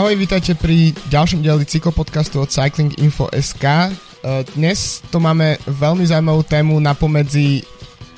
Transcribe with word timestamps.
Ahoj, 0.00 0.16
vítajte 0.16 0.56
pri 0.56 0.96
ďalšom 1.12 1.44
dieli 1.44 1.68
cyklopodcastu 1.68 2.40
od 2.40 2.48
Cycling 2.48 2.96
Info 3.04 3.28
SK. 3.36 3.64
E, 3.68 3.88
dnes 4.56 5.04
to 5.12 5.20
máme 5.20 5.60
veľmi 5.68 6.08
zaujímavú 6.08 6.40
tému 6.40 6.80
na 6.80 6.96
pomedzi 6.96 7.60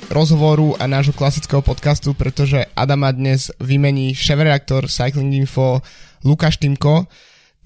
rozhovoru 0.07 0.79
a 0.79 0.87
nášho 0.87 1.11
klasického 1.11 1.59
podcastu, 1.59 2.15
pretože 2.15 2.71
Adama 2.71 3.11
dnes 3.11 3.51
vymení 3.59 4.15
šéf-reaktor 4.15 4.87
Cycling 4.87 5.35
Info 5.35 5.83
Lukáš 6.23 6.55
Timko, 6.55 7.03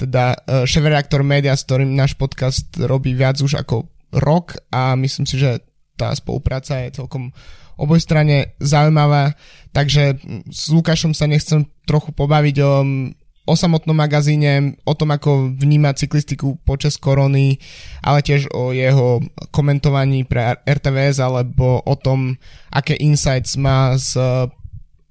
teda 0.01 0.33
e, 0.33 0.65
šéf-reaktor 0.65 1.21
média, 1.21 1.53
s 1.53 1.69
ktorým 1.69 1.93
náš 1.93 2.17
podcast 2.17 2.73
robí 2.73 3.13
viac 3.13 3.37
už 3.37 3.61
ako 3.61 3.85
rok 4.17 4.57
a 4.73 4.97
myslím 4.97 5.29
si, 5.29 5.37
že 5.37 5.61
tá 5.93 6.09
spolupráca 6.17 6.81
je 6.89 6.97
celkom 6.97 7.29
obojstranne 7.77 8.57
zaujímavá, 8.57 9.37
takže 9.77 10.17
s 10.49 10.73
Lukášom 10.73 11.13
sa 11.13 11.29
nechcem 11.29 11.69
trochu 11.85 12.09
pobaviť 12.17 12.55
o 12.65 12.81
o 13.47 13.53
samotnom 13.55 13.95
magazíne, 13.95 14.75
o 14.83 14.91
tom, 14.91 15.15
ako 15.15 15.55
vníma 15.55 15.95
cyklistiku 15.95 16.59
počas 16.67 16.99
korony, 16.99 17.57
ale 18.03 18.19
tiež 18.19 18.51
o 18.51 18.75
jeho 18.75 19.23
komentovaní 19.55 20.27
pre 20.27 20.59
RTVS 20.67 21.23
alebo 21.23 21.79
o 21.79 21.95
tom, 21.95 22.35
aké 22.69 22.99
insights 22.99 23.55
má 23.55 23.95
z 23.95 24.19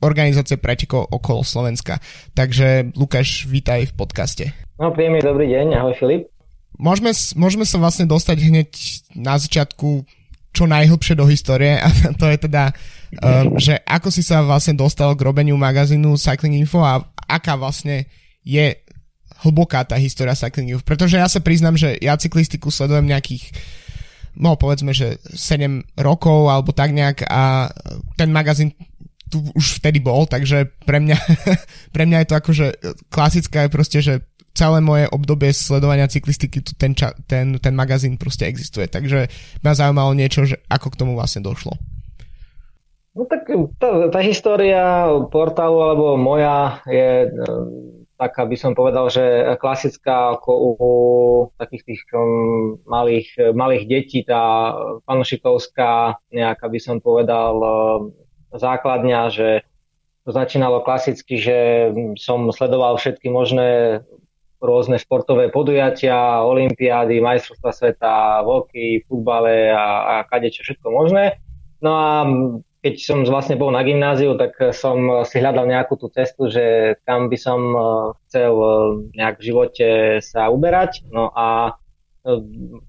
organizácie 0.04 0.60
pretekov 0.60 1.08
okolo 1.08 1.40
Slovenska. 1.40 1.96
Takže 2.36 2.92
Lukáš, 2.92 3.48
vítaj 3.48 3.88
v 3.88 3.92
podcaste. 3.96 4.44
No, 4.76 4.92
príjemný 4.92 5.24
dobrý 5.24 5.48
deň, 5.48 5.66
ahoj 5.80 5.96
Filip. 5.96 6.28
Môžeme, 6.76 7.16
môžeme 7.40 7.64
sa 7.64 7.80
vlastne 7.80 8.04
dostať 8.04 8.36
hneď 8.36 8.68
na 9.16 9.40
začiatku 9.40 10.04
čo 10.52 10.64
najhlbšie 10.68 11.16
do 11.16 11.24
histórie 11.28 11.76
a 11.80 11.88
to 12.20 12.28
je 12.28 12.38
teda, 12.48 12.72
um, 13.20 13.56
že 13.56 13.80
ako 13.84 14.08
si 14.12 14.20
sa 14.20 14.44
vlastne 14.44 14.76
dostal 14.76 15.12
k 15.16 15.24
robeniu 15.24 15.56
magazínu 15.56 16.16
Cycling 16.20 16.60
Info 16.60 16.84
a 16.84 17.00
aká 17.28 17.56
vlastne 17.60 18.08
je 18.46 18.78
hlboká 19.42 19.82
tá 19.82 19.98
história 19.98 20.38
cyclingu. 20.38 20.78
Pretože 20.86 21.18
ja 21.18 21.26
sa 21.26 21.42
priznám, 21.42 21.74
že 21.74 21.98
ja 21.98 22.14
cyklistiku 22.14 22.70
sledujem 22.70 23.10
nejakých 23.10 23.50
no 24.36 24.54
povedzme, 24.54 24.92
že 24.92 25.16
7 25.32 25.96
rokov 25.96 26.52
alebo 26.52 26.70
tak 26.70 26.92
nejak 26.92 27.24
a 27.26 27.72
ten 28.20 28.30
magazín 28.30 28.76
tu 29.26 29.42
už 29.58 29.82
vtedy 29.82 29.98
bol, 29.98 30.28
takže 30.28 30.70
pre 30.86 31.02
mňa, 31.02 31.18
pre 31.94 32.06
mňa 32.06 32.18
je 32.22 32.28
to 32.30 32.36
akože 32.38 32.66
klasická 33.10 33.66
je 33.66 33.74
proste, 33.74 33.98
že 33.98 34.14
celé 34.56 34.80
moje 34.80 35.04
obdobie 35.12 35.52
sledovania 35.52 36.08
cyklistiky 36.08 36.64
tu 36.64 36.72
ten, 36.78 36.96
ča, 36.96 37.12
ten, 37.28 37.60
ten 37.60 37.74
magazín 37.76 38.16
proste 38.16 38.48
existuje, 38.48 38.88
takže 38.88 39.28
ma 39.60 39.76
zaujímalo 39.76 40.16
niečo, 40.16 40.48
že 40.48 40.62
ako 40.70 40.94
k 40.94 40.98
tomu 41.04 41.12
vlastne 41.18 41.44
došlo. 41.44 41.76
No 43.16 43.24
tak 43.24 43.48
tá, 43.80 44.12
tá 44.12 44.20
história 44.20 45.08
portálu 45.32 45.80
alebo 45.80 46.20
moja 46.20 46.84
je 46.84 47.32
taká 48.16 48.48
by 48.48 48.56
som 48.56 48.72
povedal, 48.72 49.12
že 49.12 49.56
klasická 49.60 50.36
ako 50.40 50.50
u 50.52 50.92
takých 51.60 51.82
tých 51.84 52.02
um, 52.16 52.80
malých, 52.88 53.52
malých 53.52 53.84
detí, 53.84 54.20
tá 54.24 54.72
panošikovská 55.04 56.20
nejaká 56.32 56.66
by 56.66 56.80
som 56.80 56.96
povedal 56.98 57.54
um, 57.60 57.70
základňa, 58.56 59.20
že 59.30 59.48
to 60.26 60.34
začínalo 60.34 60.82
klasicky, 60.82 61.38
že 61.38 61.58
som 62.18 62.50
sledoval 62.50 62.98
všetky 62.98 63.30
možné 63.30 64.02
rôzne 64.58 64.98
športové 64.98 65.52
podujatia, 65.52 66.42
olimpiády, 66.42 67.20
majstrovstva 67.20 67.70
sveta, 67.70 68.42
voky, 68.42 69.04
futbale 69.06 69.70
a, 69.70 69.86
a 70.02 70.14
kadečo 70.26 70.64
všetko 70.64 70.88
možné. 70.90 71.38
No 71.84 71.92
a 71.94 72.24
keď 72.86 73.02
som 73.02 73.26
vlastne 73.26 73.58
bol 73.58 73.74
na 73.74 73.82
gymnáziu, 73.82 74.38
tak 74.38 74.54
som 74.70 75.26
si 75.26 75.42
hľadal 75.42 75.66
nejakú 75.66 75.98
tú 75.98 76.06
cestu, 76.06 76.46
že 76.46 76.94
kam 77.02 77.26
by 77.26 77.34
som 77.34 77.60
eh, 77.74 77.82
chcel 78.30 78.54
eh, 78.54 78.70
nejak 79.18 79.42
v 79.42 79.46
živote 79.50 79.88
sa 80.22 80.46
uberať. 80.54 81.02
No 81.10 81.34
a 81.34 81.74
eh, 81.74 82.38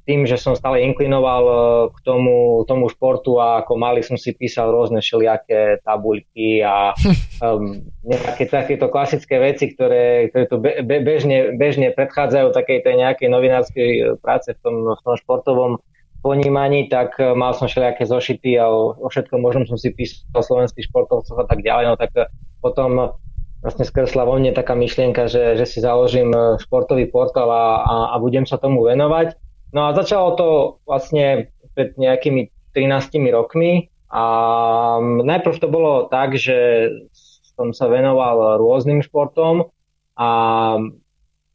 tým, 0.06 0.30
že 0.30 0.38
som 0.38 0.54
stále 0.54 0.86
inklinoval 0.86 1.44
k 1.90 1.98
tomu, 2.06 2.62
tomu 2.70 2.94
športu 2.94 3.42
a 3.42 3.66
ako 3.66 3.74
malý 3.74 4.06
som 4.06 4.22
si 4.22 4.38
písal 4.38 4.70
rôzne 4.70 5.02
všelijaké 5.02 5.82
tabuľky 5.82 6.62
a 6.62 6.94
um, 7.42 7.82
nejaké 8.06 8.46
takéto 8.46 8.94
klasické 8.94 9.42
veci, 9.42 9.74
ktoré, 9.74 10.30
ktoré 10.30 10.46
tu 10.46 10.62
be, 10.62 10.78
bežne, 10.86 11.58
bežne 11.58 11.90
predchádzajú 11.90 12.54
takej 12.54 12.86
tej 12.86 12.96
nejakej 13.02 13.34
novinárskej 13.34 13.90
práce 14.22 14.54
v 14.54 14.62
tom, 14.62 14.94
v 14.94 15.02
tom 15.02 15.18
športovom 15.18 15.82
ponímaní, 16.22 16.90
tak 16.90 17.20
e, 17.20 17.34
mal 17.34 17.54
som 17.54 17.70
všelijaké 17.70 18.06
zošity 18.06 18.58
a 18.60 18.68
o, 18.68 18.96
o 18.98 19.08
všetkom 19.08 19.40
možnom 19.42 19.66
som 19.70 19.78
si 19.78 19.94
písal 19.94 20.26
o 20.34 20.42
slovenských 20.42 20.90
športovcoch 20.90 21.40
a 21.40 21.46
tak 21.46 21.62
ďalej, 21.62 21.86
no 21.92 21.96
tak 21.96 22.12
e, 22.18 22.26
potom 22.62 23.18
vlastne 23.62 23.86
skresla 23.86 24.24
vo 24.28 24.38
mne 24.38 24.54
taká 24.54 24.78
myšlienka, 24.78 25.26
že, 25.28 25.58
že 25.58 25.66
si 25.66 25.80
založím 25.82 26.34
e, 26.34 26.62
športový 26.62 27.10
portál 27.10 27.50
a, 27.50 27.66
a, 27.82 27.96
a 28.14 28.16
budem 28.22 28.46
sa 28.46 28.62
tomu 28.62 28.86
venovať. 28.86 29.38
No 29.74 29.90
a 29.90 29.96
začalo 29.98 30.38
to 30.40 30.48
vlastne 30.88 31.52
pred 31.76 31.94
nejakými 32.00 32.50
13 32.74 33.14
rokmi 33.34 33.92
a 34.08 34.24
najprv 35.02 35.56
to 35.60 35.68
bolo 35.68 36.08
tak, 36.08 36.40
že 36.40 36.90
som 37.58 37.74
sa 37.74 37.90
venoval 37.90 38.62
rôznym 38.62 39.04
športom 39.04 39.68
a 40.16 40.30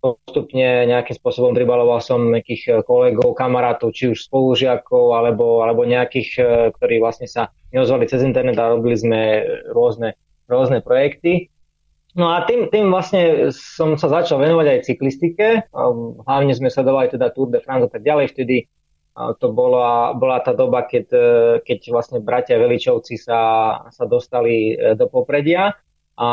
postupne 0.02 0.90
nejakým 0.90 1.14
spôsobom 1.14 1.54
pribaloval 1.54 2.02
som 2.02 2.34
nejakých 2.34 2.62
eh, 2.66 2.74
kolegov, 2.82 3.38
kamarátov, 3.38 3.94
či 3.94 4.10
už 4.10 4.26
spolužiakov, 4.26 5.14
alebo, 5.14 5.62
alebo 5.62 5.86
nejakých, 5.86 6.30
eh, 6.42 6.46
ktorí 6.74 6.98
vlastne 6.98 7.30
sa 7.30 7.54
neozvali 7.70 8.10
cez 8.10 8.26
internet 8.26 8.58
a 8.58 8.74
robili 8.74 8.98
sme 8.98 9.20
rôzne, 9.70 10.18
rôzne 10.50 10.82
projekty. 10.82 11.48
No 12.12 12.28
a 12.28 12.44
tým, 12.44 12.68
tým 12.68 12.92
vlastne 12.92 13.48
som 13.54 13.96
sa 13.96 14.12
začal 14.12 14.36
venovať 14.36 14.66
aj 14.68 14.84
cyklistike. 14.84 15.46
Hlavne 16.28 16.52
sme 16.52 16.68
sledovali 16.68 17.08
teda 17.08 17.32
Tour 17.32 17.48
de 17.48 17.64
France 17.64 17.88
a 17.88 17.90
tak 17.96 18.04
ďalej. 18.04 18.36
Vtedy 18.36 18.68
to 19.40 19.48
bola, 19.48 20.12
bola 20.12 20.44
tá 20.44 20.52
doba, 20.52 20.84
keď, 20.84 21.06
eh, 21.08 21.54
keď 21.64 21.78
vlastne 21.88 22.18
bratia 22.20 22.60
Veličovci 22.60 23.16
sa, 23.16 23.40
sa 23.88 24.04
dostali 24.04 24.76
do 24.98 25.08
popredia. 25.08 25.72
A 26.12 26.28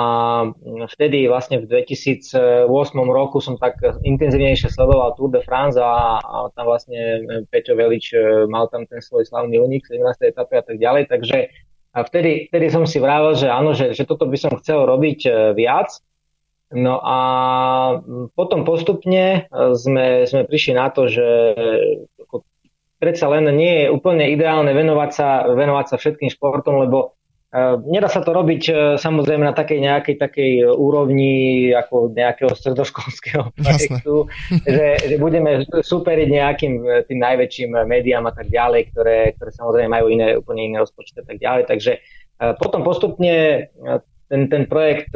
vtedy 0.91 1.31
vlastne 1.31 1.63
v 1.63 1.72
2008 1.72 2.67
roku 3.07 3.40
som 3.40 3.56
tak 3.56 3.79
intenzívnejšie 4.03 4.67
sledoval 4.67 5.16
Tour 5.16 5.31
de 5.31 5.40
France 5.40 5.79
a, 5.79 6.19
a 6.19 6.51
tam 6.51 6.67
vlastne 6.67 7.23
Peťo 7.47 7.79
Velič 7.79 8.12
e, 8.12 8.44
mal 8.51 8.67
tam 8.67 8.84
ten 8.84 9.00
svoj 9.00 9.23
slavný 9.23 9.56
unik 9.56 9.88
17. 9.88 10.35
etapy 10.35 10.53
a 10.59 10.63
tak 10.67 10.78
ďalej, 10.84 11.07
takže 11.07 11.38
a 11.95 12.00
vtedy, 12.03 12.51
vtedy 12.51 12.67
som 12.69 12.84
si 12.84 13.00
vravel, 13.00 13.34
že 13.40 13.47
áno, 13.47 13.72
že, 13.72 13.95
že 13.95 14.03
toto 14.03 14.28
by 14.28 14.38
som 14.38 14.59
chcel 14.59 14.84
robiť 14.84 15.19
e, 15.25 15.31
viac. 15.56 15.96
No 16.69 17.01
a 17.01 17.17
potom 18.35 18.67
postupne 18.67 19.47
e, 19.47 19.73
sme, 19.79 20.28
sme 20.28 20.44
prišli 20.44 20.75
na 20.75 20.91
to, 20.91 21.07
že 21.07 21.28
predsa 23.00 23.31
len 23.31 23.47
nie 23.56 23.88
je 23.88 23.96
úplne 23.96 24.28
ideálne 24.28 24.75
venovať 24.75 25.09
sa, 25.16 25.47
venovať 25.50 25.85
sa 25.88 25.96
všetkým 25.96 26.29
športom, 26.29 26.84
lebo 26.84 27.19
nedá 27.90 28.06
sa 28.06 28.22
to 28.22 28.30
robiť 28.30 28.64
e, 28.70 28.74
samozrejme 29.02 29.42
na 29.42 29.58
takej 29.58 29.82
nejakej 29.82 30.16
takej 30.22 30.52
úrovni 30.70 31.70
ako 31.74 32.14
nejakého 32.14 32.54
stredoškolského 32.54 33.50
projektu, 33.58 34.30
že, 34.70 35.02
že 35.10 35.16
budeme 35.18 35.66
superiť 35.66 36.28
nejakým 36.30 36.74
e, 36.86 36.88
tým 37.09 37.18
najväčším 37.18 37.74
médiám 37.90 38.30
a 38.30 38.34
tak 38.38 38.54
ďalej, 38.54 38.94
ktoré, 38.94 39.34
ktoré 39.34 39.50
samozrejme 39.50 39.90
majú 39.90 40.14
iné, 40.14 40.38
úplne 40.38 40.70
iné 40.70 40.78
rozpočty 40.78 41.18
a 41.22 41.26
tak 41.26 41.42
ďalej. 41.42 41.64
Takže 41.66 41.94
potom 42.56 42.88
postupne 42.88 43.68
ten, 44.32 44.48
ten 44.48 44.64
projekt 44.64 45.12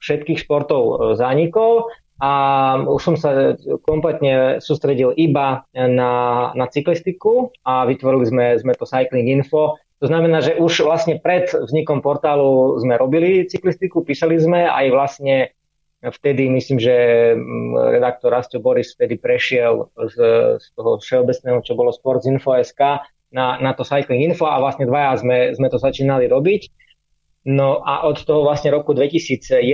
všetkých 0.00 0.48
športov 0.48 1.12
zanikol 1.12 1.92
a 2.24 2.32
už 2.80 3.00
som 3.04 3.16
sa 3.20 3.52
kompletne 3.84 4.62
sústredil 4.64 5.12
iba 5.18 5.68
na, 5.76 6.12
na 6.56 6.66
cyklistiku 6.70 7.52
a 7.68 7.84
vytvorili 7.84 8.24
sme, 8.24 8.46
sme 8.56 8.72
to 8.78 8.88
Cycling 8.88 9.28
Info, 9.28 9.76
to 10.04 10.12
znamená, 10.12 10.44
že 10.44 10.60
už 10.60 10.84
vlastne 10.84 11.16
pred 11.16 11.48
vznikom 11.48 12.04
portálu 12.04 12.76
sme 12.76 13.00
robili 13.00 13.48
cyklistiku, 13.48 14.04
písali 14.04 14.36
sme 14.36 14.68
aj 14.68 14.86
vlastne 14.92 15.56
vtedy 16.04 16.52
myslím, 16.52 16.76
že 16.76 16.96
mm, 17.32 17.96
redaktor 17.96 18.28
Rasto 18.36 18.60
Boris 18.60 18.92
vtedy 18.92 19.16
prešiel 19.16 19.88
z, 19.96 20.16
z 20.60 20.66
toho 20.76 21.00
všeobecného, 21.00 21.64
čo 21.64 21.72
bolo 21.72 21.88
Sportsinfo.sk 21.88 23.00
na, 23.32 23.56
na 23.56 23.72
to 23.72 23.80
Cycling 23.80 24.28
Info 24.28 24.44
a 24.44 24.60
vlastne 24.60 24.84
dvaja 24.84 25.24
sme, 25.24 25.38
sme 25.56 25.72
to 25.72 25.80
začínali 25.80 26.28
robiť. 26.28 26.68
No 27.48 27.80
a 27.80 28.04
od 28.04 28.20
toho 28.20 28.44
vlastne 28.44 28.72
roku 28.76 28.92
2011 28.92 29.64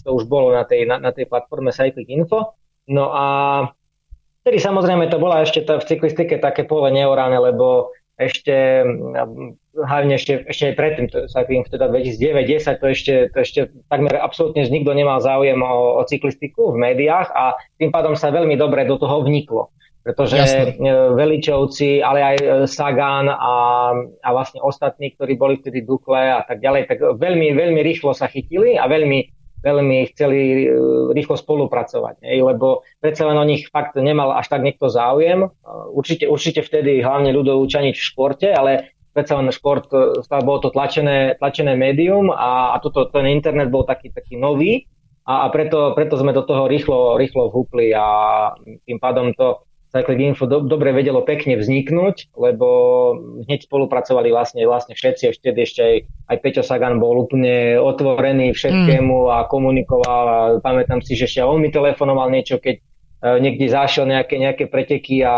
to 0.00 0.10
už 0.16 0.24
bolo 0.24 0.56
na 0.56 0.64
tej, 0.64 0.88
na, 0.88 0.96
na 0.96 1.12
tej 1.12 1.28
platforme 1.28 1.76
Cycling 1.76 2.24
Info. 2.24 2.56
No 2.88 3.12
a 3.12 3.26
vtedy 4.44 4.64
samozrejme 4.64 5.12
to 5.12 5.20
bola 5.20 5.44
ešte 5.44 5.60
v 5.64 5.84
cyklistike 5.84 6.40
také 6.40 6.64
pole 6.64 6.88
neorané, 6.88 7.36
lebo 7.36 7.92
ešte 8.14 8.86
hlavne 9.74 10.14
ešte, 10.14 10.46
ešte 10.46 10.70
aj 10.70 10.74
predtým, 10.78 11.06
to 11.10 11.26
sa 11.26 11.42
tým 11.42 11.66
teda 11.66 11.90
2009-10, 11.90 12.78
to 12.78 12.86
ešte, 12.86 13.14
to 13.34 13.36
ešte 13.42 13.60
takmer 13.90 14.14
absolútne 14.22 14.62
nikto 14.70 14.94
nemal 14.94 15.18
záujem 15.18 15.58
o, 15.58 15.98
o 15.98 16.02
cyklistiku 16.06 16.70
v 16.70 16.78
médiách 16.78 17.28
a 17.34 17.58
tým 17.82 17.90
pádom 17.90 18.14
sa 18.14 18.30
veľmi 18.30 18.54
dobre 18.54 18.86
do 18.86 18.94
toho 18.94 19.26
vniklo. 19.26 19.74
Pretože 20.04 20.36
Jasne. 20.36 21.16
Veličovci, 21.16 22.04
ale 22.04 22.20
aj 22.20 22.36
e, 22.36 22.46
Sagan 22.68 23.24
a, 23.24 23.54
a 24.20 24.28
vlastne 24.36 24.60
ostatní, 24.60 25.16
ktorí 25.16 25.32
boli 25.40 25.56
vtedy 25.56 25.80
Dukle 25.80 26.28
a 26.28 26.44
tak 26.44 26.60
ďalej, 26.60 26.92
tak 26.92 27.00
veľmi, 27.00 27.56
veľmi 27.56 27.80
rýchlo 27.80 28.12
sa 28.12 28.28
chytili 28.28 28.76
a 28.76 28.84
veľmi, 28.84 29.32
veľmi 29.64 30.12
chceli 30.12 30.68
rýchlo 31.16 31.40
spolupracovať, 31.40 32.20
lebo 32.20 32.84
predsa 33.00 33.24
len 33.24 33.40
o 33.40 33.48
nich 33.48 33.72
fakt 33.72 33.96
nemal 33.96 34.36
až 34.36 34.52
tak 34.52 34.60
niekto 34.60 34.92
záujem. 34.92 35.48
Určite, 35.90 36.28
určite 36.28 36.60
vtedy 36.60 37.00
hlavne 37.00 37.32
ľudov 37.32 37.64
učaniť 37.64 37.94
v 37.96 38.06
športe, 38.12 38.52
ale 38.52 38.92
predsa 39.16 39.40
len 39.40 39.48
šport, 39.48 39.88
bolo 40.28 40.58
to 40.60 40.68
tlačené, 40.68 41.40
tlačené 41.40 41.78
médium 41.78 42.28
a, 42.28 42.74
a 42.74 42.82
toto, 42.82 43.08
ten 43.08 43.30
internet 43.30 43.72
bol 43.72 43.88
taký, 43.88 44.12
taký 44.12 44.36
nový 44.36 44.84
a, 45.24 45.46
a 45.46 45.54
preto, 45.54 45.96
preto 45.96 46.20
sme 46.20 46.36
do 46.36 46.44
toho 46.44 46.68
rýchlo, 46.68 47.16
rýchlo 47.16 47.48
vhúpli 47.48 47.96
a 47.96 48.06
tým 48.84 48.98
pádom 49.00 49.32
to 49.32 49.64
Cycling 49.94 50.34
Info 50.34 50.50
do, 50.50 50.66
dobre 50.66 50.90
vedelo 50.90 51.22
pekne 51.22 51.54
vzniknúť, 51.54 52.34
lebo 52.34 52.66
hneď 53.46 53.70
spolupracovali 53.70 54.34
vlastne, 54.34 54.66
vlastne 54.66 54.98
všetci, 54.98 55.30
ešte 55.30 55.54
ešte 55.54 55.80
aj, 55.86 55.96
aj 56.34 56.36
Peťo 56.42 56.62
Sagan 56.66 56.98
bol 56.98 57.14
úplne 57.14 57.78
otvorený 57.78 58.50
všetkému 58.58 59.16
mm. 59.24 59.30
a 59.30 59.38
komunikoval 59.46 60.24
a 60.26 60.38
pamätám 60.58 60.98
si, 60.98 61.14
že 61.14 61.30
ešte 61.30 61.46
on 61.46 61.62
mi 61.62 61.70
telefonoval 61.70 62.26
niečo, 62.34 62.58
keď 62.58 62.82
uh, 62.82 63.38
niekde 63.38 63.70
zašiel 63.70 64.10
nejaké, 64.10 64.34
nejaké 64.42 64.66
preteky 64.66 65.22
a 65.22 65.36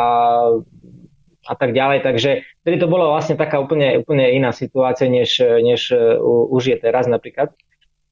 a 1.46 1.54
tak 1.54 1.78
ďalej. 1.78 2.02
Takže 2.02 2.30
vtedy 2.66 2.76
to 2.82 2.90
bolo 2.90 3.14
vlastne 3.14 3.38
taká 3.38 3.62
úplne, 3.62 4.02
úplne 4.02 4.34
iná 4.34 4.50
situácia, 4.50 5.06
než, 5.06 5.38
než 5.38 5.94
uh, 5.94 6.18
už 6.50 6.74
je 6.74 6.76
teraz 6.82 7.06
napríklad. 7.06 7.54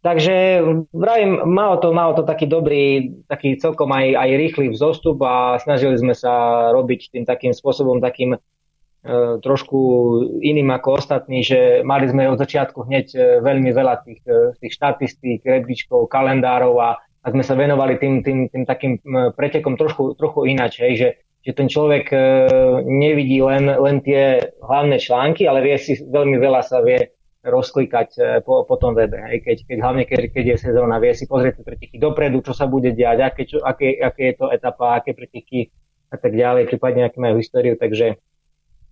Takže 0.05 0.61
vravím, 0.93 1.49
malo 1.49 1.81
to, 1.81 1.89
malo 1.89 2.13
to 2.13 2.29
taký 2.29 2.45
dobrý, 2.45 3.09
taký 3.25 3.57
celkom 3.57 3.89
aj, 3.89 4.13
aj 4.13 4.31
rýchly 4.37 4.69
vzostup 4.69 5.17
a 5.25 5.57
snažili 5.57 5.97
sme 5.97 6.13
sa 6.13 6.69
robiť 6.77 7.09
tým 7.09 7.25
takým 7.25 7.57
spôsobom, 7.57 8.05
takým 8.05 8.37
e, 8.37 8.39
trošku 9.41 9.79
iným 10.45 10.77
ako 10.77 11.01
ostatní, 11.01 11.41
že 11.41 11.81
mali 11.89 12.05
sme 12.05 12.29
od 12.29 12.37
začiatku 12.37 12.85
hneď 12.85 13.07
e, 13.17 13.21
veľmi 13.41 13.73
veľa 13.73 14.05
tých, 14.05 14.21
e, 14.29 14.53
tých 14.61 14.77
štatistík, 14.77 15.41
rebríčkov, 15.41 16.13
kalendárov 16.13 16.77
a, 16.85 17.01
a 17.01 17.27
sme 17.33 17.41
sa 17.41 17.57
venovali 17.57 17.97
tým, 17.97 18.21
tým, 18.21 18.53
tým 18.53 18.69
takým 18.69 19.01
pretekom 19.33 19.81
trošku, 19.81 20.21
trochu 20.21 20.53
ináč, 20.53 20.85
hej, 20.85 21.01
že, 21.01 21.09
že 21.49 21.53
ten 21.57 21.65
človek 21.65 22.13
e, 22.13 22.19
nevidí 22.85 23.41
len, 23.41 23.73
len 23.73 24.05
tie 24.05 24.53
hlavné 24.61 25.01
články, 25.01 25.49
ale 25.49 25.65
vie 25.65 25.81
si 25.81 25.97
veľmi 25.97 26.37
veľa 26.37 26.61
sa 26.61 26.85
vie 26.85 27.09
rozklikať 27.45 28.09
e, 28.17 28.21
po, 28.41 28.65
po 28.65 28.81
tom 28.81 28.97
webe. 28.97 29.21
Hej. 29.21 29.45
Keď, 29.45 29.57
keď, 29.69 29.79
hlavne 29.85 30.05
keď, 30.09 30.33
keď 30.33 30.45
je 30.57 30.57
sezóna, 30.57 30.97
vie 30.97 31.13
si 31.13 31.29
pozrieť 31.29 31.61
preteky 31.61 32.01
dopredu, 32.01 32.41
čo 32.41 32.57
sa 32.57 32.65
bude 32.65 32.97
diať, 32.97 33.19
aké, 33.21 33.43
čo, 33.45 33.61
aké, 33.61 34.01
aké 34.01 34.33
je 34.33 34.35
to 34.41 34.47
etapa, 34.49 34.99
aké 34.99 35.13
preteky 35.13 35.69
a 36.09 36.17
tak 36.17 36.33
ďalej, 36.33 36.73
prípadne 36.73 37.05
aké 37.05 37.21
majú 37.21 37.37
históriu. 37.37 37.77
Takže 37.77 38.17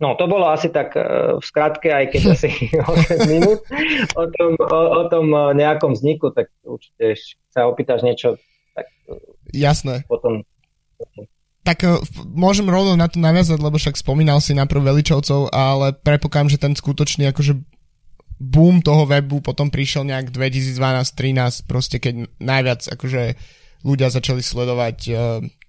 no, 0.05 0.15
to 0.21 0.29
bolo 0.29 0.53
asi 0.53 0.69
tak 0.69 0.93
uh, 0.95 1.41
v 1.41 1.45
skratke, 1.45 1.89
aj 1.89 2.13
keď 2.13 2.23
asi 2.37 2.51
8 3.25 3.33
minút 3.33 3.65
o 4.21 4.25
tom, 4.29 4.51
o, 4.61 4.81
o 5.01 5.03
tom 5.09 5.27
e, 5.33 5.41
nejakom 5.57 5.97
vzniku, 5.97 6.37
tak 6.37 6.53
určite 6.61 7.17
sa 7.49 7.65
opýtaš 7.65 8.05
niečo, 8.05 8.37
tak 8.77 8.87
Jasné. 9.57 10.05
potom 10.07 10.45
tak 11.63 11.87
môžem 12.27 12.67
rovno 12.67 12.99
na 12.99 13.07
to 13.07 13.23
naviazať, 13.23 13.63
lebo 13.63 13.79
však 13.79 13.95
spomínal 13.95 14.43
si 14.43 14.51
najprv 14.51 14.83
Veličovcov, 14.83 15.55
ale 15.55 15.95
prepokám, 15.95 16.51
že 16.51 16.59
ten 16.59 16.75
skutočný 16.75 17.31
akože 17.31 17.55
boom 18.43 18.83
toho 18.83 19.07
webu 19.07 19.39
potom 19.39 19.71
prišiel 19.71 20.03
nejak 20.03 20.35
2012-13, 20.35 21.71
proste 21.71 22.03
keď 22.03 22.27
najviac 22.43 22.83
akože 22.91 23.39
ľudia 23.87 24.11
začali 24.11 24.43
sledovať 24.43 24.99
uh, 25.11 25.17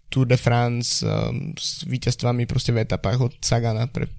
Tour 0.09 0.25
de 0.25 0.37
France 0.37 1.05
um, 1.05 1.53
s 1.53 1.85
víťazstvami 1.85 2.49
proste 2.49 2.73
v 2.73 2.81
etapách 2.81 3.29
od 3.29 3.33
Sagana. 3.41 3.85
Pre... 3.85 4.09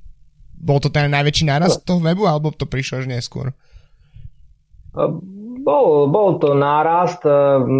Bol 0.55 0.79
to 0.79 0.91
ten 0.91 1.11
najväčší 1.11 1.51
nárast 1.51 1.83
toho 1.83 1.99
webu, 1.99 2.31
alebo 2.31 2.55
to 2.55 2.67
prišlo 2.67 3.03
až 3.03 3.07
neskôr? 3.11 3.51
Bol, 5.65 5.87
bol 6.07 6.39
to 6.39 6.55
nárast, 6.55 7.27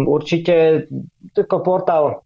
určite 0.03 0.87
ako 1.31 1.57
portál 1.63 2.24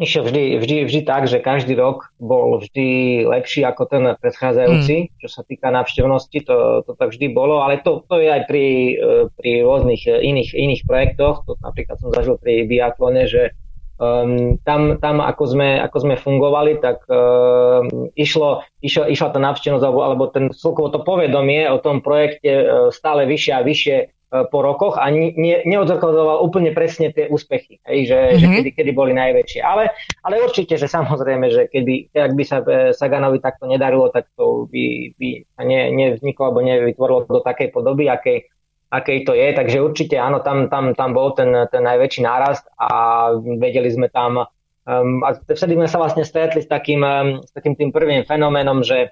išiel 0.00 0.24
vždy, 0.24 0.56
vždy, 0.56 0.76
vždy 0.88 1.00
tak, 1.04 1.28
že 1.28 1.44
každý 1.44 1.76
rok 1.76 2.08
bol 2.16 2.56
vždy 2.56 3.22
lepší 3.28 3.68
ako 3.68 3.84
ten 3.84 4.04
predchádzajúci, 4.16 4.96
mm. 4.96 5.08
čo 5.20 5.28
sa 5.28 5.44
týka 5.44 5.68
návštevnosti, 5.68 6.40
to, 6.40 6.80
to 6.88 6.92
tak 6.96 7.12
vždy 7.12 7.28
bolo, 7.30 7.60
ale 7.60 7.84
to, 7.84 8.00
to 8.08 8.16
je 8.16 8.28
aj 8.32 8.42
pri, 8.48 8.96
e, 8.96 9.28
pri 9.36 9.60
rôznych 9.60 10.08
e, 10.08 10.24
iných, 10.24 10.56
iných 10.56 10.82
projektoch, 10.88 11.44
to 11.44 11.60
napríklad 11.60 12.00
som 12.00 12.08
zažil 12.16 12.40
pri 12.40 12.64
biatlone, 12.64 13.28
že 13.28 13.52
um, 14.00 14.56
tam, 14.64 14.96
tam 14.96 15.20
ako, 15.20 15.44
sme, 15.44 15.76
ako 15.84 15.96
sme 16.00 16.14
fungovali, 16.16 16.80
tak 16.80 17.04
um, 17.06 18.08
išlo, 18.16 18.64
išlo, 18.80 19.04
išla 19.04 19.28
tá 19.36 19.38
návštevnosť 19.38 19.84
alebo, 19.84 20.00
alebo 20.00 20.24
ten 20.32 20.48
celkovo 20.56 20.88
to 20.88 21.04
povedomie 21.04 21.68
o 21.68 21.76
tom 21.76 22.00
projekte 22.00 22.52
uh, 22.56 22.64
stále 22.88 23.28
vyššie 23.28 23.52
a 23.52 23.60
vyššie 23.60 23.96
po 24.30 24.62
rokoch 24.62 24.94
a 24.94 25.10
ne, 25.10 25.34
neodzrkadloval 25.66 26.38
úplne 26.46 26.70
presne 26.70 27.10
tie 27.10 27.26
úspechy, 27.26 27.82
hej, 27.82 28.06
že, 28.06 28.18
mm-hmm. 28.18 28.38
že 28.38 28.46
mhm. 28.46 28.54
kedy, 28.54 28.70
kedy 28.78 28.90
boli 28.94 29.12
najväčšie. 29.18 29.60
Ale, 29.66 29.90
ale 30.22 30.34
určite, 30.38 30.78
že 30.78 30.86
samozrejme, 30.86 31.50
že 31.50 31.66
keby, 31.66 32.14
ak 32.14 32.32
by 32.38 32.44
sa 32.46 32.62
e, 32.62 32.94
Saganovi 32.94 33.42
takto 33.42 33.66
nedarilo, 33.66 34.06
tak 34.14 34.30
to 34.38 34.70
by, 34.70 35.10
by 35.18 35.42
ne, 35.66 35.90
nevzniklo 35.90 36.46
alebo 36.46 36.62
nevytvorilo 36.62 37.26
do 37.26 37.42
takej 37.42 37.74
podoby, 37.74 38.06
akej, 38.06 38.46
akej 38.94 39.18
to 39.26 39.34
je. 39.34 39.50
Takže 39.50 39.82
určite 39.82 40.14
áno, 40.14 40.38
tam, 40.46 40.70
tam, 40.70 40.94
tam 40.94 41.10
bol 41.10 41.34
ten, 41.34 41.50
ten 41.66 41.82
najväčší 41.82 42.22
nárast 42.22 42.70
a 42.78 43.34
vedeli 43.34 43.90
sme 43.90 44.14
tam 44.14 44.46
um, 44.86 45.26
a 45.26 45.34
vtedy 45.42 45.74
sme 45.74 45.90
sa 45.90 45.98
vlastne 45.98 46.22
stretli 46.22 46.62
s 46.62 46.70
takým, 46.70 47.02
um, 47.02 47.42
s 47.42 47.50
takým 47.50 47.74
tým 47.74 47.90
prvým 47.90 48.22
fenoménom, 48.22 48.86
že 48.86 49.10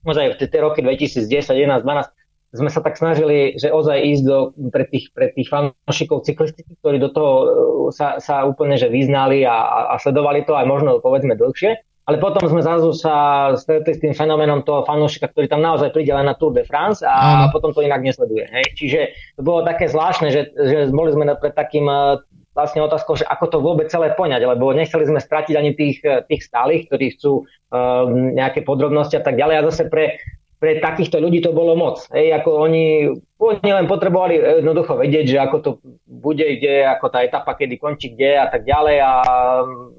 možno 0.00 0.24
aj 0.24 0.40
v 0.40 0.48
tie 0.48 0.60
roky 0.64 0.80
2010, 0.80 1.28
11, 1.28 1.84
12 1.84 2.15
sme 2.54 2.70
sa 2.70 2.80
tak 2.80 2.94
snažili, 2.94 3.58
že 3.58 3.74
ozaj 3.74 3.98
ísť 4.16 4.22
do, 4.22 4.38
pre, 4.70 4.86
tých, 4.86 5.10
pre 5.10 5.34
tých 5.34 5.50
fanúšikov 5.50 6.22
cyklistiky, 6.22 6.78
ktorí 6.78 7.02
do 7.02 7.10
toho 7.10 7.32
uh, 7.34 7.46
sa, 7.90 8.22
sa 8.22 8.46
úplne 8.46 8.78
že 8.78 8.92
vyznali 8.92 9.42
a, 9.42 9.90
a 9.92 9.94
sledovali 9.98 10.46
to 10.46 10.54
aj 10.54 10.66
možno 10.66 11.02
povedzme 11.02 11.34
dlhšie. 11.34 11.82
Ale 12.06 12.22
potom 12.22 12.46
sme 12.46 12.62
zrazu 12.62 12.94
sa 12.94 13.50
stretli 13.58 13.90
s 13.90 13.98
tým 13.98 14.14
fenoménom 14.14 14.62
toho 14.62 14.86
fanúšika, 14.86 15.26
ktorý 15.26 15.50
tam 15.50 15.58
naozaj 15.58 15.90
príde 15.90 16.14
len 16.14 16.30
na 16.30 16.38
Tour 16.38 16.54
de 16.54 16.62
France 16.62 17.02
a 17.02 17.50
mm. 17.50 17.50
potom 17.50 17.74
to 17.74 17.82
inak 17.82 17.98
nesleduje. 17.98 18.46
Hej? 18.46 18.64
Čiže 18.78 19.00
to 19.34 19.42
bolo 19.42 19.66
také 19.66 19.90
zvláštne, 19.90 20.30
že, 20.30 20.54
že 20.54 20.86
boli 20.94 21.10
sme 21.10 21.26
pred 21.34 21.50
takým 21.50 21.90
uh, 21.90 22.22
vlastne 22.54 22.86
otázkou, 22.86 23.18
že 23.18 23.26
ako 23.26 23.44
to 23.50 23.58
vôbec 23.58 23.90
celé 23.90 24.14
poňať, 24.14 24.38
lebo 24.46 24.70
nechceli 24.70 25.02
sme 25.02 25.18
stratiť 25.18 25.58
ani 25.58 25.74
tých, 25.74 25.98
uh, 26.06 26.22
tých 26.22 26.46
stálych, 26.46 26.86
ktorí 26.86 27.18
chcú 27.18 27.42
uh, 27.42 28.06
nejaké 28.38 28.62
podrobnosti 28.62 29.18
a 29.18 29.22
tak 29.26 29.34
ďalej. 29.34 29.54
A 29.58 29.66
zase 29.74 29.90
pre 29.90 30.22
pre 30.56 30.80
takýchto 30.80 31.20
ľudí 31.20 31.44
to 31.44 31.52
bolo 31.52 31.76
moc. 31.76 32.00
Hej, 32.12 32.32
ako 32.40 32.64
oni, 32.64 33.12
oni 33.36 33.70
len 33.70 33.84
potrebovali 33.84 34.64
jednoducho 34.64 34.96
vedieť, 34.96 35.26
že 35.28 35.38
ako 35.38 35.56
to 35.60 35.70
bude, 36.08 36.40
kde, 36.42 36.88
ako 36.88 37.06
tá 37.12 37.20
etapa, 37.20 37.52
kedy 37.52 37.76
končí, 37.76 38.16
kde 38.16 38.40
a 38.40 38.46
tak 38.48 38.64
ďalej 38.64 38.96
a 39.04 39.12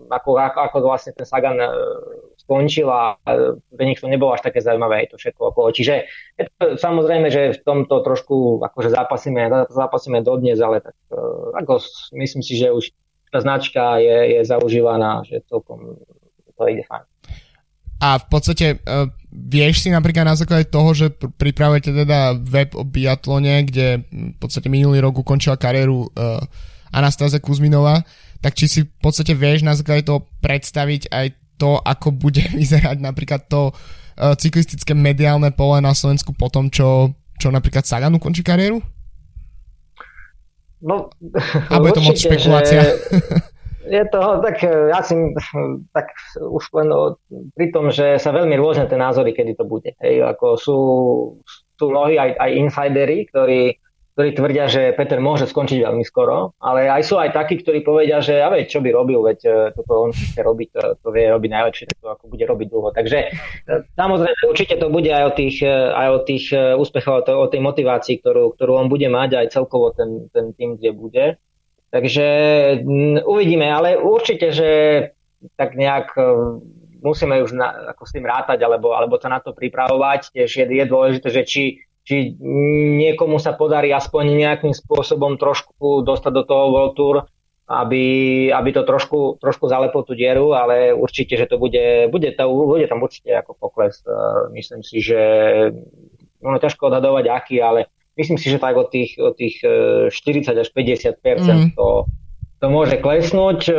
ako, 0.10 0.30
ako, 0.42 0.58
ako 0.66 0.78
vlastne 0.82 1.14
ten 1.14 1.30
Sagan 1.30 1.62
e, 1.62 1.70
skončil 2.42 2.90
a 2.90 3.22
pre 3.70 3.86
nich 3.86 4.02
to 4.02 4.10
nebolo 4.10 4.34
až 4.34 4.42
také 4.42 4.64
zaujímavé 4.64 5.06
aj 5.06 5.14
to 5.14 5.22
všetko 5.22 5.54
okolo. 5.54 5.70
Čiže 5.70 5.94
je 6.40 6.44
to, 6.58 6.80
samozrejme, 6.80 7.28
že 7.30 7.54
v 7.54 7.62
tomto 7.62 8.02
trošku 8.02 8.64
akože 8.66 8.96
zápasíme, 8.96 9.70
zápasíme 9.70 10.26
dodnes, 10.26 10.58
ale 10.58 10.82
tak 10.82 10.98
ako 11.54 11.84
myslím 12.18 12.42
si, 12.42 12.58
že 12.58 12.74
už 12.74 12.96
tá 13.30 13.44
značka 13.44 14.00
je, 14.00 14.40
je 14.40 14.42
zaužívaná, 14.48 15.22
že 15.28 15.44
celkom 15.52 16.00
to 16.58 16.64
ide 16.66 16.88
fajn. 16.88 17.04
A 17.98 18.22
v 18.22 18.26
podstate 18.30 18.78
uh, 18.78 19.10
vieš 19.34 19.86
si 19.86 19.90
napríklad 19.90 20.26
na 20.26 20.38
základe 20.38 20.70
toho, 20.70 20.94
že 20.94 21.10
pr- 21.10 21.34
pripravujete 21.34 21.94
teda 21.94 22.38
web 22.38 22.78
o 22.78 22.86
biatlone, 22.86 23.66
kde 23.66 24.06
v 24.10 24.38
podstate 24.38 24.70
minulý 24.70 25.02
rok 25.02 25.18
ukončila 25.18 25.58
kariéru 25.58 26.06
uh, 26.06 26.42
Anastáze 26.94 27.42
Kuzminová, 27.42 28.06
tak 28.40 28.54
či 28.54 28.70
si 28.70 28.80
v 28.86 28.92
podstate 29.02 29.34
vieš 29.34 29.66
na 29.66 29.74
základe 29.74 30.06
toho 30.06 30.30
predstaviť 30.46 31.10
aj 31.10 31.28
to, 31.58 31.82
ako 31.82 32.14
bude 32.14 32.46
vyzerať 32.60 33.02
napríklad 33.02 33.50
to 33.50 33.74
uh, 33.74 34.38
cyklistické 34.38 34.94
mediálne 34.94 35.50
pole 35.50 35.82
na 35.82 35.98
Slovensku 35.98 36.38
po 36.38 36.54
tom, 36.54 36.70
čo, 36.70 37.18
čo 37.42 37.50
napríklad 37.50 37.86
Sagan 37.86 38.14
ukončí 38.14 38.46
kariéru? 38.46 38.78
No, 40.78 41.10
Alebo 41.74 41.90
je 41.90 41.94
to 41.98 42.06
moc 42.06 42.18
špekulácia? 42.22 42.86
Že, 42.86 42.94
je 43.88 44.04
to 44.12 44.20
tak, 44.44 44.58
e, 44.64 44.92
ja 44.92 45.00
si, 45.02 45.16
tak 45.96 46.12
už 46.38 46.64
len 46.76 46.90
pri 47.56 47.68
tom, 47.72 47.90
že 47.90 48.20
sa 48.20 48.36
veľmi 48.36 48.54
rôzne 48.60 48.86
tie 48.86 49.00
názory, 49.00 49.32
kedy 49.32 49.56
to 49.56 49.66
bude. 49.66 49.96
Hej, 50.04 50.28
ako 50.36 50.46
sú, 50.60 50.78
sú 51.80 51.86
mnohí 51.88 52.20
aj, 52.20 52.36
aj 52.36 52.52
insidery, 52.60 53.26
ktorí, 53.32 53.80
ktorí 54.18 54.30
tvrdia, 54.34 54.66
že 54.66 54.98
Peter 54.98 55.22
môže 55.22 55.46
skončiť 55.48 55.86
veľmi 55.86 56.04
skoro, 56.04 56.58
ale 56.58 56.90
aj 56.90 57.02
sú 57.06 57.16
aj 57.22 57.38
takí, 57.38 57.62
ktorí 57.62 57.86
povedia, 57.86 58.18
že 58.20 58.42
ja 58.42 58.50
veď, 58.52 58.66
čo 58.68 58.80
by 58.84 58.90
robil, 58.92 59.24
veď 59.24 59.40
e, 59.46 59.52
toto 59.78 60.10
on 60.10 60.12
chce 60.12 60.42
robiť, 60.42 60.68
to, 60.74 60.82
to 61.02 61.08
vie 61.16 61.26
robiť 61.32 61.52
najlepšie, 61.54 61.86
to 61.98 62.08
ako 62.12 62.26
bude 62.28 62.46
robiť 62.46 62.68
dlho. 62.68 62.90
Takže 62.92 63.18
e, 63.24 63.28
samozrejme, 63.96 64.42
určite 64.50 64.76
to 64.78 64.92
bude 64.92 65.10
aj 65.10 65.24
o 65.24 65.32
tých, 65.32 65.64
aj 65.94 66.08
o 66.12 66.20
tých 66.28 66.46
úspechoch, 66.54 67.24
o 67.26 67.48
tej 67.48 67.62
motivácii, 67.64 68.20
ktorú, 68.20 68.58
ktorú 68.60 68.74
on 68.76 68.88
bude 68.92 69.08
mať, 69.08 69.40
aj 69.40 69.48
celkovo 69.56 69.96
ten, 69.96 70.28
ten 70.36 70.52
tým, 70.54 70.76
kde 70.76 70.92
bude. 70.92 71.26
Takže 71.88 72.28
uvidíme, 73.24 73.72
ale 73.72 73.96
určite, 73.96 74.52
že 74.52 74.70
tak 75.56 75.80
nejak 75.80 76.12
e, 76.20 76.24
musíme 77.00 77.40
už 77.44 77.56
na, 77.56 77.96
ako 77.96 78.04
s 78.04 78.12
tým 78.12 78.26
rátať 78.28 78.60
alebo, 78.60 78.92
alebo 78.92 79.16
sa 79.22 79.32
na 79.32 79.40
to 79.40 79.56
pripravovať. 79.56 80.36
Tiež 80.36 80.50
je, 80.52 80.66
je 80.68 80.86
dôležité, 80.86 81.28
že 81.32 81.44
či, 81.48 81.64
či 82.04 82.36
niekomu 83.00 83.40
sa 83.40 83.56
podarí 83.56 83.94
aspoň 83.96 84.36
nejakým 84.36 84.74
spôsobom 84.76 85.40
trošku 85.40 86.04
dostať 86.04 86.32
do 86.36 86.44
toho 86.44 86.64
World 86.76 86.96
Tour, 87.00 87.16
aby, 87.68 88.06
aby 88.52 88.70
to 88.76 88.84
trošku, 88.84 89.40
trošku 89.40 89.72
zaleplo 89.72 90.04
tú 90.04 90.12
dieru, 90.12 90.56
ale 90.56 90.92
určite, 90.92 91.40
že 91.40 91.48
to 91.48 91.56
bude, 91.56 92.12
bude, 92.12 92.32
to, 92.36 92.44
bude 92.48 92.88
tam 92.88 93.00
určite 93.00 93.32
ako 93.32 93.56
pokles. 93.56 94.04
E, 94.04 94.12
myslím 94.60 94.84
si, 94.84 95.00
že 95.00 95.20
ono 96.44 96.60
ťažko 96.60 96.92
odhadovať 96.92 97.26
aký, 97.32 97.58
ale 97.64 97.88
myslím 98.18 98.38
si, 98.42 98.50
že 98.50 98.60
tak 98.60 98.76
od 98.76 98.90
tých, 98.90 99.16
od 99.22 99.38
tých 99.38 99.62
40 99.62 100.12
e, 100.12 100.62
až 100.62 100.70
50 100.74 101.22
mm. 101.22 101.78
to, 101.78 102.10
to 102.60 102.66
môže 102.68 102.98
klesnúť. 102.98 103.60
E, 103.70 103.74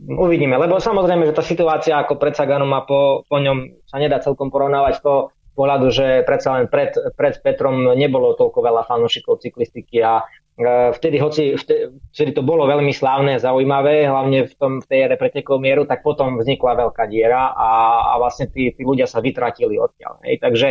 uvidíme, 0.00 0.56
lebo 0.58 0.82
samozrejme, 0.82 1.28
že 1.30 1.36
tá 1.36 1.44
situácia 1.44 1.94
ako 1.96 2.18
pred 2.18 2.34
Saganom 2.34 2.72
a 2.74 2.82
po, 2.82 3.22
po 3.28 3.36
ňom 3.38 3.86
sa 3.86 4.02
nedá 4.02 4.18
celkom 4.18 4.50
porovnávať 4.50 5.00
to, 5.00 5.14
pohľadu, 5.60 5.92
že 5.92 6.06
predsa 6.24 6.56
len 6.56 6.66
pred, 6.70 6.94
pred 7.18 7.36
Petrom 7.44 7.92
nebolo 7.92 8.32
toľko 8.38 8.64
veľa 8.64 8.82
fanúšikov 8.88 9.44
cyklistiky 9.44 10.00
a 10.00 10.24
e, 10.56 10.96
vtedy, 10.96 11.20
hoci 11.20 11.58
vtedy, 11.58 12.00
vtedy 12.16 12.30
to 12.32 12.40
bolo 12.40 12.64
veľmi 12.64 12.94
slávne, 12.94 13.36
zaujímavé, 13.36 14.08
hlavne 14.08 14.48
v, 14.48 14.54
tom, 14.56 14.72
v 14.80 14.86
tej 14.88 14.98
ére 15.10 15.16
pretekov 15.20 15.60
mieru, 15.60 15.84
tak 15.84 16.00
potom 16.00 16.40
vznikla 16.40 16.88
veľká 16.88 17.04
diera 17.12 17.52
a, 17.52 17.70
a 18.08 18.12
vlastne 18.16 18.48
tí, 18.48 18.72
tí 18.72 18.82
ľudia 18.86 19.04
sa 19.04 19.20
vytratili 19.20 19.76
odtiaľ. 19.76 20.22
Hej. 20.24 20.40
Takže 20.40 20.68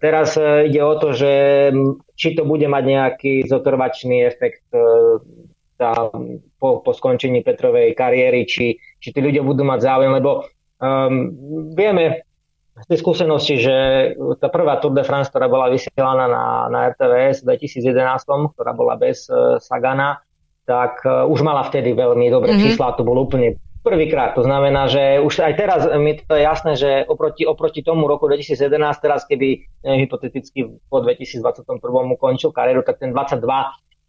teraz 0.00 0.38
e, 0.40 0.68
ide 0.72 0.80
o 0.80 0.94
to, 0.96 1.12
že 1.12 1.32
či 2.16 2.32
to 2.32 2.48
bude 2.48 2.64
mať 2.64 2.84
nejaký 2.84 3.32
zotrvačný 3.44 4.24
efekt 4.24 4.64
e, 4.72 4.80
tá, 5.76 6.08
po, 6.56 6.80
po 6.80 6.90
skončení 6.94 7.42
Petrovej 7.42 7.92
kariéry, 7.98 8.46
či, 8.46 8.78
či 9.02 9.08
tí 9.10 9.20
ľudia 9.20 9.42
budú 9.42 9.66
mať 9.66 9.80
záujem, 9.82 10.12
lebo 10.14 10.46
um, 10.78 11.34
vieme, 11.74 12.22
z 12.72 12.86
tej 12.86 12.98
skúsenosti, 13.02 13.54
že 13.60 13.76
tá 14.40 14.48
prvá 14.48 14.78
Tour 14.78 14.96
de 14.96 15.04
France, 15.04 15.28
ktorá 15.28 15.50
bola 15.50 15.68
vysielaná 15.68 16.24
na, 16.24 16.44
na 16.70 16.80
RTVS 16.94 17.44
v 17.44 17.58
2011, 17.58 18.54
ktorá 18.56 18.72
bola 18.72 18.94
bez 18.94 19.26
uh, 19.26 19.58
Sagana, 19.58 20.22
tak 20.64 21.02
uh, 21.02 21.26
už 21.26 21.42
mala 21.42 21.66
vtedy 21.66 21.92
veľmi 21.92 22.30
dobré 22.30 22.54
mm-hmm. 22.54 22.64
čísla, 22.72 22.96
to 22.96 23.02
bolo 23.02 23.26
úplne 23.26 23.58
prvýkrát. 23.82 24.34
To 24.38 24.46
znamená, 24.46 24.86
že 24.86 25.18
už 25.18 25.42
aj 25.42 25.54
teraz 25.58 25.80
mi 25.98 26.16
to 26.16 26.38
je 26.38 26.42
jasné, 26.42 26.72
že 26.78 26.90
oproti, 27.06 27.42
oproti 27.44 27.82
tomu 27.82 28.06
roku 28.06 28.30
2011, 28.30 28.78
teraz 29.02 29.26
keby 29.26 29.66
neviem, 29.84 30.06
hypoteticky 30.06 30.70
po 30.86 31.02
2021 31.02 31.82
ukončil 32.14 32.54
kariéru, 32.54 32.86
tak 32.86 33.02
ten 33.02 33.10
22 33.10 33.42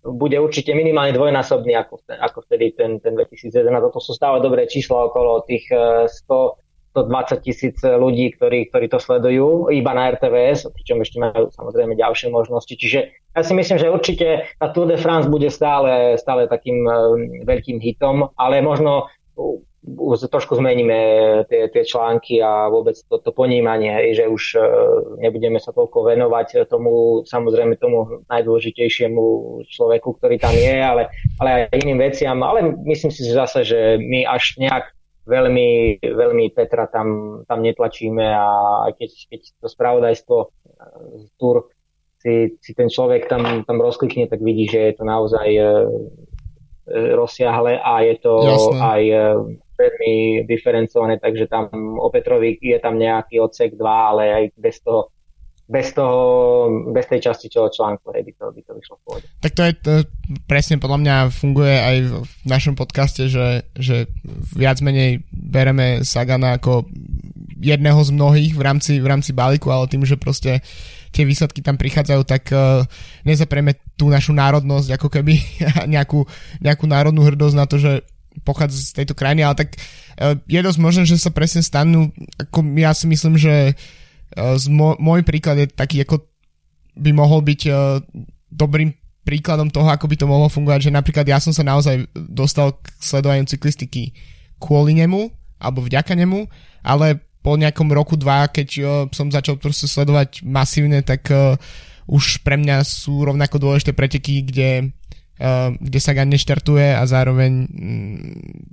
bude 0.04 0.36
určite 0.36 0.76
minimálne 0.76 1.16
dvojnásobný 1.16 1.80
ako, 1.80 2.04
ako 2.08 2.44
vtedy 2.46 2.76
ten, 2.76 3.00
ten 3.00 3.16
2011. 3.18 3.66
To 3.68 4.00
sú 4.04 4.12
stále 4.14 4.44
dobré 4.44 4.68
čísla 4.70 5.10
okolo 5.10 5.42
tých 5.48 5.68
100 5.72 6.30
uh, 6.30 6.54
120 6.94 7.42
tisíc 7.42 7.82
ľudí, 7.82 8.38
ktorí, 8.38 8.70
ktorí 8.70 8.86
to 8.86 9.02
sledujú 9.02 9.74
iba 9.74 9.92
na 9.98 10.14
RTVS, 10.14 10.70
pričom 10.70 11.02
ešte 11.02 11.18
majú 11.18 11.50
samozrejme 11.50 11.98
ďalšie 11.98 12.30
možnosti. 12.30 12.70
Čiže 12.70 13.00
ja 13.34 13.42
si 13.42 13.54
myslím, 13.58 13.82
že 13.82 13.90
určite 13.90 14.46
tá 14.62 14.70
Tour 14.70 14.86
de 14.86 15.02
France 15.02 15.26
bude 15.26 15.50
stále, 15.50 16.22
stále 16.22 16.46
takým 16.46 16.86
um, 16.86 17.18
veľkým 17.50 17.82
hitom, 17.82 18.30
ale 18.38 18.62
možno 18.62 19.10
trošku 20.32 20.56
zmeníme 20.56 21.00
tie, 21.52 21.68
tie 21.68 21.84
články 21.84 22.40
a 22.40 22.72
vôbec 22.72 22.96
to, 22.96 23.20
to 23.20 23.32
ponímanie, 23.36 24.16
že 24.16 24.32
už 24.32 24.44
uh, 24.56 24.64
nebudeme 25.20 25.60
sa 25.60 25.76
toľko 25.76 26.08
venovať 26.08 26.70
tomu, 26.72 27.26
samozrejme 27.28 27.76
tomu 27.76 28.24
najdôležitejšiemu 28.32 29.24
človeku, 29.68 30.10
ktorý 30.18 30.40
tam 30.40 30.56
je, 30.56 30.78
ale, 30.80 31.04
ale 31.42 31.68
aj 31.68 31.84
iným 31.84 32.00
veciam. 32.00 32.40
Ale 32.40 32.72
myslím 32.88 33.12
si 33.12 33.28
zase, 33.28 33.68
že 33.68 34.00
my 34.00 34.24
až 34.24 34.56
nejak 34.62 34.96
veľmi, 35.28 36.00
veľmi 36.04 36.46
Petra 36.52 36.88
tam, 36.88 37.42
tam 37.48 37.64
netlačíme 37.64 38.24
a 38.24 38.48
keď, 38.96 39.12
keď 39.32 39.42
to 39.60 39.68
spravodajstvo 39.72 40.38
z 41.16 41.28
e, 41.28 41.32
tur 41.40 41.72
si, 42.20 42.56
si 42.60 42.72
ten 42.76 42.88
človek 42.92 43.28
tam, 43.28 43.64
tam 43.64 43.80
rozklikne, 43.80 44.28
tak 44.28 44.44
vidí, 44.44 44.68
že 44.68 44.92
je 44.92 44.94
to 45.00 45.04
naozaj 45.08 45.48
e, 45.48 45.60
e 45.60 46.33
rozsiahle 46.92 47.80
a 47.80 48.02
je 48.04 48.16
to 48.20 48.34
Jasne. 48.44 48.80
aj 48.84 49.02
e, 49.08 49.18
veľmi 49.80 50.16
diferencované, 50.44 51.20
takže 51.20 51.48
tam 51.48 51.72
o 52.00 52.08
Petrovi 52.12 52.60
je 52.60 52.78
tam 52.80 53.00
nejaký 53.00 53.40
odsek 53.40 53.80
2, 53.80 53.84
ale 53.84 54.24
aj 54.32 54.44
bez 54.60 54.84
toho 54.84 55.14
bez 55.64 55.96
toho, 55.96 56.68
bez 56.92 57.08
tej 57.08 57.24
časti 57.24 57.48
toho 57.48 57.72
článku, 57.72 58.12
hej, 58.12 58.28
by 58.28 58.32
to, 58.36 58.46
by 58.52 58.62
to 58.68 58.72
vyšlo 58.76 58.96
v 59.00 59.04
pôde. 59.08 59.26
Tak 59.40 59.52
to 59.56 59.62
je 59.64 59.74
to, 59.80 59.92
presne 60.44 60.76
podľa 60.76 61.00
mňa 61.00 61.16
funguje 61.32 61.76
aj 61.80 61.98
v 62.28 62.32
našom 62.44 62.76
podcaste, 62.76 63.32
že, 63.32 63.64
že 63.80 64.12
viac 64.52 64.84
menej 64.84 65.24
bereme 65.32 66.04
Sagana 66.04 66.60
ako 66.60 66.84
jedného 67.64 67.96
z 68.04 68.12
mnohých 68.12 68.52
v 68.52 68.62
rámci, 68.62 68.94
v 69.00 69.08
rámci 69.08 69.32
balíku, 69.32 69.72
ale 69.72 69.88
tým, 69.88 70.04
že 70.04 70.20
proste 70.20 70.60
tie 71.14 71.24
výsledky 71.30 71.62
tam 71.62 71.78
prichádzajú, 71.78 72.22
tak 72.26 72.50
uh, 72.50 72.82
nezaprieme 73.22 73.78
tú 73.94 74.10
našu 74.10 74.34
národnosť, 74.34 74.98
ako 74.98 75.08
keby 75.14 75.38
nejakú, 75.94 76.26
nejakú 76.60 76.86
národnú 76.90 77.22
hrdosť 77.22 77.56
na 77.56 77.70
to, 77.70 77.78
že 77.78 78.02
pochádza 78.42 78.82
z 78.82 78.92
tejto 78.98 79.14
krajiny, 79.14 79.46
ale 79.46 79.54
tak 79.54 79.78
uh, 79.78 80.34
je 80.50 80.60
dosť 80.60 80.80
možné, 80.82 81.02
že 81.06 81.22
sa 81.22 81.30
presne 81.30 81.62
stanú, 81.62 82.10
ako 82.42 82.66
ja 82.82 82.92
si 82.98 83.06
myslím, 83.06 83.38
že 83.38 83.78
uh, 83.78 84.58
z 84.58 84.66
mo- 84.74 84.98
môj 84.98 85.22
príklad 85.22 85.62
je 85.62 85.70
taký, 85.70 86.02
ako 86.02 86.26
by 86.98 87.14
mohol 87.14 87.46
byť 87.46 87.62
uh, 87.70 88.02
dobrým 88.50 88.98
príkladom 89.24 89.72
toho, 89.72 89.88
ako 89.88 90.10
by 90.10 90.16
to 90.20 90.28
mohlo 90.28 90.52
fungovať, 90.52 90.92
že 90.92 90.96
napríklad 90.96 91.24
ja 91.24 91.40
som 91.40 91.56
sa 91.56 91.64
naozaj 91.64 92.12
dostal 92.14 92.76
k 92.76 92.92
sledovaniu 93.00 93.48
cyklistiky 93.48 94.12
kvôli 94.60 95.00
nemu, 95.00 95.32
alebo 95.64 95.80
vďaka 95.80 96.12
nemu, 96.12 96.44
ale 96.84 97.24
po 97.44 97.60
nejakom 97.60 97.92
roku, 97.92 98.16
dva, 98.16 98.48
keď 98.48 98.70
uh, 98.80 98.88
som 99.12 99.28
začal 99.28 99.60
proste 99.60 99.86
sledovať 99.86 100.48
masívne, 100.48 101.04
tak 101.04 101.28
uh, 101.28 101.60
už 102.08 102.40
pre 102.42 102.56
mňa 102.56 102.88
sú 102.88 103.28
rovnako 103.28 103.60
dôležité 103.60 103.92
preteky, 103.92 104.48
kde, 104.48 104.96
uh, 105.44 105.76
kde 105.76 106.00
sa 106.00 106.16
Gan 106.16 106.32
neštartuje 106.32 106.96
a 106.96 107.04
zároveň 107.04 107.52
um, 107.52 107.68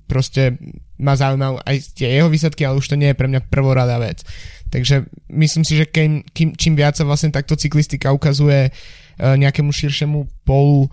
proste 0.06 0.54
ma 1.02 1.18
zaujímajú 1.18 1.58
aj 1.66 1.76
tie 1.98 2.08
jeho 2.14 2.30
výsledky, 2.30 2.62
ale 2.62 2.78
už 2.78 2.94
to 2.94 2.96
nie 2.96 3.10
je 3.10 3.18
pre 3.18 3.26
mňa 3.26 3.50
prvorada 3.50 3.98
vec. 3.98 4.22
Takže 4.70 5.10
myslím 5.34 5.66
si, 5.66 5.74
že 5.74 5.90
kým, 5.90 6.22
kým, 6.30 6.54
čím 6.54 6.78
viac 6.78 6.94
sa 6.94 7.02
vlastne 7.02 7.34
takto 7.34 7.58
cyklistika 7.58 8.14
ukazuje 8.14 8.70
uh, 8.70 9.34
nejakému 9.34 9.74
širšiemu 9.74 10.46
polu 10.46 10.86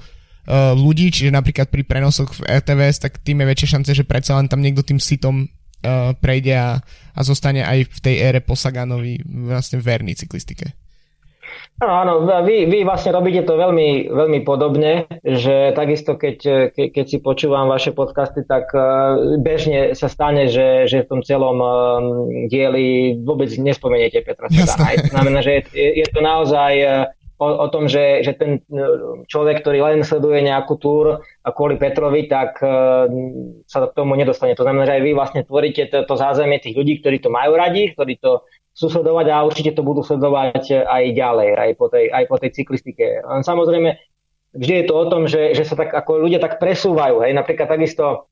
ľudí, 0.48 1.12
čiže 1.12 1.28
napríklad 1.28 1.68
pri 1.68 1.84
prenosoch 1.84 2.32
v 2.40 2.48
RTVS, 2.48 3.04
tak 3.04 3.20
tým 3.20 3.44
je 3.44 3.52
väčšie 3.52 3.68
šance, 3.68 3.92
že 3.92 4.08
predsa 4.08 4.40
len 4.40 4.48
tam 4.48 4.64
niekto 4.64 4.80
tým 4.80 4.96
sitom 4.96 5.44
uh, 5.88 6.12
prejde 6.20 6.52
a, 6.52 6.84
a 7.16 7.20
zostane 7.24 7.64
aj 7.64 7.88
v 7.88 8.00
tej 8.04 8.16
ére 8.20 8.40
po 8.44 8.60
Saganovi 8.60 9.24
vlastne 9.24 9.80
verný 9.80 10.20
cyklistike. 10.20 10.76
Áno, 11.78 11.94
áno, 11.94 12.14
vy, 12.42 12.66
vy 12.66 12.82
vlastne 12.82 13.14
robíte 13.14 13.46
to 13.46 13.54
veľmi, 13.54 14.10
veľmi 14.10 14.42
podobne, 14.42 15.06
že 15.22 15.78
takisto 15.78 16.18
keď, 16.18 16.38
ke, 16.74 16.90
keď 16.90 17.06
si 17.06 17.18
počúvam 17.22 17.70
vaše 17.70 17.94
podcasty, 17.94 18.42
tak 18.50 18.74
e, 18.74 18.82
bežne 19.38 19.94
sa 19.94 20.10
stane, 20.10 20.50
že, 20.50 20.90
že 20.90 21.06
v 21.06 21.10
tom 21.14 21.22
celom 21.22 21.62
e, 21.62 21.70
dieli 22.50 23.22
vôbec 23.22 23.54
nespomeniete 23.62 24.26
Petra 24.26 24.50
Sagana. 24.50 25.06
Znamená, 25.06 25.40
že 25.46 25.70
je, 25.70 26.02
je 26.02 26.08
to 26.10 26.18
naozaj 26.18 26.74
e, 26.82 26.88
o, 27.38 27.48
o 27.48 27.68
tom, 27.70 27.90
že, 27.90 28.22
že 28.26 28.34
ten 28.38 28.62
človek, 29.30 29.62
ktorý 29.62 29.82
len 29.82 30.02
sleduje 30.06 30.46
nejakú 30.46 30.78
túr 30.78 31.26
kvôli 31.42 31.78
Petrovi, 31.78 32.30
tak 32.30 32.62
sa 33.66 33.78
k 33.88 33.96
tomu 33.98 34.18
nedostane. 34.18 34.58
To 34.58 34.66
znamená, 34.66 34.90
že 34.90 34.98
aj 34.98 35.04
vy 35.06 35.12
vlastne 35.14 35.42
tvoríte 35.46 35.90
to, 35.90 36.04
to 36.06 36.14
zázemie 36.18 36.62
tých 36.62 36.76
ľudí, 36.76 37.00
ktorí 37.02 37.22
to 37.22 37.30
majú 37.34 37.56
radi, 37.56 37.94
ktorí 37.94 38.20
to 38.20 38.46
chcú 38.78 39.02
sledovať 39.02 39.26
a 39.34 39.42
určite 39.42 39.74
to 39.74 39.82
budú 39.82 40.06
sledovať 40.06 40.86
aj 40.86 41.04
ďalej, 41.18 41.50
aj 41.58 41.72
po 41.82 41.90
tej, 41.90 42.14
aj 42.14 42.24
po 42.30 42.38
tej 42.38 42.50
cyklistike. 42.54 43.26
Samozrejme, 43.26 43.98
vždy 44.54 44.74
je 44.82 44.86
to 44.86 44.94
o 44.94 45.06
tom, 45.10 45.26
že, 45.26 45.58
že 45.58 45.66
sa 45.66 45.74
tak 45.74 45.90
ako 45.90 46.22
ľudia 46.22 46.38
tak 46.38 46.62
presúvajú. 46.62 47.26
Hej. 47.26 47.34
Napríklad 47.34 47.74
takisto 47.74 48.30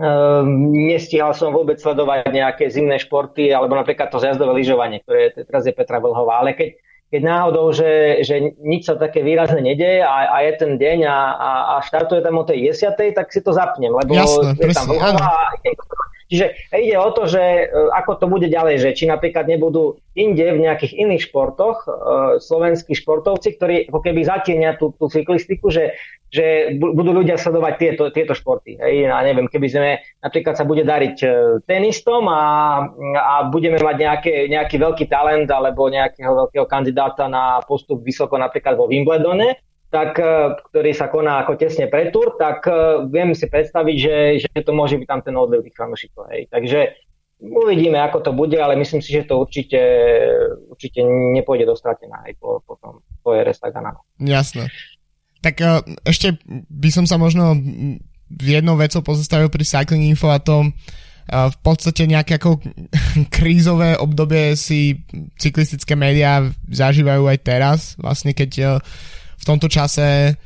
um, 0.00 0.72
nestíhal 0.72 1.36
som 1.36 1.52
vôbec 1.52 1.76
sledovať 1.76 2.24
nejaké 2.32 2.72
zimné 2.72 2.96
športy, 3.04 3.52
alebo 3.52 3.76
napríklad 3.76 4.08
to 4.08 4.16
zjazdové 4.16 4.64
lyžovanie, 4.64 5.04
ktoré 5.04 5.36
teraz 5.36 5.68
je 5.68 5.76
Petra 5.76 6.00
Vlhová. 6.00 6.40
Ale 6.40 6.56
keď, 6.56 6.72
keď 7.12 7.22
náhodou, 7.28 7.76
že, 7.76 8.24
že 8.24 8.56
nič 8.56 8.88
sa 8.88 8.96
také 8.96 9.20
výrazne 9.20 9.60
nedeje 9.60 10.00
a, 10.00 10.32
a 10.32 10.36
je 10.48 10.52
ten 10.56 10.72
deň 10.80 10.98
a, 11.04 11.18
a, 11.36 11.50
a 11.76 11.84
štartuje 11.84 12.24
tam 12.24 12.40
o 12.40 12.44
tej 12.48 12.72
10, 12.72 12.96
tak 13.12 13.28
si 13.28 13.44
to 13.44 13.52
zapnem, 13.52 13.92
lebo 13.92 14.16
Jasne, 14.16 14.56
je 14.56 14.72
tam 14.72 14.88
Vlhová 14.88 15.52
a 15.52 15.52
Čiže 16.32 16.72
ide 16.72 16.96
o 16.96 17.12
to, 17.12 17.28
že 17.28 17.44
e, 17.44 17.64
ako 17.92 18.16
to 18.16 18.24
bude 18.24 18.48
ďalej, 18.48 18.80
že 18.80 18.96
či 18.96 19.04
napríklad 19.04 19.44
nebudú 19.44 20.00
inde 20.16 20.48
v 20.56 20.64
nejakých 20.64 20.96
iných 20.96 21.28
športoch 21.28 21.84
e, 21.84 21.88
slovenskí 22.40 22.96
športovci, 22.96 23.60
ktorí 23.60 23.92
ako 23.92 24.00
keby 24.00 24.24
zatienia 24.24 24.80
tú, 24.80 24.96
tú 24.96 25.12
cyklistiku, 25.12 25.68
že, 25.68 25.92
že 26.32 26.72
budú 26.80 27.12
ľudia 27.12 27.36
sledovať 27.36 27.74
tieto, 27.76 28.08
tieto 28.08 28.32
športy. 28.32 28.80
Hej, 28.80 29.12
a 29.12 29.20
neviem, 29.20 29.44
keby 29.44 29.68
sme 29.68 29.90
napríklad 30.24 30.56
sa 30.56 30.64
bude 30.64 30.88
dariť 30.88 31.16
e, 31.20 31.28
tenistom 31.68 32.24
a, 32.32 32.44
a 33.20 33.34
budeme 33.52 33.76
mať 33.76 33.96
nejaké, 34.00 34.34
nejaký 34.48 34.80
veľký 34.80 35.12
talent 35.12 35.52
alebo 35.52 35.92
nejakého 35.92 36.32
veľkého 36.48 36.64
kandidáta 36.64 37.28
na 37.28 37.60
postup 37.68 38.00
vysoko 38.00 38.40
napríklad 38.40 38.80
vo 38.80 38.88
Wimbledone, 38.88 39.60
tak, 39.92 40.16
e, 40.16 40.56
ktorý 40.72 40.90
sa 40.96 41.12
koná 41.12 41.44
ako 41.44 41.60
tesne 41.60 41.86
pred 41.92 42.08
tur, 42.08 42.32
tak 42.40 42.64
e, 42.64 43.04
viem 43.12 43.36
si 43.36 43.44
predstaviť, 43.44 43.96
že, 44.00 44.16
že 44.40 44.58
to 44.64 44.72
môže 44.72 44.96
byť 44.96 45.04
tam 45.06 45.20
ten 45.20 45.36
odliv 45.36 45.60
tých 45.60 45.76
fanúšikov. 45.76 46.32
Takže 46.48 46.96
uvidíme, 47.44 48.00
ako 48.00 48.24
to 48.24 48.32
bude, 48.32 48.56
ale 48.56 48.80
myslím 48.80 49.04
si, 49.04 49.12
že 49.12 49.28
to 49.28 49.36
určite, 49.36 49.82
určite 50.72 51.04
nepôjde 51.36 51.68
do 51.68 51.76
stratená 51.76 52.24
aj 52.24 52.32
po, 52.40 52.64
po 52.64 52.80
tom 52.80 53.04
tvoje 53.20 53.44
Restagana. 53.44 53.92
Jasné. 54.16 54.72
Tak 55.44 55.54
uh, 55.60 55.84
ešte 56.06 56.38
by 56.70 56.90
som 56.94 57.04
sa 57.04 57.18
možno 57.18 57.58
jednou 58.40 58.78
vecou 58.78 59.02
pozastavil 59.02 59.50
pri 59.50 59.66
Cycling 59.66 60.06
Info 60.06 60.30
a 60.30 60.38
to 60.38 60.70
uh, 60.70 61.50
v 61.50 61.56
podstate 61.66 62.06
nejaké 62.06 62.38
ako 62.38 62.62
krízové 63.34 63.98
obdobie 63.98 64.54
si 64.54 65.02
cyklistické 65.36 65.98
médiá 65.98 66.46
zažívajú 66.70 67.26
aj 67.26 67.38
teraz, 67.42 67.78
vlastne 67.98 68.32
keď 68.32 68.78
v 69.42 69.44
tomto 69.44 69.66
čase 69.66 70.38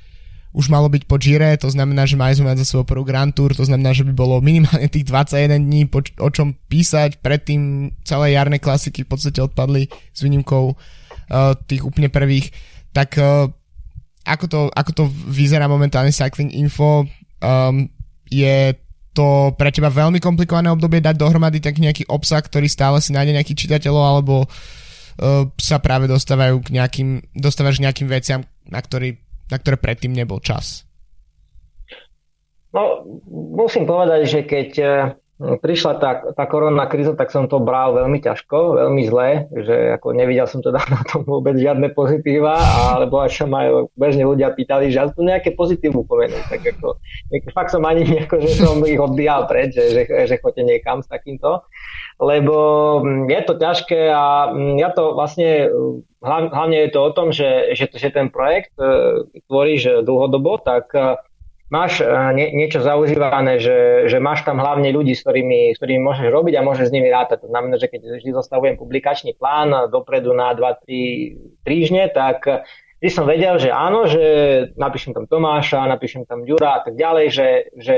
už 0.57 0.73
malo 0.73 0.89
byť 0.89 1.05
po 1.05 1.21
Gire, 1.21 1.53
to 1.61 1.69
znamená, 1.69 2.09
že 2.09 2.17
mali 2.17 2.33
sme 2.33 2.49
mať 2.49 2.65
za 2.65 2.73
svoj 2.73 2.89
prvú 2.89 3.05
Grand 3.05 3.29
Tour, 3.29 3.53
to 3.53 3.69
znamená, 3.69 3.93
že 3.93 4.09
by 4.09 4.17
bolo 4.17 4.41
minimálne 4.41 4.89
tých 4.89 5.05
21 5.05 5.61
dní 5.61 5.85
po, 5.85 6.01
o 6.01 6.29
čom 6.33 6.57
písať, 6.57 7.21
predtým 7.21 7.93
celé 8.09 8.33
jarné 8.33 8.57
klasiky 8.57 9.05
v 9.05 9.11
podstate 9.13 9.45
odpadli 9.45 9.93
s 10.17 10.25
výnimkou 10.25 10.73
uh, 10.73 11.53
tých 11.69 11.85
úplne 11.85 12.09
prvých, 12.09 12.57
tak 12.97 13.21
uh, 13.21 13.53
ako, 14.25 14.45
to, 14.49 14.61
ako 14.73 14.91
to 14.97 15.05
vyzerá 15.29 15.69
momentálne 15.69 16.09
Cycling 16.09 16.57
Info, 16.57 17.05
um, 17.05 17.85
je 18.33 18.73
to 19.13 19.53
pre 19.61 19.69
teba 19.69 19.93
veľmi 19.93 20.25
komplikované 20.25 20.73
obdobie 20.73 21.05
dať 21.05 21.21
dohromady 21.21 21.61
tak 21.61 21.77
nejaký 21.77 22.09
obsah, 22.09 22.41
ktorý 22.41 22.69
stále 22.69 23.01
si 23.05 23.13
nájde 23.13 23.37
nejaký 23.37 23.53
čitateľov, 23.53 24.05
alebo 24.09 24.35
uh, 24.49 25.45
sa 25.61 25.85
práve 25.85 26.09
dostávajú 26.09 26.65
k 26.65 26.81
nejakým, 26.81 27.09
dostávaš 27.37 27.77
nejakým 27.77 28.09
veciam, 28.09 28.41
na 28.71 28.81
ktorý 28.83 29.27
na 29.51 29.57
ktoré 29.59 29.77
predtým 29.79 30.11
nebol 30.11 30.43
čas? 30.43 30.83
No, 32.75 33.07
musím 33.57 33.89
povedať, 33.89 34.21
že 34.29 34.41
keď 34.45 34.71
eh, 34.83 34.91
prišla 35.37 35.93
tá, 35.97 36.11
tá 36.35 36.45
korona 36.45 36.85
kríza, 36.91 37.17
tak 37.17 37.33
som 37.33 37.49
to 37.49 37.57
bral 37.63 37.97
veľmi 37.97 38.21
ťažko, 38.21 38.77
veľmi 38.77 39.03
zle, 39.09 39.49
že 39.53 39.97
ako 39.97 40.13
nevidel 40.13 40.45
som 40.45 40.61
teda 40.61 40.83
na 40.93 41.01
tom 41.09 41.25
vôbec 41.25 41.57
žiadne 41.57 41.89
pozitíva, 41.97 42.59
alebo 42.93 43.23
až 43.23 43.45
sa 43.45 43.47
ma 43.49 43.87
bežne 43.97 44.29
ľudia 44.29 44.53
pýtali, 44.53 44.93
že 44.93 45.09
to 45.15 45.25
nejaké 45.25 45.57
pozitívu 45.57 46.05
pomenú, 46.05 46.37
tak 46.53 46.65
ako, 46.77 47.01
fakt 47.55 47.73
som 47.73 47.87
ani 47.87 48.05
nejako, 48.13 48.45
že 48.45 48.51
som 48.61 48.77
ich 48.85 49.01
odbíjal 49.01 49.49
pred, 49.49 49.73
že, 49.73 49.95
že, 49.95 50.03
že 50.05 50.37
chodte 50.43 50.61
niekam 50.61 51.01
s 51.01 51.09
takýmto, 51.09 51.65
lebo 52.17 52.57
hm, 53.05 53.29
je 53.29 53.41
to 53.45 53.55
ťažké 53.61 54.01
a 54.09 54.53
hm, 54.53 54.81
ja 54.81 54.89
to 54.93 55.13
vlastne 55.13 55.69
hlavne 56.27 56.77
je 56.89 56.91
to 56.91 57.01
o 57.05 57.11
tom, 57.13 57.31
že, 57.31 57.77
že, 57.77 57.93
že 57.93 58.09
ten 58.11 58.33
projekt 58.33 58.75
e, 58.81 59.23
tvoríš 59.47 60.03
dlhodobo, 60.03 60.59
tak 60.59 60.91
e, 60.97 61.21
máš 61.71 62.03
e, 62.03 62.09
nie, 62.35 62.51
niečo 62.57 62.83
zaužívané, 62.83 63.61
že, 63.63 64.11
že 64.11 64.19
máš 64.19 64.43
tam 64.43 64.59
hlavne 64.59 64.91
ľudí, 64.91 65.15
s 65.15 65.23
ktorými, 65.23 65.77
s 65.77 65.79
ktorými 65.79 66.03
môžeš 66.03 66.27
robiť 66.33 66.55
a 66.59 66.67
môžeš 66.67 66.89
s 66.91 66.95
nimi 66.95 67.13
rátať. 67.13 67.47
To 67.47 67.53
znamená, 67.53 67.77
že 67.79 67.93
keď 67.93 68.19
vždy 68.19 68.31
zostavujem 68.35 68.77
publikačný 68.81 69.37
plán 69.39 69.93
dopredu 69.93 70.35
na 70.35 70.57
2-3 70.57 71.63
týždne, 71.63 72.11
tak 72.11 72.67
vždy 72.99 73.11
som 73.13 73.29
vedel, 73.29 73.61
že 73.61 73.71
áno, 73.71 74.09
že 74.09 74.25
napíšem 74.75 75.15
tam 75.15 75.29
Tomáša, 75.29 75.85
napíšem 75.85 76.25
tam 76.27 76.43
Ďura 76.43 76.81
a 76.81 76.83
tak 76.83 76.97
ďalej, 76.97 77.27
že, 77.29 77.49
že, 77.77 77.97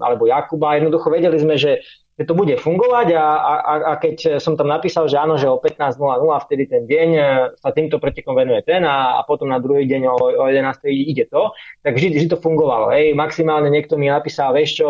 alebo 0.00 0.24
Jakuba. 0.30 0.78
Jednoducho 0.78 1.10
vedeli 1.10 1.36
sme, 1.36 1.58
že 1.58 1.82
že 2.18 2.26
to 2.26 2.34
bude 2.34 2.50
fungovať 2.58 3.14
a, 3.14 3.26
a, 3.38 3.74
a 3.78 3.92
keď 3.94 4.42
som 4.42 4.58
tam 4.58 4.66
napísal, 4.66 5.06
že 5.06 5.22
áno, 5.22 5.38
že 5.38 5.46
o 5.46 5.62
15.00 5.62 6.02
vtedy 6.50 6.66
ten 6.66 6.82
deň 6.82 7.08
e, 7.14 7.22
sa 7.62 7.70
týmto 7.70 8.02
pretekom 8.02 8.34
venuje 8.34 8.66
ten 8.66 8.82
a, 8.82 9.16
a 9.16 9.20
potom 9.22 9.46
na 9.46 9.62
druhý 9.62 9.86
deň 9.86 10.02
o, 10.10 10.16
o 10.18 10.44
11.00 10.50 10.90
ide 10.90 11.30
to, 11.30 11.54
tak 11.86 11.94
vždy, 11.94 12.18
vždy 12.18 12.28
to 12.34 12.42
fungovalo. 12.42 12.90
Hej. 12.90 13.14
Maximálne 13.14 13.70
niekto 13.70 13.94
mi 13.94 14.10
napísal, 14.10 14.50
vieš 14.50 14.82
čo, 14.82 14.86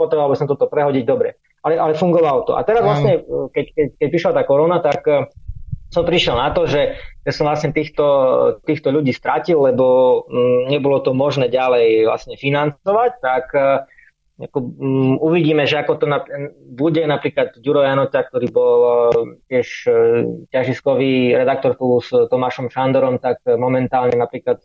potreboval 0.00 0.32
by 0.32 0.36
som 0.40 0.48
toto 0.48 0.64
prehodiť, 0.64 1.04
dobre. 1.04 1.36
Ale, 1.60 1.76
ale 1.76 1.92
fungovalo 1.92 2.48
to. 2.48 2.56
A 2.56 2.64
teraz 2.64 2.80
vlastne, 2.82 3.20
keď, 3.52 3.66
keď, 3.76 3.86
keď 4.00 4.08
prišla 4.08 4.32
tá 4.32 4.42
korona, 4.48 4.80
tak 4.80 5.04
e, 5.04 5.28
som 5.92 6.08
prišiel 6.08 6.40
na 6.40 6.56
to, 6.56 6.64
že 6.64 6.96
ja 6.96 7.32
som 7.36 7.52
vlastne 7.52 7.76
týchto, 7.76 8.06
týchto 8.64 8.88
ľudí 8.88 9.12
stratil, 9.12 9.60
lebo 9.60 10.24
m, 10.24 10.72
nebolo 10.72 11.04
to 11.04 11.12
možné 11.12 11.52
ďalej 11.52 12.08
vlastne 12.08 12.40
financovať, 12.40 13.10
tak 13.20 13.44
ako, 14.40 14.58
um, 14.58 15.14
uvidíme, 15.20 15.68
že 15.68 15.76
ako 15.80 15.92
to 16.00 16.06
na, 16.08 16.24
bude 16.56 17.04
napríklad 17.04 17.58
Ďuro 17.60 17.84
Janota, 17.84 18.24
ktorý 18.24 18.48
bol 18.48 18.78
uh, 18.80 19.12
tiež 19.52 19.68
uh, 19.86 19.94
ťažiskový 20.48 21.36
redaktor 21.36 21.76
s 22.00 22.08
Tomášom 22.10 22.72
Šandorom, 22.72 23.20
tak 23.20 23.44
momentálne 23.44 24.16
napríklad 24.16 24.64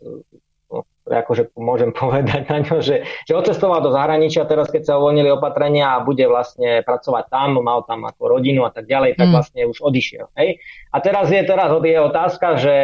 no, 0.72 0.84
akože 1.04 1.56
môžem 1.56 1.92
povedať 2.00 2.48
na 2.48 2.64
ňo, 2.64 2.80
že, 2.80 3.04
že 3.24 3.32
odcestoval 3.32 3.80
do 3.84 3.92
zahraničia 3.92 4.48
teraz, 4.48 4.68
keď 4.72 4.82
sa 4.88 4.98
uvoľnili 5.00 5.32
opatrenia 5.32 5.96
a 5.96 6.04
bude 6.04 6.24
vlastne 6.28 6.84
pracovať 6.84 7.24
tam, 7.28 7.60
mal 7.60 7.84
tam 7.84 8.08
ako 8.08 8.40
rodinu 8.40 8.64
a 8.64 8.72
tak 8.72 8.88
ďalej, 8.88 9.16
tak 9.16 9.28
mm. 9.28 9.34
vlastne 9.34 9.60
už 9.68 9.78
odišiel. 9.80 10.32
Hej? 10.36 10.60
A 10.92 10.96
teraz 11.04 11.28
je 11.28 11.40
teraz 11.44 11.68
je 11.72 11.98
otázka, 12.00 12.56
že 12.60 12.76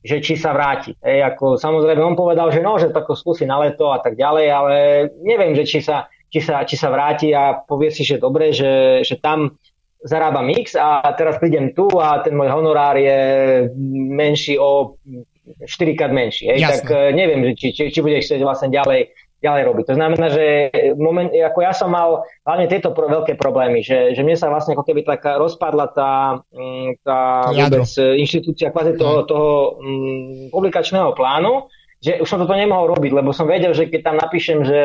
že 0.00 0.16
či 0.24 0.32
sa 0.32 0.56
vráti. 0.56 0.96
Hej, 1.04 1.28
ako, 1.34 1.60
samozrejme, 1.60 2.00
on 2.00 2.16
povedal, 2.16 2.48
že 2.48 2.64
no, 2.64 2.80
že 2.80 2.88
tako 2.88 3.12
skúsi 3.12 3.44
na 3.44 3.60
leto 3.60 3.92
a 3.92 4.00
tak 4.00 4.16
ďalej, 4.16 4.46
ale 4.48 4.76
neviem, 5.20 5.52
že 5.52 5.68
či 5.68 5.84
sa, 5.84 6.08
či 6.30 6.40
sa, 6.40 6.62
či 6.62 6.78
sa 6.78 6.88
vráti 6.94 7.34
a 7.34 7.58
povie 7.58 7.90
si, 7.90 8.06
že 8.06 8.22
dobre, 8.22 8.54
že, 8.54 9.02
že 9.02 9.18
tam 9.18 9.58
zarába 10.00 10.40
mix 10.40 10.72
a 10.78 11.04
teraz 11.12 11.36
prídem 11.36 11.76
tu 11.76 11.90
a 12.00 12.24
ten 12.24 12.32
môj 12.32 12.48
honorár 12.48 12.96
je 12.96 13.18
menší 14.16 14.56
o 14.56 14.96
4 15.60 15.98
krát 15.98 16.14
menší. 16.14 16.48
Hej? 16.48 16.58
Tak 16.64 16.88
eh, 16.88 17.12
neviem, 17.12 17.52
či, 17.52 17.74
či, 17.74 17.92
či 17.92 18.00
bude 18.00 18.16
chcieť 18.22 18.40
vlastne 18.40 18.72
ďalej, 18.72 19.12
ďalej 19.44 19.62
robiť. 19.66 19.84
To 19.92 19.94
znamená, 19.98 20.26
že 20.32 20.44
moment, 20.96 21.28
ako 21.28 21.58
ja 21.60 21.72
som 21.76 21.92
mal 21.92 22.24
hlavne 22.48 22.70
tieto 22.70 22.96
pro, 22.96 23.12
veľké 23.12 23.36
problémy, 23.36 23.84
že, 23.84 24.16
že 24.16 24.22
mne 24.24 24.38
sa 24.40 24.48
vlastne 24.48 24.72
ako 24.72 24.86
keby 24.88 25.04
taká 25.04 25.36
rozpadla 25.36 25.86
tá, 25.92 26.12
mm, 26.48 27.04
tá 27.04 27.50
vôbec 27.52 27.88
inštitúcia 28.20 28.72
kvázi 28.72 28.96
toho, 28.96 29.28
toho 29.28 29.50
um, 29.76 30.48
publikačného 30.48 31.12
plánu 31.12 31.68
že 32.00 32.16
už 32.20 32.28
som 32.28 32.40
toto 32.40 32.56
nemohol 32.56 32.96
robiť, 32.96 33.12
lebo 33.12 33.36
som 33.36 33.44
vedel, 33.44 33.76
že 33.76 33.92
keď 33.92 34.00
tam 34.00 34.16
napíšem, 34.16 34.64
že 34.64 34.80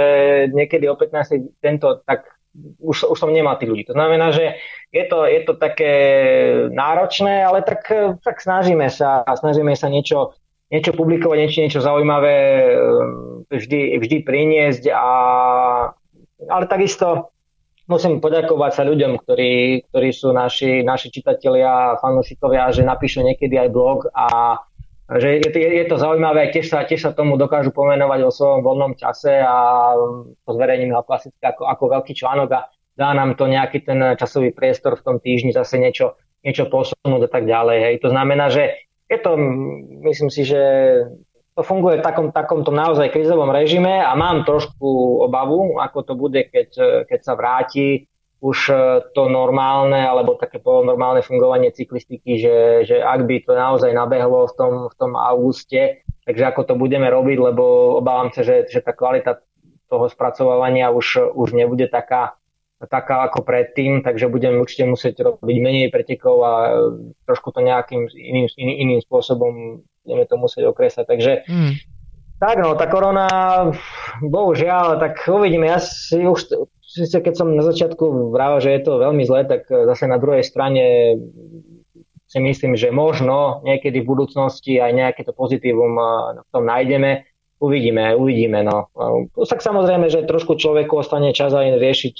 niekedy 0.51 0.85
o 0.91 0.99
15 0.99 1.63
tento, 1.63 2.03
tak 2.03 2.27
už, 2.79 3.07
už 3.11 3.17
som 3.19 3.31
nemal 3.31 3.55
tých 3.55 3.71
ľudí. 3.71 3.83
To 3.87 3.95
znamená, 3.95 4.35
že 4.35 4.59
je 4.91 5.03
to, 5.07 5.23
je 5.27 5.41
to 5.43 5.53
také 5.55 5.93
náročné, 6.71 7.43
ale 7.43 7.63
tak, 7.63 7.87
tak 8.19 8.35
snažíme 8.39 8.87
sa, 8.91 9.23
snažíme 9.27 9.75
sa 9.75 9.87
niečo, 9.87 10.35
niečo 10.71 10.91
publikovať, 10.95 11.37
niečo, 11.39 11.59
niečo 11.63 11.81
zaujímavé 11.83 12.35
ehm, 12.75 13.47
vždy, 13.47 13.99
vždy 13.99 14.17
priniesť 14.23 14.83
a 14.91 15.07
ale 16.35 16.65
takisto 16.67 17.31
musím 17.87 18.19
poďakovať 18.19 18.71
sa 18.75 18.83
ľuďom, 18.83 19.23
ktorí, 19.23 19.85
ktorí 19.89 20.09
sú 20.11 20.33
naši, 20.33 20.81
naši 20.81 21.13
čitatelia, 21.13 21.97
fanúšikovia, 22.01 22.73
že 22.73 22.83
napíšu 22.83 23.21
niekedy 23.23 23.55
aj 23.61 23.69
blog 23.71 24.09
a 24.11 24.57
že 25.05 25.37
je, 25.37 25.49
je, 25.53 25.69
je 25.81 25.85
to 25.85 26.01
zaujímavé, 26.01 26.49
tiež 26.49 26.65
sa, 26.65 26.81
tiež 26.81 27.01
sa 27.05 27.11
tomu 27.13 27.37
dokážu 27.37 27.69
pomenovať 27.69 28.19
o 28.25 28.33
svojom 28.33 28.61
voľnom 28.65 28.93
čase 28.97 29.37
a 29.37 29.93
to 30.41 30.51
zverejním 30.51 30.97
ho 30.97 31.05
klasicky 31.05 31.41
ako, 31.45 31.69
ako 31.69 31.83
veľký 31.93 32.13
článok 32.17 32.49
a 32.57 32.61
dá 32.97 33.13
nám 33.13 33.37
to 33.37 33.45
nejaký 33.45 33.85
ten 33.85 34.17
časový 34.17 34.49
priestor 34.49 34.97
v 34.97 35.05
tom 35.05 35.17
týždni 35.21 35.53
zase 35.53 35.77
niečo, 35.77 36.17
niečo 36.41 36.65
posunúť 36.65 37.27
a 37.27 37.29
tak 37.29 37.45
ďalej. 37.45 37.77
Hej. 37.85 37.95
To 38.01 38.09
znamená, 38.09 38.49
že 38.49 38.89
je 39.05 39.17
to, 39.21 39.37
myslím 40.09 40.33
si, 40.33 40.41
že 40.41 40.61
to 41.53 41.61
funguje 41.61 42.01
v 42.01 42.05
takom, 42.05 42.33
takomto 42.33 42.73
naozaj 42.73 43.13
krizovom 43.13 43.53
režime 43.53 44.01
a 44.01 44.11
mám 44.17 44.41
trošku 44.41 45.21
obavu, 45.23 45.77
ako 45.77 45.99
to 46.01 46.13
bude, 46.17 46.41
keď, 46.49 46.69
keď 47.05 47.19
sa 47.21 47.37
vráti 47.37 48.09
už 48.45 48.57
e, 48.69 48.75
to 49.17 49.25
normálne 49.25 49.97
alebo 49.97 50.37
také 50.37 50.61
polonormálne 50.61 51.25
fungovanie 51.25 51.73
cyklistiky, 51.73 52.37
že, 52.37 52.55
že 52.85 52.95
ak 53.01 53.25
by 53.25 53.41
to 53.41 53.57
naozaj 53.57 53.89
nabehlo 53.89 54.45
v 54.45 54.53
tom, 54.53 54.73
v 54.93 54.95
tom 55.01 55.17
auguste, 55.17 56.05
takže 56.29 56.53
ako 56.53 56.61
to 56.69 56.73
budeme 56.77 57.09
robiť, 57.09 57.37
lebo 57.41 57.97
obávam 57.97 58.29
sa, 58.29 58.45
že, 58.45 58.69
že 58.69 58.85
tá 58.85 58.93
kvalita 58.93 59.41
toho 59.89 60.05
spracovávania 60.05 60.93
už, 60.93 61.33
už 61.33 61.57
nebude 61.57 61.89
taká, 61.89 62.37
taká 62.85 63.25
ako 63.25 63.41
predtým, 63.41 64.05
takže 64.05 64.29
budeme 64.29 64.61
určite 64.61 64.85
musieť 64.85 65.25
robiť 65.25 65.57
menej 65.57 65.89
pretekov 65.89 66.37
a 66.45 66.53
e, 66.53 66.71
trošku 67.25 67.49
to 67.49 67.65
nejakým 67.65 68.05
iným, 68.13 68.45
iný, 68.61 68.73
iným 68.85 69.01
spôsobom 69.01 69.81
budeme 70.05 70.25
to 70.29 70.35
musieť 70.37 70.69
okresať. 70.69 71.05
Takže 71.09 71.31
mm. 71.49 71.73
tak 72.37 72.61
no, 72.61 72.77
tá 72.77 72.85
korona, 72.85 73.27
bohužiaľ, 74.21 75.01
tak 75.01 75.17
uvidíme. 75.25 75.65
Ja 75.65 75.81
si 75.81 76.21
už 76.21 76.69
síce 76.95 77.19
keď 77.19 77.33
som 77.35 77.51
na 77.51 77.63
začiatku 77.67 78.31
vravel, 78.31 78.63
že 78.63 78.71
je 78.71 78.81
to 78.87 79.03
veľmi 79.03 79.27
zlé, 79.27 79.43
tak 79.43 79.67
e, 79.67 79.83
zase 79.91 80.07
na 80.07 80.15
druhej 80.15 80.47
strane 80.47 81.15
si 82.25 82.39
myslím, 82.39 82.79
že 82.79 82.95
možno 82.95 83.61
niekedy 83.67 84.01
v 84.01 84.09
budúcnosti 84.09 84.79
aj 84.79 84.91
nejaké 84.95 85.21
to 85.27 85.35
pozitívum 85.35 85.99
e, 85.99 86.05
v 86.39 86.49
tom 86.55 86.63
nájdeme. 86.63 87.27
Uvidíme, 87.55 88.15
uvidíme. 88.19 88.67
No. 88.67 88.91
Tak 89.31 89.63
samozrejme, 89.63 90.11
že 90.11 90.27
trošku 90.27 90.59
človeku 90.59 90.99
ostane 90.99 91.31
čas 91.31 91.55
aj 91.55 91.79
riešiť 91.79 92.15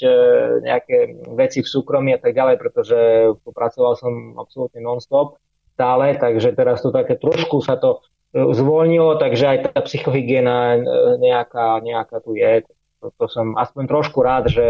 nejaké 0.64 0.96
veci 1.36 1.60
v 1.60 1.68
súkromí 1.68 2.16
a 2.16 2.20
tak 2.20 2.32
ďalej, 2.32 2.56
pretože 2.56 2.98
pracoval 3.44 4.00
som 4.00 4.12
absolútne 4.40 4.80
non-stop 4.80 5.36
stále, 5.76 6.16
takže 6.16 6.56
teraz 6.56 6.80
tu 6.80 6.88
také 6.88 7.20
trošku 7.20 7.60
sa 7.60 7.76
to 7.76 8.00
zvolnilo, 8.32 9.20
takže 9.20 9.44
aj 9.44 9.58
tá 9.76 9.80
psychohygiena 9.84 10.80
nejaká, 11.20 11.84
nejaká 11.84 12.16
tu 12.24 12.32
je 12.32 12.64
to, 13.06 13.14
to 13.14 13.26
som 13.30 13.54
aspoň 13.54 13.84
trošku 13.86 14.18
rád, 14.18 14.50
že 14.50 14.66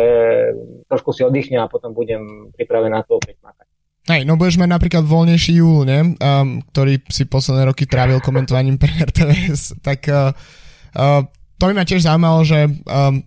trošku 0.92 1.16
si 1.16 1.24
oddychnem 1.24 1.64
a 1.64 1.72
potom 1.72 1.96
budem 1.96 2.52
pripravený 2.52 2.92
na 2.92 3.00
to 3.00 3.16
opäť 3.16 3.40
makať. 3.40 3.64
Hej, 4.06 4.22
no 4.22 4.38
budeš 4.38 4.60
mať 4.62 4.70
napríklad 4.70 5.02
voľnejší 5.02 5.58
júl, 5.58 5.82
ne? 5.82 6.14
Um, 6.22 6.62
ktorý 6.70 7.02
si 7.10 7.26
posledné 7.26 7.66
roky 7.66 7.90
trávil 7.90 8.22
komentovaním 8.22 8.78
pre 8.78 8.92
RTVS, 8.92 9.82
tak 9.82 10.06
uh, 10.06 10.30
uh, 10.94 11.26
to 11.58 11.62
by 11.66 11.72
ma 11.74 11.82
tiež 11.82 12.06
zaujímalo, 12.06 12.46
že 12.46 12.70
um, 12.86 13.24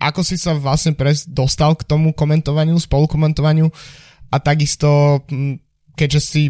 ako 0.00 0.20
si 0.24 0.40
sa 0.40 0.56
vlastne 0.56 0.96
pres 0.96 1.28
dostal 1.28 1.76
k 1.76 1.84
tomu 1.84 2.16
komentovaniu, 2.16 2.78
spolukomentovaniu 2.80 3.68
a 4.32 4.36
takisto, 4.40 5.20
keďže 5.92 6.20
si 6.24 6.42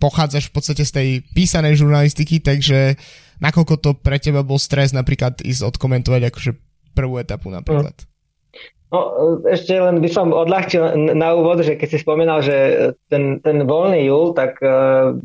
pochádzaš 0.00 0.50
v 0.50 0.54
podstate 0.56 0.82
z 0.82 0.92
tej 0.92 1.08
písanej 1.36 1.78
žurnalistiky, 1.78 2.42
takže 2.42 2.98
nakoľko 3.38 3.74
to 3.78 3.90
pre 3.94 4.18
teba 4.18 4.42
bol 4.42 4.58
stres 4.58 4.90
napríklad 4.90 5.44
ísť 5.44 5.76
odkomentovať 5.76 6.22
akože 6.32 6.50
prvú 6.92 7.18
etapu 7.18 7.48
napríklad? 7.48 7.96
No, 8.92 9.08
ešte 9.48 9.72
len 9.72 10.04
by 10.04 10.10
som 10.12 10.36
odľahčil 10.36 11.16
na 11.16 11.32
úvod, 11.32 11.64
že 11.64 11.80
keď 11.80 11.88
si 11.96 11.98
spomínal, 12.04 12.44
že 12.44 12.92
ten, 13.08 13.40
ten 13.40 13.64
voľný 13.64 14.04
júl, 14.04 14.36
tak 14.36 14.60
uh, 14.60 15.16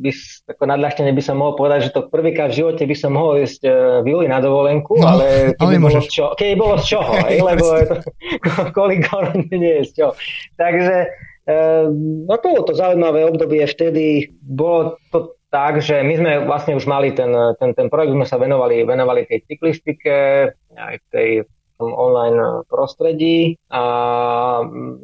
by, 0.00 0.08
ako 0.48 0.64
nadľahčenie 0.64 1.12
by 1.12 1.20
som 1.20 1.36
mohol 1.36 1.52
povedať, 1.52 1.92
že 1.92 1.92
to 1.92 2.08
prvýkrát 2.08 2.48
v 2.48 2.64
živote 2.64 2.80
by 2.88 2.96
som 2.96 3.12
mohol 3.12 3.44
ísť 3.44 3.60
uh, 3.68 4.00
v 4.00 4.16
júli 4.16 4.24
na 4.24 4.40
dovolenku, 4.40 4.96
no, 4.96 5.04
ale 5.04 5.52
keď, 5.60 5.68
ale 5.68 5.84
bolo 5.84 6.00
čo, 6.08 6.32
keď 6.32 6.50
bolo 6.56 6.74
z 6.80 6.96
čoho, 6.96 7.12
aj, 7.12 7.36
lebo 7.52 7.64
to, 7.84 7.94
kvôli 8.72 8.96
nie 9.52 9.84
je 9.84 9.92
z 9.92 9.92
čoho. 10.00 10.12
Takže 10.56 10.96
uh, 11.44 11.92
no 12.24 12.34
to 12.40 12.46
bolo 12.56 12.64
to 12.64 12.72
zaujímavé 12.72 13.28
obdobie, 13.28 13.68
vtedy 13.68 14.32
bolo 14.40 14.96
to 15.12 15.36
tak, 15.52 15.84
že 15.84 16.00
my 16.00 16.14
sme 16.16 16.32
vlastne 16.48 16.72
už 16.72 16.88
mali 16.88 17.12
ten, 17.12 17.28
ten, 17.60 17.76
ten 17.76 17.92
projekt, 17.92 18.16
sme 18.16 18.24
sa 18.24 18.40
venovali, 18.40 18.80
venovali 18.86 19.28
tej 19.28 19.44
cyklistike, 19.44 20.16
aj 20.76 20.96
tej 21.10 21.30
tom 21.80 21.96
online 21.96 22.66
prostredí 22.68 23.56
a 23.72 23.82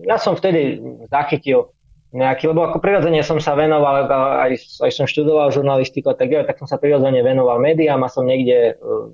ja 0.04 0.16
som 0.20 0.36
vtedy 0.36 0.76
zachytil 1.08 1.72
nejaký, 2.12 2.52
lebo 2.52 2.68
ako 2.68 2.78
prirodzene 2.80 3.24
som 3.24 3.40
sa 3.40 3.56
venoval, 3.56 4.06
aj, 4.08 4.52
aj 4.84 4.90
som 4.92 5.08
študoval 5.08 5.52
žurnalistiku 5.52 6.12
a 6.12 6.16
tak 6.16 6.32
ďalej, 6.32 6.48
tak 6.48 6.60
som 6.60 6.68
sa 6.68 6.80
prirodzene 6.80 7.20
venoval 7.24 7.60
médiám 7.60 8.00
a 8.04 8.12
som 8.12 8.24
niekde 8.24 8.76
uh, 8.78 9.10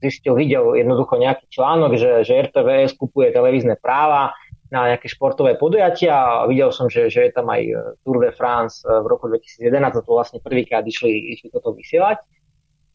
zistil, 0.00 0.34
videl 0.38 0.74
jednoducho 0.74 1.18
nejaký 1.18 1.46
článok, 1.50 1.98
že, 1.98 2.26
že 2.26 2.50
RTVS 2.50 2.96
kupuje 2.98 3.30
televízne 3.34 3.76
práva 3.78 4.34
na 4.66 4.90
nejaké 4.90 5.06
športové 5.06 5.54
podujatia 5.54 6.42
a 6.42 6.50
videl 6.50 6.74
som, 6.74 6.90
že, 6.90 7.06
že 7.06 7.30
je 7.30 7.32
tam 7.34 7.46
aj 7.46 7.62
Tour 8.02 8.18
de 8.18 8.34
France 8.34 8.82
v 8.82 9.06
roku 9.06 9.30
2011 9.30 9.70
a 9.94 10.02
to 10.02 10.10
vlastne 10.10 10.38
prvýkrát 10.42 10.82
išli, 10.82 11.38
išli 11.38 11.54
toto 11.54 11.70
vysielať. 11.70 12.18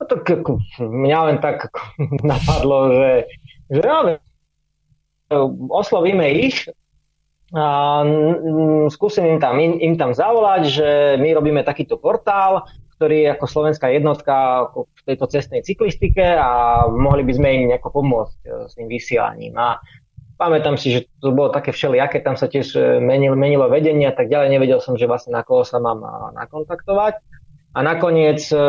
No 0.02 0.10
to 0.10 0.18
mňa 0.82 1.20
len 1.30 1.38
tak 1.38 1.70
napadlo, 2.26 2.90
že 2.98 3.30
že 3.72 3.88
áno, 3.88 4.20
oslovíme 5.72 6.28
ich 6.36 6.68
a 7.56 8.04
skúsim 8.92 9.28
im 9.28 9.40
tam, 9.40 9.56
im, 9.60 9.96
tam 9.96 10.12
zavolať, 10.12 10.62
že 10.68 10.90
my 11.20 11.32
robíme 11.32 11.64
takýto 11.64 11.96
portál, 11.96 12.68
ktorý 13.00 13.28
je 13.28 13.30
ako 13.34 13.46
slovenská 13.48 13.88
jednotka 13.96 14.68
v 14.76 15.02
tejto 15.08 15.26
cestnej 15.32 15.64
cyklistike 15.64 16.36
a 16.36 16.84
mohli 16.92 17.24
by 17.24 17.34
sme 17.34 17.48
im 17.50 17.64
nejako 17.72 17.90
pomôcť 18.04 18.40
e, 18.46 18.50
s 18.70 18.78
tým 18.78 18.88
vysielaním. 18.88 19.58
A 19.58 19.82
pamätám 20.38 20.78
si, 20.78 20.94
že 20.94 21.10
to 21.18 21.34
bolo 21.34 21.50
také 21.50 21.74
všelijaké, 21.74 22.22
tam 22.22 22.38
sa 22.38 22.46
tiež 22.46 22.68
e, 22.78 23.02
menilo, 23.02 23.34
menilo 23.34 23.68
vedenie 23.74 24.06
a 24.06 24.14
tak 24.16 24.30
ďalej, 24.30 24.54
nevedel 24.54 24.80
som, 24.84 24.96
že 25.02 25.10
vlastne 25.10 25.34
na 25.34 25.42
koho 25.42 25.66
sa 25.66 25.82
mám 25.82 26.06
nakontaktovať. 26.38 27.20
A 27.74 27.80
nakoniec 27.82 28.46
e, 28.54 28.60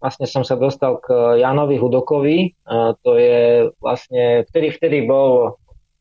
vlastne 0.00 0.24
som 0.24 0.42
sa 0.42 0.56
dostal 0.56 0.98
k 0.98 1.38
Janovi 1.44 1.76
Hudokovi. 1.76 2.56
A 2.66 2.96
to 3.04 3.20
je 3.20 3.68
vlastne, 3.78 4.48
vtedy, 4.48 4.72
vtedy 4.72 5.04
bol 5.04 5.60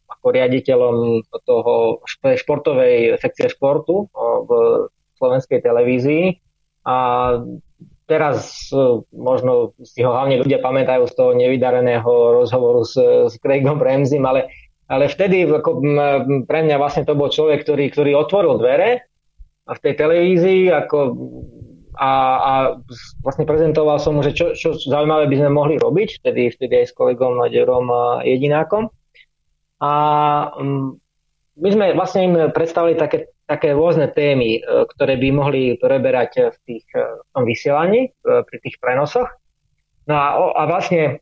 ako 0.10 0.28
riaditeľom 0.34 1.28
toho 1.46 2.02
športovej 2.10 3.20
sekcie 3.22 3.52
športu 3.52 4.10
v 4.18 4.50
slovenskej 5.20 5.60
televízii. 5.62 6.40
A 6.88 6.98
teraz 8.10 8.72
možno 9.14 9.78
si 9.86 10.02
ho 10.02 10.10
hlavne 10.10 10.42
ľudia 10.42 10.64
pamätajú 10.64 11.06
z 11.06 11.14
toho 11.14 11.32
nevydareného 11.38 12.42
rozhovoru 12.42 12.82
s, 12.82 12.98
s 13.30 13.36
Craigom 13.38 13.78
Ramsey, 13.78 14.18
ale, 14.18 14.50
ale 14.90 15.06
vtedy 15.06 15.46
ako, 15.46 15.84
pre 16.50 16.60
mňa 16.66 16.76
vlastne 16.82 17.06
to 17.06 17.14
bol 17.14 17.30
človek, 17.30 17.62
ktorý, 17.62 17.94
ktorý 17.94 18.12
otvoril 18.18 18.58
dvere 18.58 19.06
v 19.70 19.80
tej 19.86 19.94
televízii 19.94 20.74
ako 20.74 20.98
a, 22.00 22.12
a 22.40 22.54
vlastne 23.20 23.44
prezentoval 23.44 24.00
som 24.00 24.16
mu, 24.16 24.24
že 24.24 24.32
čo, 24.32 24.56
čo 24.56 24.80
zaujímavé 24.80 25.28
by 25.28 25.36
sme 25.44 25.52
mohli 25.52 25.76
robiť, 25.76 26.24
vtedy, 26.24 26.48
vtedy 26.56 26.74
aj 26.80 26.88
s 26.88 26.96
kolegom 26.96 27.36
Naderom 27.36 27.92
Jedinákom. 28.24 28.88
A 29.84 29.92
mm, 30.56 30.96
my 31.60 31.70
sme 31.76 31.86
vlastne 31.96 32.22
im 32.24 32.36
predstavili 32.56 32.96
také, 32.96 33.36
také 33.44 33.76
rôzne 33.76 34.08
témy, 34.08 34.60
e, 34.60 34.88
ktoré 34.96 35.20
by 35.20 35.30
mohli 35.36 35.62
preberať 35.76 36.56
v, 36.56 36.58
tých, 36.64 36.86
e, 36.96 37.04
v 37.04 37.30
tom 37.36 37.44
vysielaní, 37.44 38.02
e, 38.08 38.44
pri 38.48 38.58
tých 38.64 38.80
prenosoch. 38.80 39.28
No 40.08 40.16
a, 40.16 40.28
a 40.56 40.62
vlastne 40.66 41.20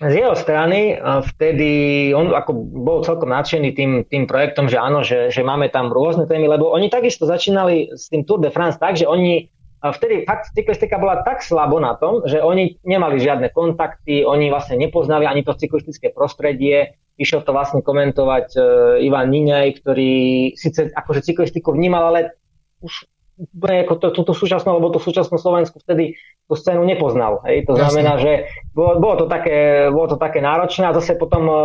z 0.00 0.14
jeho 0.16 0.32
strany 0.32 0.96
vtedy 1.34 2.08
on 2.16 2.32
ako 2.32 2.56
bol 2.56 3.04
celkom 3.04 3.28
nadšený 3.28 3.76
tým, 3.76 3.92
tým 4.08 4.24
projektom, 4.24 4.64
že 4.64 4.80
áno, 4.80 5.04
že, 5.04 5.28
že 5.28 5.44
máme 5.44 5.68
tam 5.68 5.92
rôzne 5.92 6.24
témy, 6.24 6.48
lebo 6.48 6.72
oni 6.72 6.88
takisto 6.88 7.28
začínali 7.28 7.92
s 7.92 8.08
tým 8.08 8.24
Tour 8.24 8.40
de 8.40 8.48
France 8.48 8.80
tak, 8.80 8.96
že 8.96 9.04
oni 9.04 9.52
a 9.80 9.96
vtedy 9.96 10.28
fakt 10.28 10.52
cyklistika 10.52 11.00
bola 11.00 11.24
tak 11.24 11.40
slabo 11.40 11.80
na 11.80 11.96
tom, 11.96 12.20
že 12.28 12.44
oni 12.44 12.76
nemali 12.84 13.16
žiadne 13.16 13.48
kontakty, 13.48 14.28
oni 14.28 14.52
vlastne 14.52 14.76
nepoznali 14.76 15.24
ani 15.24 15.40
to 15.40 15.56
cyklistické 15.56 16.12
prostredie. 16.12 17.00
Išiel 17.16 17.40
to 17.44 17.56
vlastne 17.56 17.80
komentovať 17.80 18.46
uh, 18.56 18.62
Ivan 19.00 19.32
Niňaj, 19.32 19.80
ktorý 19.80 20.12
síce 20.56 20.92
akože 20.92 21.24
cyklistiku 21.24 21.72
vnímal, 21.72 22.12
ale 22.12 22.36
už 22.84 23.08
úplne 23.40 23.88
ako 23.88 23.94
to, 23.96 24.08
túto 24.12 24.32
súčasnú, 24.36 24.76
lebo 24.76 24.92
tú 24.92 25.00
súčasnú 25.00 25.40
Slovensku 25.40 25.80
vtedy 25.80 26.20
tú 26.44 26.54
scénu 26.60 26.84
nepoznal. 26.84 27.40
Hej. 27.48 27.64
To 27.64 27.72
Jasne. 27.72 27.80
znamená, 27.80 28.12
že 28.20 28.32
bolo, 28.76 29.00
bolo, 29.00 29.24
to 29.24 29.26
také, 29.32 29.88
bolo 29.88 30.12
to 30.12 30.18
také 30.20 30.44
náročné 30.44 30.92
a 30.92 30.96
zase 30.96 31.16
potom 31.16 31.48
uh, 31.48 31.56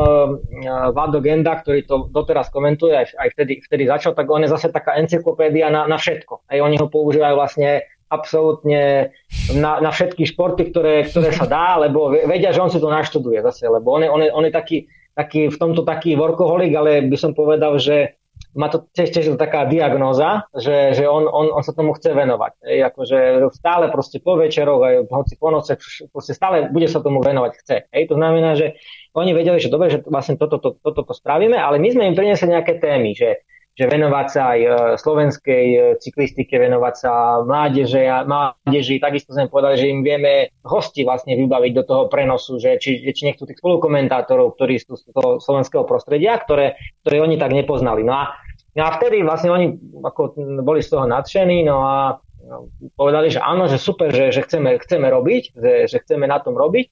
Vlado 0.95 1.19
Genda, 1.19 1.59
ktorý 1.59 1.83
to 1.83 2.07
doteraz 2.07 2.47
komentuje, 2.47 2.95
aj, 2.95 3.11
aj 3.19 3.27
vtedy, 3.35 3.59
vtedy 3.59 3.83
začal, 3.91 4.15
tak 4.15 4.31
on 4.31 4.47
je 4.47 4.53
zase 4.55 4.71
taká 4.71 4.95
encyklopédia 4.95 5.67
na, 5.67 5.83
na 5.83 5.99
všetko. 5.99 6.47
Hej. 6.47 6.63
Oni 6.63 6.79
ho 6.79 6.87
používajú 6.87 7.35
vlastne 7.35 7.83
absolútne 8.15 9.11
na, 9.51 9.83
na 9.83 9.91
všetky 9.91 10.23
športy, 10.23 10.71
ktoré, 10.71 11.03
ktoré 11.05 11.35
sa 11.35 11.43
dá, 11.43 11.75
lebo 11.75 12.09
vedia, 12.09 12.55
že 12.55 12.63
on 12.63 12.71
si 12.71 12.79
to 12.79 12.87
naštuduje 12.87 13.43
zase, 13.43 13.67
lebo 13.67 13.91
on 13.91 14.07
je, 14.07 14.09
on 14.09 14.21
je, 14.23 14.29
on 14.31 14.43
je 14.47 14.53
taký, 14.55 14.77
taký, 15.11 15.51
v 15.51 15.57
tomto 15.59 15.83
taký 15.83 16.15
workoholik, 16.15 16.71
ale 16.73 17.03
by 17.05 17.17
som 17.19 17.35
povedal, 17.35 17.75
že 17.75 18.15
má 18.55 18.71
to 18.71 18.87
tiež, 18.95 19.11
tiež 19.11 19.25
taká 19.35 19.67
diagnóza, 19.67 20.47
že, 20.55 20.95
že 20.95 21.03
on, 21.03 21.27
on, 21.27 21.51
on 21.51 21.63
sa 21.63 21.75
tomu 21.75 21.91
chce 21.91 22.15
venovať. 22.15 22.63
Ej, 22.63 22.87
akože 22.87 23.19
stále 23.51 23.91
proste 23.91 24.23
po 24.23 24.39
večeroch, 24.39 24.79
aj 24.79 24.95
hoci 25.11 25.35
po 25.35 25.51
noce, 25.51 25.75
proste 26.07 26.31
stále 26.31 26.71
bude 26.71 26.87
sa 26.87 27.03
tomu 27.03 27.19
venovať, 27.19 27.51
chce. 27.59 27.77
Ej, 27.91 28.03
to 28.07 28.15
znamená, 28.15 28.55
že 28.55 28.79
oni 29.11 29.35
vedeli, 29.35 29.59
že 29.59 29.67
dobre, 29.67 29.91
že 29.91 29.99
vlastne 30.07 30.39
toto 30.39 30.59
to, 30.63 30.71
to, 30.79 30.89
to, 30.91 31.01
to 31.03 31.13
spravíme, 31.15 31.59
ale 31.59 31.83
my 31.83 31.87
sme 31.91 32.03
im 32.07 32.15
priniesli 32.15 32.47
nejaké 32.47 32.79
témy, 32.79 33.11
že 33.11 33.43
že 33.75 33.91
venovať 33.91 34.27
sa 34.31 34.41
aj 34.55 34.59
e, 34.63 34.69
slovenskej 34.95 35.65
e, 35.67 35.79
cyklistike, 35.99 36.55
venovať 36.55 36.93
sa 36.95 37.43
mládeže 37.43 38.07
a 38.07 38.23
mládeži. 38.23 39.03
Takisto 39.03 39.35
sme 39.35 39.51
povedali, 39.51 39.75
že 39.75 39.91
im 39.91 39.99
vieme 39.99 40.55
hosti 40.63 41.03
vlastne 41.03 41.35
vybaviť 41.35 41.71
do 41.75 41.83
toho 41.83 42.03
prenosu, 42.07 42.55
že 42.55 42.79
či, 42.79 43.03
či 43.03 43.21
nechcú 43.27 43.43
tých 43.43 43.59
spolukomentátorov, 43.59 44.55
ktorí 44.55 44.79
sú 44.79 44.95
z 44.95 45.11
toho 45.11 45.43
slovenského 45.43 45.83
prostredia, 45.83 46.39
ktoré, 46.39 46.79
ktoré 47.03 47.19
oni 47.19 47.35
tak 47.35 47.51
nepoznali. 47.51 48.07
No 48.07 48.15
a, 48.15 48.39
no 48.79 48.81
a 48.87 48.95
vtedy 48.95 49.19
vlastne 49.27 49.51
oni 49.51 49.75
ako 50.07 50.39
boli 50.63 50.79
z 50.79 50.95
toho 50.95 51.03
nadšení, 51.03 51.67
no 51.67 51.83
a 51.83 52.23
no, 52.47 52.71
povedali, 52.95 53.27
že 53.27 53.43
áno, 53.43 53.67
že 53.67 53.75
super, 53.75 54.07
že, 54.15 54.31
že 54.31 54.47
chceme, 54.47 54.79
chceme 54.79 55.11
robiť, 55.11 55.43
že, 55.51 55.73
že 55.91 55.97
chceme 55.99 56.23
na 56.31 56.39
tom 56.39 56.55
robiť. 56.55 56.87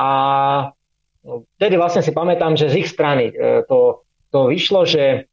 A 0.00 0.08
no, 1.28 1.44
vtedy 1.60 1.76
vlastne 1.76 2.00
si 2.00 2.16
pamätám, 2.16 2.56
že 2.56 2.72
z 2.72 2.80
ich 2.80 2.88
strany 2.88 3.36
e, 3.36 3.68
to, 3.68 4.00
to 4.32 4.48
vyšlo, 4.48 4.88
že 4.88 5.28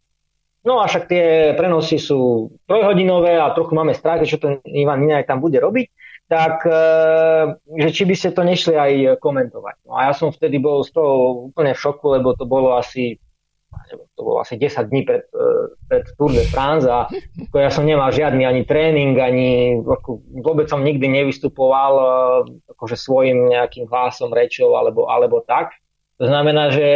No 0.63 0.79
a 0.79 0.87
však 0.87 1.11
tie 1.11 1.25
prenosy 1.59 1.99
sú 1.99 2.51
trojhodinové 2.63 3.35
a 3.35 3.51
trochu 3.51 3.75
máme 3.75 3.91
strach, 3.91 4.23
čo 4.23 4.39
ten 4.39 4.63
Ivan 4.63 5.03
Minaj 5.03 5.27
tam 5.27 5.43
bude 5.43 5.59
robiť, 5.59 5.91
tak 6.31 6.63
e, 6.63 6.79
že 7.83 7.89
či 7.91 8.03
by 8.07 8.15
ste 8.15 8.29
to 8.31 8.47
nešli 8.47 8.73
aj 8.79 8.91
komentovať. 9.19 9.83
No 9.83 9.99
a 9.99 10.07
ja 10.07 10.13
som 10.15 10.31
vtedy 10.31 10.63
bol 10.63 10.87
z 10.87 10.95
toho 10.95 11.51
úplne 11.51 11.75
v 11.75 11.83
šoku, 11.83 12.15
lebo 12.15 12.31
to 12.39 12.47
bolo 12.47 12.79
asi 12.79 13.19
to 14.15 14.21
bolo 14.21 14.37
asi 14.39 14.55
10 14.57 14.89
dní 14.89 15.01
pred, 15.01 15.25
e, 15.33 15.47
pred 15.89 16.05
Tour 16.17 16.31
de 16.31 16.45
France 16.47 16.85
a 16.85 17.09
ja 17.57 17.71
som 17.73 17.85
nemal 17.85 18.13
žiadny 18.13 18.45
ani 18.45 18.63
tréning, 18.63 19.17
ani 19.17 19.81
vôbec 20.45 20.69
som 20.69 20.85
nikdy 20.85 21.09
nevystupoval 21.09 21.93
e, 21.97 22.07
akože 22.77 22.95
svojim 22.95 23.49
nejakým 23.49 23.89
hlasom, 23.89 24.31
rečou 24.31 24.77
alebo, 24.77 25.09
alebo 25.09 25.41
tak. 25.43 25.73
To 26.21 26.29
znamená, 26.29 26.69
že 26.69 26.87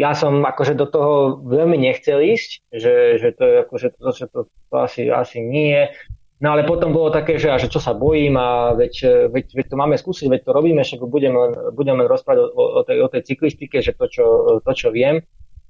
ja 0.00 0.16
som 0.16 0.40
akože 0.40 0.72
do 0.72 0.88
toho 0.88 1.36
veľmi 1.44 1.76
nechcel 1.76 2.24
ísť, 2.24 2.64
že, 2.72 3.20
že 3.20 3.28
to 3.36 3.44
je 3.44 3.54
akože 3.68 3.88
to, 4.00 4.08
že 4.16 4.26
to, 4.32 4.40
to 4.48 4.74
asi, 4.80 5.12
asi 5.12 5.44
nie. 5.44 5.92
No 6.40 6.54
ale 6.54 6.64
potom 6.64 6.94
bolo 6.94 7.10
také, 7.10 7.36
že, 7.36 7.50
že 7.58 7.68
čo 7.68 7.82
sa 7.82 7.92
bojím 7.92 8.38
a 8.38 8.72
veď, 8.72 9.28
veď, 9.28 9.46
veď 9.52 9.66
to 9.68 9.76
máme 9.76 9.98
skúsiť, 9.98 10.30
veď 10.30 10.40
to 10.46 10.50
robíme, 10.54 10.80
však 10.80 11.02
budeme, 11.02 11.74
budeme 11.74 12.06
rozprávať 12.06 12.54
o, 12.54 12.64
o, 12.78 12.82
tej, 12.86 12.98
o 13.04 13.08
tej 13.10 13.22
cyklistike, 13.26 13.82
že 13.82 13.92
to 13.92 14.06
čo, 14.06 14.26
to, 14.62 14.72
čo 14.72 14.88
viem. 14.94 15.20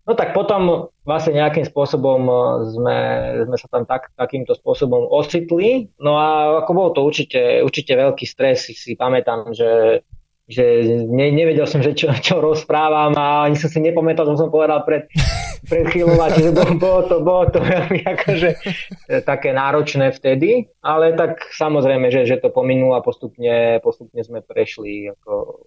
No 0.09 0.17
tak 0.17 0.33
potom 0.33 0.89
vlastne 1.05 1.37
nejakým 1.37 1.69
spôsobom 1.69 2.21
sme, 2.73 2.99
sme 3.45 3.57
sa 3.61 3.69
tam 3.69 3.85
tak, 3.85 4.09
takýmto 4.17 4.57
spôsobom 4.57 5.05
ocitli. 5.05 5.93
No 6.01 6.17
a 6.17 6.61
ako 6.65 6.73
bol 6.73 6.89
to 6.97 7.05
určite, 7.05 7.61
určite 7.61 7.93
veľký 7.93 8.25
stres, 8.25 8.73
si 8.73 8.97
pamätám, 8.97 9.53
že, 9.53 10.01
že 10.49 10.65
ne, 11.05 11.29
nevedel 11.29 11.69
som, 11.69 11.85
že 11.85 11.93
čo, 11.93 12.09
čo 12.25 12.41
rozprávam 12.41 13.13
a 13.13 13.45
ani 13.45 13.61
som 13.61 13.69
si 13.69 13.85
nepamätal, 13.85 14.25
čo 14.33 14.41
som 14.41 14.49
povedal 14.49 14.81
pred, 14.89 15.05
pred 15.69 15.85
chvíľou, 15.93 16.17
čiže 16.33 16.57
bolo, 16.57 16.73
bolo, 16.85 17.01
to, 17.05 17.17
bolo 17.21 17.45
to 17.53 17.61
veľmi 17.61 18.01
akože 18.01 18.51
e, 19.13 19.21
také 19.21 19.53
náročné 19.53 20.09
vtedy, 20.17 20.73
ale 20.81 21.13
tak 21.13 21.45
samozrejme, 21.53 22.09
že, 22.09 22.25
že 22.25 22.41
to 22.41 22.49
pominulo 22.49 22.97
a 22.97 23.05
postupne, 23.05 23.77
postupne 23.85 24.25
sme 24.25 24.41
prešli 24.41 25.13
ako 25.13 25.61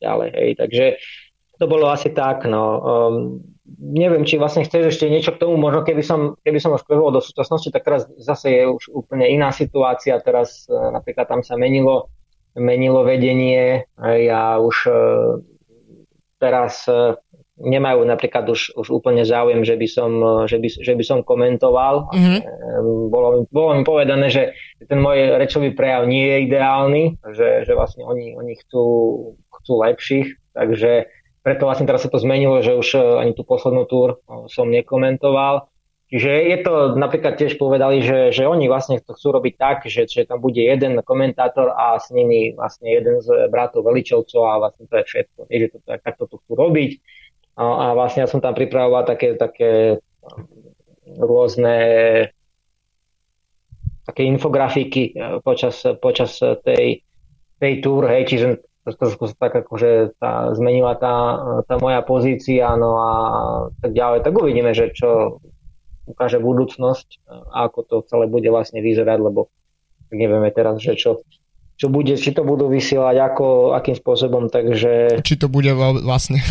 ďalej. 0.00 0.28
Hej. 0.32 0.50
Takže 0.56 0.84
to 1.58 1.64
bolo 1.66 1.90
asi 1.90 2.14
tak. 2.14 2.46
No. 2.46 2.64
Um, 2.80 3.44
neviem, 3.76 4.24
či 4.24 4.40
vlastne 4.40 4.64
chceš 4.64 4.96
ešte 4.96 5.10
niečo 5.10 5.34
k 5.36 5.42
tomu, 5.42 5.58
možno 5.60 5.84
keby 5.84 6.00
som, 6.00 6.38
keby 6.40 6.58
som 6.62 6.72
už 6.72 6.86
prehol 6.88 7.12
do 7.12 7.20
súčasnosti, 7.20 7.68
tak 7.68 7.84
teraz 7.84 8.08
zase 8.16 8.56
je 8.56 8.64
už 8.70 8.88
úplne 8.94 9.28
iná 9.28 9.52
situácia, 9.52 10.22
teraz 10.22 10.64
uh, 10.70 10.94
napríklad 10.94 11.28
tam 11.28 11.42
sa 11.44 11.58
menilo, 11.58 12.08
menilo 12.56 13.04
vedenie, 13.04 13.84
ja 13.98 14.56
už 14.60 14.76
uh, 14.88 14.96
teraz 16.38 16.86
uh, 16.88 17.18
nemajú 17.58 18.06
napríklad 18.06 18.46
už, 18.46 18.78
už 18.78 18.86
úplne 18.94 19.26
záujem, 19.26 19.66
že 19.66 19.74
by 19.74 19.86
som, 19.90 20.10
že 20.46 20.62
by, 20.62 20.68
že 20.70 20.94
by 20.94 21.04
som 21.04 21.26
komentoval. 21.26 22.06
Mm-hmm. 22.14 22.40
Bolo, 23.10 23.28
mi, 23.34 23.40
bolo 23.50 23.70
mi 23.74 23.82
povedané, 23.82 24.30
že 24.30 24.54
ten 24.86 25.02
môj 25.02 25.34
rečový 25.36 25.74
prejav 25.74 26.06
nie 26.06 26.22
je 26.22 26.36
ideálny, 26.46 27.02
že, 27.34 27.66
že 27.66 27.72
vlastne 27.74 28.06
oni, 28.06 28.38
oni 28.38 28.54
chcú, 28.62 28.86
chcú 29.50 29.72
lepších, 29.82 30.54
takže 30.54 31.10
preto 31.42 31.66
vlastne 31.66 31.86
teraz 31.88 32.06
sa 32.06 32.10
to 32.12 32.22
zmenilo, 32.22 32.62
že 32.62 32.78
už 32.78 32.88
e, 32.94 33.00
ani 33.24 33.32
tú 33.34 33.42
poslednú 33.42 33.88
túr 33.88 34.20
e, 34.22 34.46
som 34.52 34.70
nekomentoval. 34.70 35.70
Čiže 36.08 36.30
je 36.32 36.58
to, 36.64 36.74
napríklad 36.96 37.36
tiež 37.36 37.60
povedali, 37.60 38.00
že, 38.00 38.32
že 38.32 38.48
oni 38.48 38.64
vlastne 38.64 38.96
to 38.96 39.12
chcú 39.12 39.28
robiť 39.28 39.54
tak, 39.60 39.78
že, 39.84 40.08
že 40.08 40.24
tam 40.24 40.40
bude 40.40 40.56
jeden 40.56 41.04
komentátor 41.04 41.68
a 41.68 42.00
s 42.00 42.08
nimi 42.08 42.56
vlastne 42.56 42.88
jeden 42.88 43.20
z 43.20 43.52
bratov 43.52 43.84
veličovcov 43.84 44.40
a 44.40 44.56
vlastne 44.56 44.88
to 44.88 44.96
je 44.96 45.04
všetko. 45.04 45.40
Je, 45.52 45.56
že 45.60 45.68
to, 45.76 45.78
tak, 45.84 46.00
takto 46.00 46.24
to 46.24 46.40
chcú 46.40 46.52
robiť. 46.56 46.90
A, 47.60 47.62
a 47.62 47.86
vlastne 47.92 48.24
ja 48.24 48.28
som 48.28 48.40
tam 48.40 48.56
pripravoval 48.56 49.04
také, 49.04 49.36
také 49.36 50.00
rôzne 51.12 51.76
také 54.08 54.24
infografiky 54.24 55.12
e, 55.12 55.44
počas, 55.44 55.84
počas 56.00 56.40
tej, 56.40 57.04
tej 57.60 57.72
túr, 57.84 58.08
hej, 58.08 58.24
čiže 58.32 58.64
trošku 58.88 59.28
sa 59.28 59.36
tak 59.36 59.52
akože 59.60 60.16
tá, 60.16 60.56
zmenila 60.56 60.96
tá, 60.96 61.14
tá 61.68 61.76
moja 61.76 62.00
pozícia, 62.00 62.72
no 62.80 62.96
a 62.96 63.12
tak 63.84 63.92
ďalej, 63.92 64.24
tak 64.24 64.32
uvidíme, 64.32 64.72
že 64.72 64.88
čo 64.96 65.44
ukáže 66.08 66.40
budúcnosť 66.40 67.20
a 67.28 67.68
ako 67.68 67.80
to 67.84 67.96
celé 68.08 68.24
bude 68.26 68.48
vlastne 68.48 68.80
vyzerať, 68.80 69.18
lebo 69.20 69.52
nevieme 70.08 70.48
teraz, 70.48 70.80
že 70.80 70.96
čo, 70.96 71.20
čo 71.76 71.86
bude, 71.92 72.16
či 72.16 72.32
to 72.32 72.42
budú 72.42 72.72
vysielať, 72.72 73.16
ako, 73.20 73.76
akým 73.76 73.94
spôsobom, 73.94 74.48
takže... 74.48 75.20
Či 75.20 75.36
to 75.36 75.52
bude 75.52 75.68
vlastne. 75.76 76.40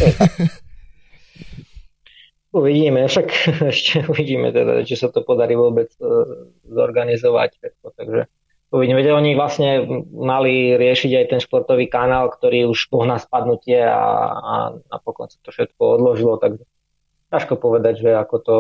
Uvidíme, 2.58 3.06
však 3.06 3.28
ešte 3.74 4.08
uvidíme 4.08 4.56
teda, 4.56 4.82
či 4.88 4.96
sa 4.96 5.12
to 5.12 5.22
podarí 5.22 5.54
vôbec 5.54 5.92
uh, 6.00 6.48
zorganizovať. 6.66 7.60
Takže 7.84 8.32
Uvidíme, 8.68 9.00
že 9.00 9.16
oni 9.16 9.32
vlastne 9.32 9.88
mali 10.12 10.76
riešiť 10.76 11.12
aj 11.16 11.26
ten 11.32 11.40
športový 11.40 11.88
kanál, 11.88 12.28
ktorý 12.28 12.68
už 12.68 12.92
bol 12.92 13.08
na 13.08 13.16
spadnutie 13.16 13.80
a, 13.80 14.04
a 14.36 14.54
napokon 14.92 15.32
sa 15.32 15.40
to 15.40 15.56
všetko 15.56 15.80
odložilo, 15.80 16.36
tak 16.36 16.60
ťažko 17.32 17.56
povedať, 17.56 18.04
že 18.04 18.12
ako 18.12 18.36
to 18.44 18.58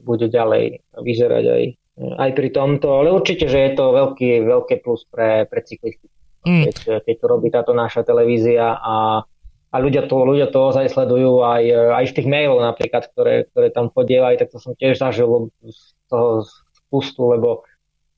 bude 0.00 0.28
ďalej 0.28 0.84
vyzerať 0.96 1.44
aj, 1.48 1.62
aj 1.98 2.30
pri 2.36 2.48
tomto, 2.52 2.88
ale 3.00 3.14
určite, 3.14 3.48
že 3.48 3.58
je 3.58 3.70
to 3.74 3.84
veľký, 3.94 4.44
veľké 4.44 4.74
plus 4.84 5.06
pre, 5.08 5.48
pre 5.48 5.60
cyklistiku. 5.64 6.12
Mm. 6.46 6.70
Keď, 6.70 6.76
keď 7.04 7.14
to 7.18 7.26
robí 7.26 7.48
táto 7.50 7.72
naša 7.74 8.06
televízia 8.06 8.78
a, 8.78 9.26
a 9.68 9.76
ľudia 9.76 10.06
to, 10.06 10.16
ľudia 10.22 10.48
to 10.48 10.70
ozaj 10.70 10.86
sledujú 10.86 11.42
aj, 11.42 11.62
aj 11.98 12.04
v 12.08 12.14
tých 12.14 12.28
mailov 12.30 12.62
napríklad, 12.62 13.10
ktoré, 13.10 13.50
ktoré 13.50 13.68
tam 13.74 13.90
chodievajú, 13.90 14.36
tak 14.38 14.48
to 14.54 14.62
som 14.62 14.72
tiež 14.78 14.96
zažil 14.96 15.50
z 15.66 15.80
toho 16.08 16.46
spustu, 16.72 17.26
lebo 17.28 17.66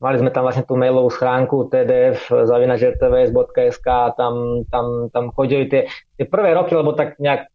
Mali 0.01 0.17
sme 0.17 0.33
tam 0.33 0.49
vlastne 0.49 0.65
tú 0.65 0.81
mailovú 0.81 1.13
schránku 1.13 1.69
tdf 1.69 2.33
zavinačrtvs.sk 2.33 3.89
tam, 4.17 4.65
tam, 4.73 5.13
tam 5.13 5.29
chodili 5.37 5.69
tie, 5.69 5.93
tie 6.17 6.25
prvé 6.25 6.57
roky, 6.57 6.73
lebo 6.73 6.97
tak 6.97 7.21
nejak 7.21 7.53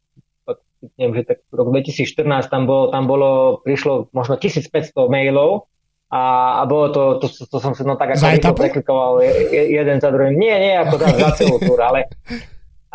neviem, 0.95 1.21
že 1.21 1.23
tak 1.35 1.37
rok 1.49 1.67
2014 1.73 2.51
tam 2.51 2.63
bolo, 2.69 2.93
tam 2.93 3.09
bolo, 3.09 3.59
prišlo 3.61 4.13
možno 4.13 4.37
1500 4.37 4.93
mailov 5.09 5.69
a, 6.13 6.57
a 6.59 6.69
bolo 6.69 6.93
to, 6.93 7.03
to, 7.21 7.27
to, 7.31 7.43
to 7.49 7.57
som 7.57 7.73
si 7.73 7.81
no 7.81 7.97
tak 7.97 8.15
ako 8.15 8.53
preklikoval 8.53 9.25
jeden 9.51 9.97
za 9.97 10.09
druhým. 10.13 10.37
Nie, 10.37 10.55
nie, 10.61 10.73
ako 10.77 10.95
tam 11.01 11.13
za 11.17 11.29
celú 11.37 11.57
túr, 11.57 11.79
ale 11.81 12.07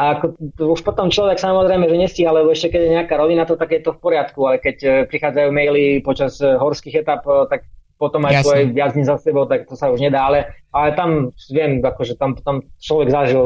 a 0.00 0.16
ako, 0.16 0.40
už 0.72 0.81
potom 0.81 1.12
človek 1.12 1.37
samozrejme, 1.37 1.85
že 1.85 2.00
nestíha, 2.00 2.33
lebo 2.33 2.57
ešte 2.57 2.72
keď 2.72 2.81
je 2.81 2.94
nejaká 2.96 3.20
rovina, 3.20 3.44
to 3.44 3.61
tak 3.61 3.68
je 3.68 3.85
to 3.85 3.92
v 3.92 4.00
poriadku, 4.00 4.40
ale 4.48 4.57
keď 4.57 4.76
eh, 4.81 4.92
prichádzajú 5.05 5.48
maily 5.53 6.00
počas 6.00 6.40
eh, 6.40 6.57
horských 6.57 7.05
etap, 7.05 7.20
eh, 7.29 7.44
tak 7.53 7.68
potom 8.00 8.24
aj 8.24 8.40
svoje 8.40 8.72
viac 8.72 8.96
za 8.96 9.20
sebou, 9.20 9.44
tak 9.44 9.68
to 9.68 9.76
sa 9.76 9.92
už 9.92 10.00
nedá, 10.00 10.24
ale, 10.24 10.57
ale 10.72 10.96
tam 10.96 11.37
viem, 11.53 11.85
akože 11.85 12.16
tam, 12.16 12.33
tam 12.40 12.64
človek 12.81 13.12
zažil 13.12 13.44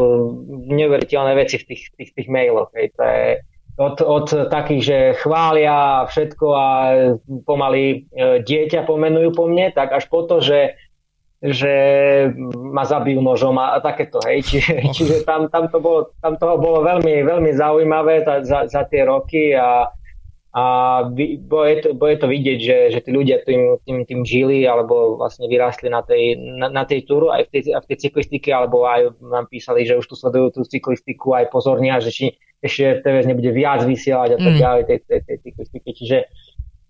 neuveriteľné 0.71 1.35
veci 1.35 1.59
v 1.59 1.75
tých, 1.75 1.91
tých, 1.99 2.11
tých 2.15 2.29
mailoch. 2.31 2.71
Hej. 2.79 2.95
To 2.95 3.03
je 3.03 3.43
od, 3.75 3.97
od 4.01 4.27
takých, 4.51 4.83
že 4.83 4.99
chvália 5.19 6.07
všetko 6.07 6.47
a 6.55 6.67
pomaly 7.43 8.07
e, 8.07 8.43
dieťa 8.47 8.87
pomenujú 8.87 9.35
po 9.35 9.51
mne, 9.51 9.75
tak 9.75 9.91
až 9.91 10.07
po 10.07 10.23
to, 10.27 10.39
že 10.39 10.79
že 11.45 11.75
ma 12.57 12.89
zabijú 12.89 13.21
nožom 13.21 13.61
a, 13.61 13.77
a 13.77 13.79
takéto, 13.85 14.17
hej. 14.25 14.41
Čiže, 14.49 14.73
oh. 14.81 14.93
čiže 14.97 15.15
tam, 15.29 15.53
tam, 15.53 15.69
to 15.69 15.77
bolo, 15.77 16.17
tam 16.25 16.41
toho 16.41 16.57
bolo 16.57 16.81
veľmi, 16.81 17.21
veľmi 17.21 17.53
zaujímavé 17.53 18.25
za, 18.25 18.41
za, 18.41 18.61
za 18.65 18.83
tie 18.89 19.05
roky 19.05 19.53
a, 19.53 19.93
a 20.57 20.65
bude 21.45 21.85
to, 21.85 21.89
bude 21.93 22.17
to 22.17 22.33
vidieť, 22.33 22.59
že, 22.65 22.79
že 22.97 22.99
tí 23.05 23.11
ľudia 23.13 23.45
tým, 23.45 23.77
tým, 23.85 24.09
tým 24.09 24.21
žili 24.25 24.65
alebo 24.65 25.21
vlastne 25.21 25.45
vyrástli 25.45 25.93
na 25.93 26.01
tej, 26.01 26.41
na, 26.41 26.73
na 26.73 26.89
tej 26.89 27.05
túru 27.05 27.29
aj 27.29 27.45
v 27.45 27.61
tej, 27.61 27.63
aj 27.77 27.83
v 27.85 27.89
tej 27.93 27.99
cyklistike 28.09 28.49
alebo 28.49 28.89
aj 28.89 29.13
nám 29.21 29.45
písali, 29.45 29.85
že 29.85 30.01
už 30.01 30.09
tu 30.09 30.17
sledujú 30.17 30.57
tú 30.57 30.61
cyklistiku 30.65 31.37
aj 31.37 31.53
pozorne 31.53 31.93
a 31.93 32.01
že 32.01 32.09
či 32.09 32.27
ešte 32.65 33.05
TVS 33.05 33.29
nebude 33.29 33.51
viac 33.53 33.85
vysielať 33.85 34.31
a 34.35 34.39
tak 34.41 34.55
mm. 34.57 34.61
ďalej 34.65 34.83
tej, 34.89 34.99
tej, 35.05 35.21
tej 35.29 35.37
cyklistike. 35.45 35.91
Čiže 35.93 36.19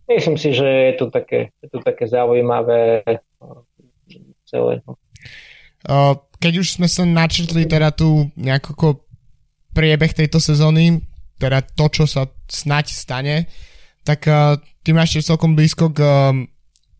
myslím 0.06 0.36
si, 0.38 0.48
že 0.54 0.68
je 0.90 0.94
to 0.94 1.10
také, 1.10 1.50
je 1.58 1.68
to 1.68 1.82
také 1.82 2.06
zaujímavé 2.06 3.02
no, 3.42 3.66
celé. 4.46 4.78
No. 4.86 4.94
Keď 6.38 6.52
už 6.62 6.78
sme 6.78 6.86
sa 6.86 7.02
načrtli 7.02 7.66
teda 7.66 7.90
tu 7.90 8.30
nejaký 8.38 8.72
priebeh 9.74 10.14
tejto 10.14 10.38
sezóny, 10.38 11.02
teda 11.42 11.66
to, 11.66 11.90
čo 11.90 12.04
sa 12.06 12.30
snať 12.46 12.86
stane, 12.94 13.50
tak 14.06 14.28
uh, 14.30 14.54
ty 14.86 14.94
máš 14.94 15.18
tiež 15.18 15.34
celkom 15.34 15.58
blízko 15.58 15.90
k 15.90 15.98
um, 16.04 16.46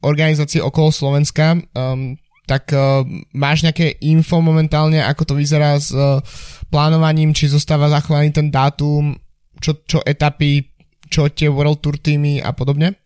organizácii 0.03 0.59
okolo 0.59 0.91
Slovenska, 0.91 1.61
um, 1.77 2.19
tak 2.45 2.73
uh, 2.77 3.03
máš 3.33 3.65
nejaké 3.65 3.97
info 4.05 4.45
momentálne, 4.45 5.01
ako 5.01 5.33
to 5.33 5.35
vyzerá 5.35 5.81
s 5.81 5.93
uh, 5.93 6.21
plánovaním, 6.69 7.33
či 7.33 7.49
zostáva 7.49 7.89
zachovaný 7.89 8.33
ten 8.33 8.53
dátum, 8.53 9.17
čo, 9.61 9.81
čo 9.89 10.05
etapy, 10.05 10.69
čo 11.09 11.33
tie 11.33 11.49
World 11.49 11.81
Tour 11.81 11.97
týmy 11.97 12.45
a 12.45 12.53
podobne? 12.53 13.01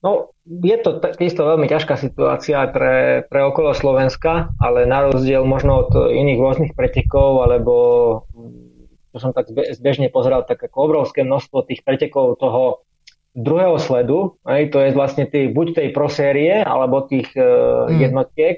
No, 0.00 0.32
je 0.48 0.76
to 0.80 0.96
takisto 1.02 1.44
veľmi 1.44 1.68
ťažká 1.68 2.00
situácia 2.00 2.64
aj 2.64 2.68
pre, 2.72 2.94
pre 3.28 3.40
okolo 3.44 3.76
Slovenska, 3.76 4.48
ale 4.56 4.88
na 4.88 5.06
rozdiel 5.06 5.44
možno 5.44 5.86
od 5.86 5.92
iných 5.92 6.40
rôznych 6.40 6.72
pretekov 6.72 7.44
alebo 7.44 7.74
čo 9.10 9.18
som 9.18 9.34
tak 9.34 9.50
zbežne 9.50 10.06
pozeral, 10.08 10.46
tak 10.46 10.62
ako 10.62 10.86
obrovské 10.86 11.26
množstvo 11.26 11.66
tých 11.66 11.82
pretekov 11.82 12.38
toho 12.38 12.86
druhého 13.34 13.78
sledu, 13.78 14.38
aj, 14.42 14.74
to 14.74 14.78
je 14.82 14.90
vlastne 14.96 15.24
tí, 15.30 15.46
buď 15.50 15.66
tej 15.78 15.88
prosérie, 15.94 16.62
alebo 16.62 17.06
tých 17.06 17.30
uh, 17.38 17.86
mm. 17.86 17.98
jednotiek, 18.00 18.56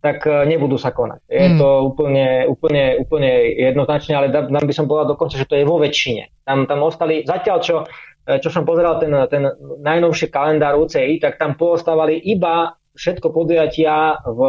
tak 0.00 0.24
uh, 0.24 0.48
nebudú 0.48 0.80
sa 0.80 0.96
konať. 0.96 1.20
Je 1.28 1.46
mm. 1.52 1.58
to 1.60 1.68
úplne, 1.84 2.48
úplne, 2.48 3.00
úplne 3.00 3.32
jednoznačne, 3.52 4.16
ale 4.16 4.32
tam 4.32 4.64
by 4.64 4.74
som 4.74 4.88
povedal 4.88 5.12
dokonca, 5.12 5.36
že 5.36 5.48
to 5.48 5.60
je 5.60 5.68
vo 5.68 5.76
väčšine. 5.76 6.44
Tam, 6.44 6.64
tam 6.64 6.80
ostali, 6.84 7.24
zatiaľ 7.24 7.58
čo, 7.60 7.76
e, 8.24 8.36
čo 8.40 8.48
som 8.52 8.68
pozeral 8.68 9.00
ten, 9.00 9.12
ten 9.32 9.48
najnovší 9.80 10.28
kalendár 10.28 10.76
UCI, 10.76 11.20
tak 11.20 11.40
tam 11.40 11.56
poostávali 11.56 12.20
iba 12.20 12.76
všetko 12.96 13.32
podujatia 13.32 14.20
v 14.28 14.40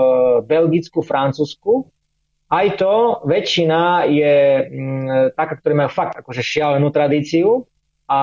Belgicku, 0.43 1.03
Francúzsku, 1.03 1.87
aj 2.45 2.77
to 2.77 3.25
väčšina 3.25 4.05
je 4.05 4.35
m, 4.69 4.69
mm, 4.69 5.33
taká, 5.33 5.57
ktorí 5.57 5.73
majú 5.73 5.89
fakt 5.89 6.13
akože 6.21 6.45
šialenú 6.45 6.93
tradíciu 6.93 7.65
a 8.05 8.21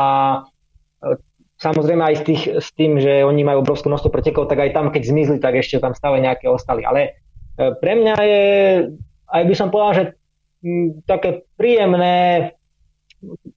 e, 1.02 1.18
samozrejme 1.62 2.02
aj 2.02 2.14
s, 2.18 2.22
tých, 2.26 2.42
s 2.58 2.68
tým, 2.74 2.98
že 2.98 3.22
oni 3.22 3.46
majú 3.46 3.62
obrovskú 3.62 3.86
množstvo 3.86 4.10
pretekov, 4.10 4.50
tak 4.50 4.58
aj 4.58 4.74
tam, 4.74 4.90
keď 4.90 5.02
zmizli, 5.06 5.38
tak 5.38 5.54
ešte 5.54 5.78
tam 5.78 5.94
stále 5.94 6.18
nejaké 6.18 6.50
ostali. 6.50 6.82
Ale 6.82 7.00
e, 7.54 7.72
pre 7.78 7.94
mňa 7.94 8.14
je, 8.18 8.42
aj 9.30 9.42
by 9.46 9.54
som 9.54 9.70
povedal, 9.70 9.94
že 9.94 10.04
také 11.06 11.46
príjemné 11.54 12.50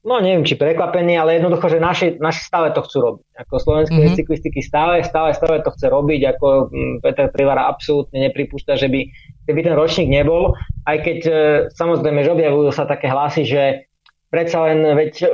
no 0.06 0.22
neviem, 0.22 0.46
či 0.46 0.54
prekvapení, 0.54 1.18
ale 1.18 1.42
jednoducho, 1.42 1.74
že 1.74 1.82
naši, 1.82 2.08
naši 2.22 2.46
stále 2.46 2.70
to 2.70 2.86
chcú 2.86 2.98
robiť. 3.02 3.26
Ako 3.42 3.54
slovenské 3.58 3.98
mm-hmm. 3.98 4.18
cyklistiky 4.22 4.60
stále, 4.62 5.02
stále, 5.02 5.34
stále 5.34 5.66
to 5.66 5.74
chce 5.74 5.90
robiť, 5.90 6.22
ako 6.38 6.70
Peter 7.02 7.34
Privara 7.34 7.66
absolútne 7.66 8.30
nepripúšťa, 8.30 8.74
že 8.78 8.88
by, 8.94 9.02
by 9.50 9.62
ten 9.66 9.74
ročník 9.74 10.10
nebol, 10.14 10.54
aj 10.86 10.98
keď 11.02 11.20
e, 11.26 11.34
samozrejme, 11.74 12.22
že 12.22 12.34
objavujú 12.38 12.70
sa 12.70 12.86
také 12.86 13.10
hlasy, 13.10 13.42
že 13.42 13.90
predsa 14.30 14.70
len, 14.70 14.86
veď 14.86 15.26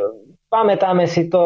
pamätáme 0.52 1.08
si 1.08 1.32
to 1.32 1.42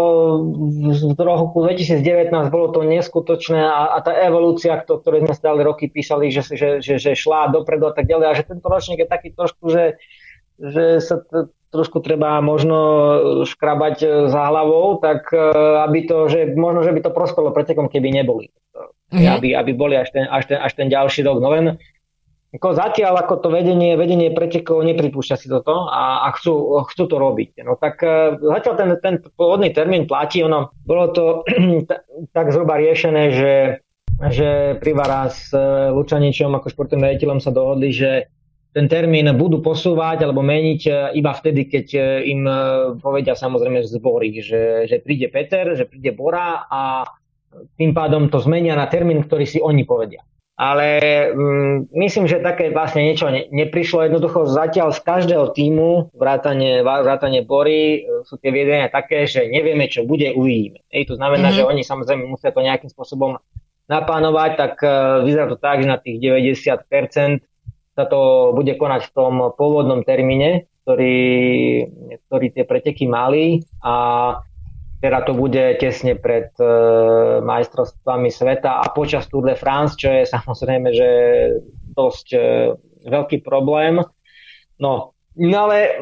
v 1.13 1.19
roku 1.21 1.61
2019 1.61 2.33
bolo 2.49 2.73
to 2.73 2.81
neskutočné 2.81 3.61
a, 3.61 3.93
a 3.93 4.01
tá 4.01 4.17
evolúcia, 4.25 4.73
ktoré 4.81 5.21
sme 5.21 5.37
stále 5.37 5.61
roky 5.61 5.85
písali, 5.85 6.33
že, 6.33 6.41
že, 6.41 6.81
že, 6.81 6.97
že 6.97 7.13
šla 7.13 7.53
dopredu 7.53 7.85
a 7.85 7.93
tak 7.93 8.09
ďalej 8.09 8.25
a 8.25 8.33
že 8.33 8.49
tento 8.49 8.65
ročník 8.65 9.05
je 9.05 9.07
taký 9.07 9.29
trošku, 9.37 9.69
že, 9.69 10.01
že 10.57 10.97
sa 11.05 11.21
t- 11.21 11.53
trošku 11.69 12.01
treba 12.01 12.41
možno 12.41 12.77
škrabať 13.45 13.97
e, 14.01 14.07
za 14.31 14.41
hlavou, 14.49 14.97
tak 14.97 15.29
e, 15.29 15.37
aby 15.85 16.09
to, 16.09 16.25
že 16.25 16.57
možno, 16.57 16.81
že 16.81 16.95
by 16.95 17.05
to 17.05 17.11
prospelo 17.13 17.53
pretekom, 17.53 17.85
keby 17.85 18.09
neboli. 18.09 18.49
Mm-hmm. 19.13 19.37
Aby, 19.37 19.49
aby 19.53 19.71
boli 19.77 20.01
až 20.01 20.09
ten, 20.15 20.25
až, 20.25 20.49
ten, 20.49 20.57
až 20.57 20.71
ten 20.73 20.87
ďalší 20.89 21.21
rok. 21.21 21.37
No 21.37 21.53
len 21.53 21.77
ako 22.55 22.67
zatiaľ 22.71 23.27
ako 23.27 23.43
to 23.43 23.49
vedenie, 23.51 23.99
vedenie 23.99 24.31
pretekov 24.31 24.81
nepripúšťa 24.87 25.35
si 25.35 25.47
toto 25.51 25.91
a, 25.91 26.25
a 26.25 26.33
chcú, 26.33 26.81
chcú 26.87 27.03
to 27.05 27.15
robiť. 27.19 27.61
No 27.67 27.75
tak 27.75 27.99
e, 28.01 28.39
zatiaľ 28.39 28.73
ten, 28.79 28.89
ten 29.03 29.15
pôvodný 29.35 29.75
termín 29.75 30.07
platí, 30.07 30.39
ono 30.41 30.71
bolo 30.87 31.11
to 31.11 31.23
tak 32.35 32.55
zhruba 32.55 32.79
riešené, 32.79 33.23
že, 33.35 33.53
že 34.31 34.49
Privara 34.79 35.27
s 35.27 35.51
Lučaničom 35.91 36.55
ako 36.55 36.71
športovým 36.71 37.03
riaditeľom 37.03 37.39
sa 37.43 37.51
dohodli, 37.51 37.91
že 37.91 38.31
ten 38.75 38.91
termín 38.91 39.31
budú 39.39 39.63
posúvať 39.63 40.27
alebo 40.27 40.43
meniť 40.43 40.81
e, 40.83 40.91
iba 41.15 41.31
vtedy, 41.31 41.71
keď 41.71 41.87
e, 41.95 41.99
im 42.35 42.43
e, 42.43 42.55
povedia 42.99 43.31
samozrejme 43.31 43.79
zbory, 43.87 44.35
že, 44.43 44.83
že 44.91 44.99
príde 44.99 45.31
Peter, 45.31 45.79
že 45.79 45.87
príde 45.87 46.11
Bora 46.11 46.67
a 46.67 47.07
tým 47.79 47.95
pádom 47.95 48.27
to 48.27 48.43
zmenia 48.43 48.75
na 48.75 48.91
termín, 48.91 49.23
ktorý 49.23 49.47
si 49.47 49.63
oni 49.63 49.87
povedia. 49.87 50.27
Ale 50.55 50.87
mm, 51.35 51.91
myslím, 51.91 52.31
že 52.31 52.39
také 52.39 52.71
vlastne 52.71 53.03
niečo 53.03 53.27
ne, 53.27 53.43
neprišlo. 53.51 54.07
Jednoducho 54.07 54.47
zatiaľ 54.47 54.95
z 54.95 55.03
každého 55.03 55.51
týmu, 55.51 56.15
vrátane, 56.15 56.79
vrátane 56.79 57.43
Bory, 57.43 58.07
sú 58.23 58.39
tie 58.39 58.55
viedenia 58.55 58.87
také, 58.87 59.27
že 59.27 59.51
nevieme, 59.51 59.91
čo 59.91 60.07
bude, 60.07 60.31
uvidíme. 60.31 60.87
Ej, 60.87 61.11
to 61.11 61.19
znamená, 61.19 61.51
mm-hmm. 61.51 61.59
že 61.59 61.67
oni 61.67 61.81
samozrejme 61.83 62.23
musia 62.23 62.55
to 62.55 62.63
nejakým 62.63 62.87
spôsobom 62.87 63.35
naplánovať, 63.91 64.51
tak 64.55 64.73
uh, 64.79 65.21
vyzerá 65.27 65.51
to 65.51 65.59
tak, 65.59 65.83
že 65.83 65.91
na 65.91 65.99
tých 65.99 66.17
90% 66.23 67.43
sa 67.95 68.03
to 68.07 68.51
bude 68.55 68.75
konať 68.75 69.07
v 69.07 69.13
tom 69.15 69.33
pôvodnom 69.55 70.03
termíne, 70.07 70.67
ktorý, 70.83 71.19
ktorý 72.27 72.47
tie 72.51 72.63
preteky 72.67 73.07
mali 73.07 73.63
a 73.83 73.93
teda 75.01 75.21
to 75.27 75.35
bude 75.35 75.77
tesne 75.77 76.15
pred 76.15 76.55
e, 76.57 76.67
majstrovstvami 77.43 78.29
sveta 78.31 78.79
a 78.81 78.85
počas 78.95 79.27
Tour 79.27 79.45
de 79.45 79.55
France, 79.59 79.99
čo 79.99 80.09
je 80.09 80.23
samozrejme, 80.25 80.89
že 80.95 81.09
dosť 81.93 82.27
e, 82.33 82.39
veľký 83.05 83.43
problém. 83.43 84.01
No, 84.79 85.15
no 85.35 85.57
ale 85.67 85.99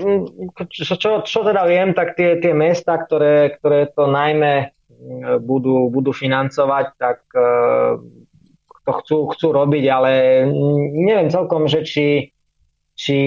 čo, 0.71 0.95
čo, 0.95 1.09
čo 1.25 1.39
teda 1.41 1.65
viem, 1.65 1.91
tak 1.97 2.15
tie, 2.15 2.37
tie 2.37 2.53
mesta, 2.53 3.01
ktoré, 3.01 3.57
ktoré 3.59 3.89
to 3.91 4.07
najmä 4.07 4.71
budú, 5.41 5.91
budú 5.91 6.15
financovať, 6.15 6.85
tak 6.95 7.19
e, 7.35 7.47
to 8.83 8.91
chcú, 9.03 9.17
chcú 9.35 9.47
robiť, 9.51 9.85
ale 9.87 10.11
neviem 10.91 11.31
celkom, 11.31 11.67
že 11.71 11.87
či, 11.87 12.31
či 12.93 13.17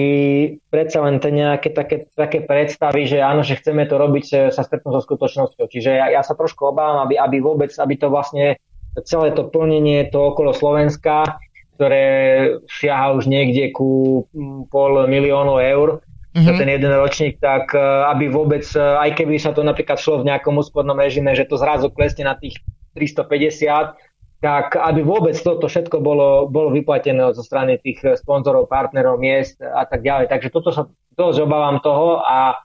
predsa 0.71 1.03
len 1.03 1.19
tie 1.19 1.31
nejaké 1.35 1.75
také, 1.75 2.07
také 2.15 2.39
predstavy, 2.39 3.03
že 3.03 3.19
áno, 3.19 3.43
že 3.43 3.59
chceme 3.59 3.83
to 3.83 3.99
robiť, 3.99 4.51
sa 4.55 4.61
stretnú 4.63 4.95
so 4.95 5.03
skutočnosťou. 5.03 5.67
Čiže 5.67 5.91
ja, 5.91 6.07
ja 6.07 6.21
sa 6.23 6.39
trošku 6.39 6.71
obávam, 6.71 7.03
aby, 7.03 7.19
aby 7.19 7.43
vôbec, 7.43 7.75
aby 7.75 7.99
to 7.99 8.07
vlastne 8.07 8.55
celé 9.03 9.35
to 9.35 9.45
plnenie 9.45 10.07
to 10.07 10.33
okolo 10.33 10.55
Slovenska, 10.55 11.37
ktoré 11.77 12.05
siaha 12.65 13.13
už 13.13 13.29
niekde 13.29 13.69
ku 13.69 14.25
pol 14.71 15.05
miliónu 15.05 15.61
eur, 15.61 16.01
mm-hmm. 16.33 16.45
za 16.45 16.53
ten 16.57 16.69
jeden 16.69 16.93
ročník, 16.93 17.37
tak 17.37 17.73
e, 17.73 17.81
aby 18.13 18.29
vôbec, 18.29 18.65
e, 18.73 18.81
aj 18.81 19.13
keby 19.17 19.37
sa 19.37 19.53
to 19.53 19.61
napríklad 19.61 19.97
šlo 19.97 20.21
v 20.21 20.33
nejakom 20.33 20.57
úspornom 20.57 20.97
režime, 20.97 21.33
že 21.37 21.45
to 21.45 21.57
zrazu 21.57 21.89
klesne 21.89 22.25
na 22.25 22.33
tých 22.33 22.57
350, 22.97 23.93
tak 24.37 24.77
aby 24.77 25.01
vôbec 25.01 25.33
toto 25.41 25.65
všetko 25.65 25.97
bolo, 25.97 26.45
bolo 26.45 26.69
vyplatené 26.69 27.33
zo 27.33 27.41
strany 27.41 27.81
tých 27.81 28.21
sponzorov, 28.21 28.69
partnerov, 28.69 29.17
miest 29.17 29.57
a 29.61 29.81
tak 29.89 30.05
ďalej. 30.05 30.29
Takže 30.29 30.49
toto 30.53 30.69
sa 30.69 30.85
dosť 31.17 31.37
obávam 31.41 31.81
toho 31.81 32.21
a 32.21 32.61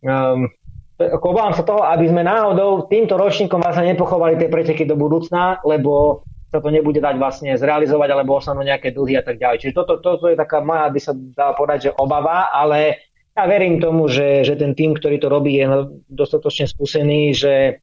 um, 0.00 0.48
obávam 0.96 1.52
sa 1.52 1.60
toho, 1.60 1.84
aby 1.84 2.08
sme 2.08 2.24
náhodou 2.24 2.88
týmto 2.88 3.20
ročníkom 3.20 3.60
vlastne 3.60 3.92
nepochovali 3.92 4.40
tie 4.40 4.48
preteky 4.48 4.88
do 4.88 4.96
budúcna, 4.96 5.60
lebo 5.68 6.24
sa 6.50 6.58
to 6.58 6.72
nebude 6.72 6.98
dať 6.98 7.14
vlastne 7.14 7.54
zrealizovať, 7.54 8.08
alebo 8.10 8.40
ostanú 8.40 8.66
nejaké 8.66 8.90
dlhy 8.90 9.20
a 9.20 9.22
tak 9.22 9.38
ďalej. 9.38 9.60
Čiže 9.62 9.76
toto, 9.76 10.02
toto 10.02 10.26
je 10.26 10.34
taká 10.34 10.58
moja, 10.64 10.90
by 10.90 11.00
sa 11.00 11.12
dala 11.14 11.54
povedať, 11.54 11.78
že 11.88 11.90
obava, 11.94 12.50
ale 12.50 13.06
ja 13.38 13.46
verím 13.46 13.78
tomu, 13.78 14.10
že, 14.10 14.42
že 14.42 14.58
ten 14.58 14.74
tým, 14.74 14.98
ktorý 14.98 15.22
to 15.22 15.30
robí, 15.30 15.62
je 15.62 15.86
dostatočne 16.10 16.66
skúsený, 16.66 17.30
že 17.38 17.78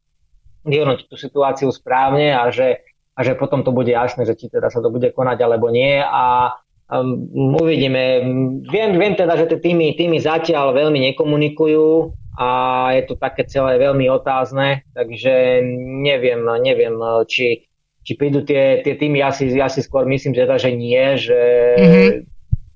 vyhodnotí 0.67 1.07
tú 1.07 1.15
situáciu 1.15 1.71
správne 1.71 2.35
a 2.35 2.51
že 2.51 2.83
a 3.17 3.19
že 3.25 3.33
potom 3.33 3.65
to 3.65 3.73
bude 3.73 3.89
jasné, 3.89 4.29
že 4.29 4.37
či 4.37 4.45
teda 4.53 4.69
sa 4.69 4.77
to 4.77 4.93
bude 4.93 5.09
konať 5.09 5.37
alebo 5.41 5.73
nie 5.73 5.97
a 5.97 6.53
um, 6.93 7.25
uvidíme. 7.57 8.21
Viem, 8.69 9.01
viem 9.01 9.17
teda, 9.17 9.33
že 9.33 9.49
tie 9.49 9.57
týmy, 9.57 9.97
týmy 9.97 10.21
zatiaľ 10.21 10.77
veľmi 10.77 11.01
nekomunikujú 11.11 12.13
a 12.37 12.49
je 12.93 13.03
to 13.09 13.17
také 13.17 13.49
celé 13.49 13.81
veľmi 13.81 14.05
otázne, 14.13 14.85
takže 14.93 15.65
neviem, 16.05 16.45
neviem, 16.61 16.93
či, 17.25 17.65
či 18.05 18.11
prídu 18.13 18.45
tie, 18.45 18.85
tie 18.85 18.93
týmy, 18.93 19.17
ja 19.25 19.33
si, 19.33 19.49
ja 19.49 19.65
si 19.65 19.81
skôr 19.81 20.05
myslím, 20.05 20.37
že, 20.37 20.45
teda, 20.45 20.61
že 20.61 20.71
nie, 20.77 21.17
že 21.17 21.41
mm-hmm. 21.81 22.09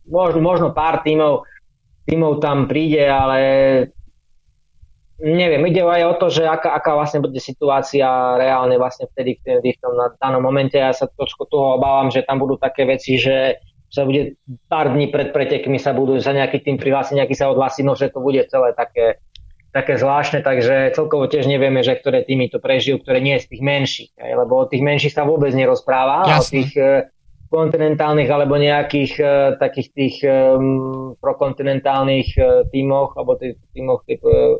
možno, 0.09 0.39
možno 0.41 0.67
pár 0.73 1.05
týmov, 1.05 1.45
týmov 2.09 2.41
tam 2.41 2.65
príde, 2.65 3.05
ale 3.05 3.39
neviem, 5.21 5.61
ide 5.69 5.85
aj 5.85 6.03
o 6.09 6.13
to, 6.17 6.27
že 6.33 6.43
aká, 6.49 6.73
aká 6.73 6.97
vlastne 6.97 7.21
bude 7.21 7.37
situácia 7.37 8.05
reálne 8.35 8.75
vlastne 8.81 9.05
vtedy, 9.13 9.37
vtedy 9.39 9.77
v 9.77 9.79
tom 9.79 9.93
na 9.93 10.09
danom 10.17 10.41
momente. 10.41 10.81
Ja 10.81 10.91
sa 10.91 11.05
trošku 11.05 11.45
toho 11.47 11.77
obávam, 11.77 12.09
že 12.09 12.25
tam 12.25 12.41
budú 12.41 12.57
také 12.57 12.89
veci, 12.89 13.21
že 13.21 13.61
sa 13.91 14.07
bude 14.07 14.39
pár 14.71 14.95
dní 14.95 15.11
pred 15.11 15.35
pretekmi 15.35 15.75
sa 15.75 15.91
budú 15.91 16.15
za 16.17 16.31
nejaký 16.31 16.63
tým 16.63 16.79
prihlásiť, 16.79 17.21
nejaký 17.21 17.35
sa 17.35 17.51
odhlási, 17.51 17.83
no 17.83 17.93
že 17.93 18.07
to 18.07 18.23
bude 18.23 18.39
celé 18.47 18.71
také, 18.71 19.19
také 19.75 19.99
zvláštne, 19.99 20.39
takže 20.41 20.95
celkovo 20.95 21.27
tiež 21.27 21.43
nevieme, 21.43 21.83
že 21.83 21.99
ktoré 21.99 22.23
týmy 22.23 22.47
to 22.47 22.63
prežijú, 22.63 23.03
ktoré 23.03 23.19
nie 23.19 23.35
z 23.35 23.51
tých 23.51 23.61
menších, 23.61 24.09
lebo 24.15 24.63
o 24.63 24.69
tých 24.71 24.79
menších 24.79 25.11
sa 25.11 25.27
vôbec 25.27 25.51
nerozpráva, 25.51 26.23
Jasne. 26.23 26.39
o 26.39 26.43
tých 26.55 26.71
eh, 26.79 27.11
kontinentálnych 27.51 28.31
alebo 28.31 28.55
nejakých 28.55 29.13
uh, 29.19 29.59
takých 29.59 29.87
tých 29.91 30.15
um, 30.23 31.19
prokontinentálnych 31.19 32.39
uh, 32.39 32.63
tímoch 32.71 33.19
alebo 33.19 33.35
tých 33.35 33.59
tímoch 33.75 34.07
typ, 34.07 34.23
uh, 34.23 34.55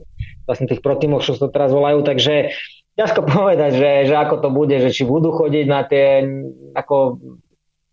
vlastne 0.52 0.68
tých 0.68 0.84
protímoch, 0.84 1.24
čo 1.24 1.40
sa 1.40 1.48
to 1.48 1.56
teraz 1.56 1.72
volajú, 1.72 2.04
takže 2.04 2.52
ťažko 3.00 3.24
povedať, 3.40 3.72
že, 3.80 3.92
že 4.12 4.16
ako 4.20 4.36
to 4.44 4.50
bude, 4.52 4.76
že 4.76 4.92
či 4.92 5.08
budú 5.08 5.32
chodiť 5.32 5.66
na 5.72 5.88
tie 5.88 6.28
ako 6.76 7.24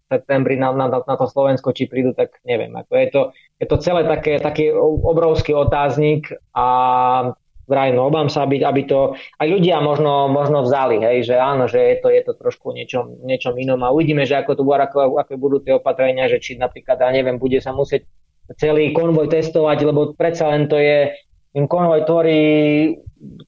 septembri 0.09 0.57
na, 0.57 0.73
na, 0.73 0.89
na 0.89 1.15
to 1.21 1.27
Slovensko, 1.29 1.77
či 1.77 1.87
prídu, 1.87 2.17
tak 2.17 2.41
neviem. 2.43 2.73
Ako 2.73 2.93
je, 2.97 3.07
to, 3.13 3.21
je 3.61 3.67
to 3.69 3.77
celé 3.79 4.09
také, 4.09 4.41
taký 4.41 4.73
obrovský 4.73 5.53
otáznik 5.53 6.33
a 6.57 6.67
vraj, 7.69 7.93
no 7.93 8.09
obám 8.09 8.33
sa, 8.33 8.49
aby, 8.49 8.65
aby 8.65 8.89
to 8.89 9.13
aj 9.37 9.47
ľudia 9.47 9.85
možno, 9.85 10.33
možno 10.33 10.65
vzali, 10.65 11.05
hej, 11.05 11.29
že 11.29 11.37
áno, 11.37 11.69
že 11.69 11.77
je 11.77 11.97
to, 12.01 12.09
je 12.09 12.23
to 12.25 12.33
trošku 12.33 12.73
niečom, 12.73 13.21
niečom 13.29 13.53
inom 13.61 13.85
a 13.85 13.93
uvidíme, 13.93 14.25
že 14.25 14.41
ako 14.41 14.57
to 14.57 14.63
bude, 14.65 14.81
ako, 14.81 15.21
ako 15.21 15.37
budú 15.37 15.61
tie 15.61 15.77
opatrenia, 15.77 16.33
že 16.33 16.41
či 16.41 16.57
napríklad, 16.57 16.97
ja 16.97 17.13
neviem, 17.13 17.37
bude 17.37 17.61
sa 17.61 17.77
musieť 17.77 18.09
celý 18.57 18.97
konvoj 18.97 19.29
testovať, 19.29 19.85
lebo 19.85 20.17
predsa 20.17 20.49
len 20.49 20.73
to 20.73 20.81
je, 20.81 21.13
im 21.57 21.65
tvorí 21.69 22.41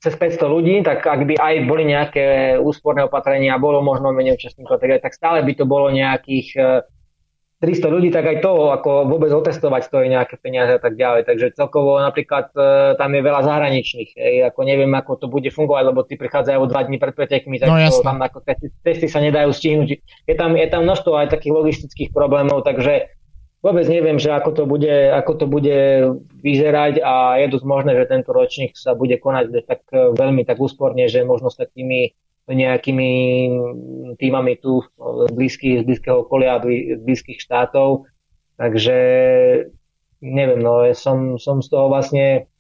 cez 0.03 0.15
500 0.17 0.47
ľudí, 0.51 0.75
tak 0.83 1.05
ak 1.07 1.21
by 1.29 1.35
aj 1.39 1.55
boli 1.69 1.87
nejaké 1.87 2.57
úsporné 2.59 3.07
opatrenia, 3.07 3.61
bolo 3.61 3.85
možno 3.85 4.11
menej 4.11 4.35
účastníkov, 4.35 4.83
tak, 4.83 4.99
tak 4.99 5.13
stále 5.15 5.45
by 5.47 5.53
to 5.55 5.65
bolo 5.69 5.93
nejakých 5.95 6.59
300 7.61 7.93
ľudí, 7.93 8.09
tak 8.09 8.25
aj 8.25 8.41
to 8.41 8.73
ako 8.73 9.05
vôbec 9.05 9.29
otestovať 9.37 9.85
stojí 9.85 10.09
nejaké 10.09 10.41
peniaze 10.41 10.73
a 10.73 10.81
tak 10.81 10.97
ďalej. 10.97 11.29
Takže 11.29 11.47
celkovo 11.53 12.01
napríklad 12.01 12.57
e, 12.57 12.97
tam 12.97 13.13
je 13.13 13.21
veľa 13.21 13.45
zahraničných. 13.45 14.11
Ej, 14.17 14.37
ako 14.49 14.61
neviem, 14.65 14.89
ako 14.97 15.21
to 15.21 15.27
bude 15.29 15.45
fungovať, 15.53 15.85
lebo 15.93 16.01
ty 16.01 16.17
prichádzajú 16.17 16.57
dva 16.65 16.89
dní 16.89 16.97
pred 16.97 17.13
pretekmi, 17.13 17.61
tak 17.61 17.69
no, 17.69 17.77
to, 17.77 18.01
tam 18.01 18.17
ako 18.25 18.41
testy, 18.41 18.73
testy 18.81 19.07
sa 19.13 19.21
nedajú 19.21 19.53
stihnúť. 19.53 20.01
Je 20.25 20.35
tam, 20.41 20.57
je 20.57 20.69
tam 20.73 20.89
množstvo 20.89 21.13
aj 21.21 21.37
takých 21.37 21.53
logistických 21.53 22.17
problémov, 22.17 22.65
takže 22.65 23.13
vôbec 23.61 23.87
neviem, 23.89 24.17
že 24.17 24.33
ako 24.33 24.51
to 24.57 24.65
bude, 24.65 24.93
ako 25.13 25.33
to 25.37 25.47
bude 25.49 25.81
vyzerať 26.41 27.05
a 27.05 27.41
je 27.45 27.47
dosť 27.53 27.67
možné, 27.69 27.93
že 27.97 28.11
tento 28.11 28.33
ročník 28.33 28.73
sa 28.77 28.97
bude 28.97 29.21
konať 29.21 29.45
tak 29.69 29.81
e, 29.93 30.17
veľmi 30.17 30.45
tak 30.49 30.57
úsporne, 30.61 31.09
že 31.09 31.25
možno 31.25 31.53
sa 31.53 31.69
tými 31.69 32.17
nejakými 32.51 33.13
týmami 34.19 34.53
tu 34.59 34.83
z, 34.83 35.31
blízky, 35.31 35.79
z 35.79 35.85
blízkeho 35.87 36.27
okolia, 36.27 36.59
z 36.59 36.99
blízkych 36.99 37.39
štátov. 37.39 38.11
Takže 38.59 38.99
neviem, 40.21 40.61
no 40.61 40.85
som, 40.93 41.39
som 41.39 41.63
z 41.63 41.69
toho 41.71 41.87
vlastne 41.87 42.51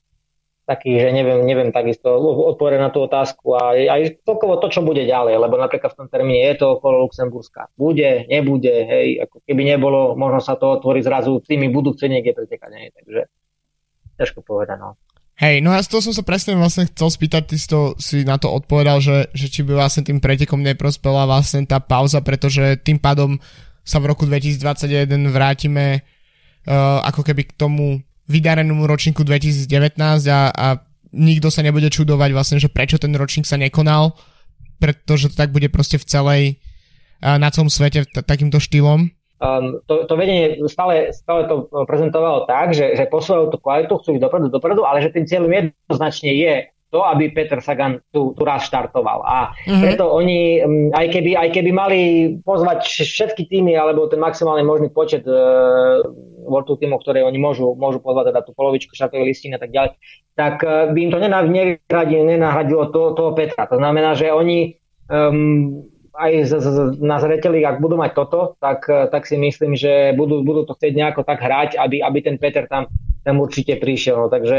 taký, 0.70 1.02
že 1.02 1.10
neviem, 1.10 1.42
neviem 1.42 1.74
takisto 1.74 2.14
odpovedať 2.54 2.78
na 2.78 2.94
tú 2.94 3.02
otázku 3.02 3.58
a 3.58 3.74
aj 3.74 4.22
celkovo 4.22 4.62
to, 4.62 4.70
čo 4.70 4.86
bude 4.86 5.02
ďalej, 5.02 5.42
lebo 5.42 5.58
napríklad 5.58 5.90
v 5.90 5.98
tom 5.98 6.06
termíne 6.06 6.46
je 6.54 6.62
to 6.62 6.78
okolo 6.78 7.10
Luxemburska. 7.10 7.74
Bude, 7.74 8.30
nebude, 8.30 8.70
hej, 8.70 9.26
ako 9.26 9.42
keby 9.42 9.66
nebolo, 9.66 10.14
možno 10.14 10.38
sa 10.38 10.54
to 10.54 10.78
otvorí 10.78 11.02
zrazu, 11.02 11.42
tými 11.42 11.66
budú 11.74 11.90
chcieť 11.98 12.10
niekde 12.14 12.38
pretekať, 12.38 12.70
hej, 12.78 12.88
takže 12.94 13.20
ťažko 14.22 14.46
povedať, 14.46 14.78
no. 14.78 14.94
Hej, 15.40 15.64
no 15.64 15.72
ja 15.72 15.80
toho 15.80 16.04
som 16.04 16.14
sa 16.14 16.22
presne 16.22 16.54
vlastne 16.54 16.86
chcel 16.86 17.08
spýtať, 17.10 17.42
ty 17.50 17.56
si, 17.56 17.66
to, 17.66 17.96
si 17.96 18.22
na 18.22 18.36
to 18.36 18.52
odpovedal, 18.52 19.02
že, 19.02 19.32
že 19.34 19.50
či 19.50 19.66
by 19.66 19.74
vlastne 19.74 20.04
tým 20.04 20.22
pretekom 20.22 20.60
neprospela 20.60 21.26
vlastne 21.26 21.64
tá 21.66 21.80
pauza, 21.80 22.20
pretože 22.20 22.78
tým 22.84 23.00
pádom 23.00 23.40
sa 23.80 23.98
v 23.98 24.12
roku 24.12 24.28
2021 24.28 25.08
vrátime 25.32 26.04
uh, 26.68 27.00
ako 27.08 27.24
keby 27.24 27.48
k 27.48 27.56
tomu 27.56 28.04
vydarenému 28.30 28.86
ročníku 28.86 29.26
2019 29.26 29.98
a, 30.30 30.40
a 30.54 30.66
nikto 31.10 31.50
sa 31.50 31.66
nebude 31.66 31.90
čudovať 31.90 32.30
vlastne, 32.30 32.58
že 32.62 32.70
prečo 32.70 32.96
ten 32.96 33.10
ročník 33.10 33.44
sa 33.44 33.58
nekonal, 33.58 34.14
pretože 34.78 35.34
to 35.34 35.36
tak 35.36 35.50
bude 35.50 35.66
proste 35.68 35.98
v 35.98 36.06
celej, 36.06 36.42
na 37.20 37.50
celom 37.50 37.68
svete 37.68 38.06
t- 38.06 38.22
takýmto 38.22 38.62
štýlom. 38.62 39.12
Um, 39.40 39.80
to, 39.88 40.04
to 40.04 40.14
vedenie 40.20 40.60
stále, 40.68 41.16
stále 41.16 41.48
to 41.48 41.64
prezentovalo 41.88 42.44
tak, 42.44 42.76
že, 42.76 42.92
že 42.92 43.08
posúvajú 43.08 43.48
tú 43.48 43.56
kvalitu, 43.56 43.92
chcú 43.96 44.08
ísť 44.16 44.22
dopredu, 44.28 44.46
dopredu, 44.52 44.84
ale 44.84 45.00
že 45.00 45.16
tým 45.16 45.24
cieľom 45.24 45.48
jednoznačne 45.48 46.30
je 46.36 46.54
to, 46.90 47.06
aby 47.06 47.30
Peter 47.30 47.62
Sagan 47.62 48.02
tu, 48.10 48.34
tu 48.34 48.42
raz 48.42 48.66
štartoval. 48.66 49.22
A 49.22 49.54
mm-hmm. 49.54 49.82
preto 49.82 50.10
oni, 50.10 50.58
mm, 50.58 50.88
aj 50.90 51.06
keby, 51.14 51.30
aj 51.38 51.48
keby 51.54 51.70
mali 51.70 52.00
pozvať 52.42 52.82
všetky 52.82 53.46
týmy, 53.46 53.78
alebo 53.78 54.10
ten 54.10 54.18
maximálny 54.18 54.66
možný 54.66 54.90
počet 54.90 55.22
uh, 55.24 56.02
World 56.50 56.66
Tour 56.66 56.78
týmov, 56.82 57.06
ktoré 57.06 57.22
oni 57.22 57.38
môžu, 57.38 57.78
môžu 57.78 58.02
pozvať, 58.02 58.34
teda 58.34 58.42
tú 58.42 58.52
polovičku 58.58 58.92
štartovej 58.98 59.30
listiny 59.30 59.54
a 59.54 59.62
tak 59.62 59.70
ďalej, 59.70 59.90
tak 60.34 60.56
uh, 60.66 60.90
by 60.90 60.98
im 60.98 61.10
to 61.14 61.18
nenahradilo, 61.22 62.22
nenahradilo 62.26 62.84
to, 62.90 63.14
toho 63.14 63.30
Petra. 63.38 63.70
To 63.70 63.78
znamená, 63.78 64.18
že 64.18 64.34
oni 64.34 64.74
um, 65.06 65.86
aj 66.10 66.32
z, 66.42 66.52
z, 66.58 66.68
na 66.98 67.22
zreteli, 67.22 67.62
ak 67.62 67.78
budú 67.78 67.94
mať 67.94 68.18
toto, 68.18 68.58
tak, 68.58 68.82
uh, 68.90 69.06
tak 69.06 69.30
si 69.30 69.38
myslím, 69.38 69.78
že 69.78 70.10
budú, 70.18 70.42
budú 70.42 70.66
to 70.66 70.74
chcieť 70.74 70.92
nejako 70.98 71.22
tak 71.22 71.38
hrať, 71.38 71.78
aby, 71.78 72.02
aby 72.02 72.18
ten 72.18 72.34
Peter 72.34 72.66
tam, 72.66 72.90
tam 73.22 73.38
určite 73.38 73.78
prišiel. 73.78 74.16
No, 74.18 74.26
takže 74.26 74.58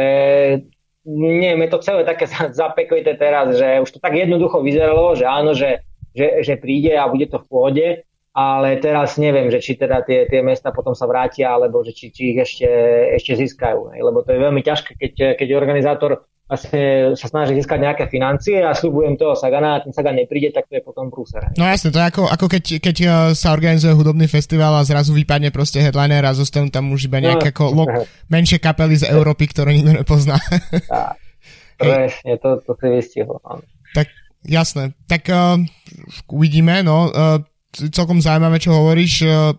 nie, 1.06 1.58
je 1.58 1.70
to 1.70 1.80
celé 1.82 2.02
také 2.06 2.30
zapeklité 2.54 3.18
teraz, 3.18 3.58
že 3.58 3.82
už 3.82 3.90
to 3.90 4.00
tak 4.00 4.14
jednoducho 4.14 4.62
vyzeralo, 4.62 5.18
že 5.18 5.26
áno, 5.26 5.58
že, 5.58 5.82
že, 6.14 6.46
že 6.46 6.54
príde 6.62 6.94
a 6.94 7.10
bude 7.10 7.26
to 7.26 7.42
v 7.42 7.48
pôde, 7.50 7.88
ale 8.32 8.80
teraz 8.80 9.20
neviem, 9.20 9.52
že 9.52 9.60
či 9.60 9.76
teda 9.76 10.08
tie, 10.08 10.24
tie 10.30 10.40
mesta 10.40 10.72
potom 10.72 10.96
sa 10.96 11.04
vrátia, 11.04 11.52
alebo 11.52 11.84
že 11.84 11.92
či, 11.92 12.16
či 12.16 12.32
ich 12.32 12.40
ešte, 12.40 12.70
ešte 13.20 13.36
získajú. 13.36 13.92
Lebo 13.92 14.24
to 14.24 14.32
je 14.32 14.40
veľmi 14.40 14.62
ťažké, 14.64 14.96
keď, 14.96 15.14
keď 15.36 15.48
organizátor 15.58 16.31
vlastne 16.52 17.16
sa 17.16 17.32
snaží 17.32 17.56
získať 17.56 17.80
nejaké 17.80 18.04
financie 18.12 18.60
a 18.60 18.76
slúbujem 18.76 19.16
toho 19.16 19.40
Sagana 19.40 19.80
a 19.80 19.82
ten 19.88 19.96
Sagan 19.96 20.20
nepríde, 20.20 20.52
tak 20.52 20.68
to 20.68 20.76
je 20.76 20.84
potom 20.84 21.08
prúser. 21.08 21.40
No 21.56 21.64
jasne, 21.64 21.96
to 21.96 22.04
je 22.04 22.12
ako, 22.12 22.28
ako 22.28 22.46
keď, 22.52 22.64
keď 22.84 22.96
uh, 23.08 23.12
sa 23.32 23.56
organizuje 23.56 23.96
hudobný 23.96 24.28
festival 24.28 24.76
a 24.76 24.84
zrazu 24.84 25.16
vypadne 25.16 25.56
proste 25.56 25.80
headliner 25.80 26.28
a 26.28 26.36
zostanú 26.36 26.68
tam 26.68 26.92
už 26.92 27.08
iba 27.08 27.24
nejaké 27.24 27.50
no, 27.50 27.54
ako 27.56 27.64
lo- 27.72 27.92
menšie 28.28 28.60
kapely 28.60 29.00
z 29.00 29.08
Európy, 29.08 29.48
ktoré 29.48 29.80
nikto 29.80 29.96
nepozná. 29.96 30.36
tak, 30.92 31.16
presne, 31.80 32.36
to, 32.44 32.60
to 32.68 32.72
si 32.84 32.88
vystihol. 33.00 33.40
Tak 33.96 34.12
jasné, 34.44 34.92
tak 35.08 35.32
uh, 35.32 35.56
uvidíme, 36.28 36.84
no, 36.84 37.08
uh, 37.08 37.40
celkom 37.72 38.20
zaujímavé, 38.20 38.60
čo 38.60 38.76
hovoríš. 38.76 39.24
Uh, 39.24 39.56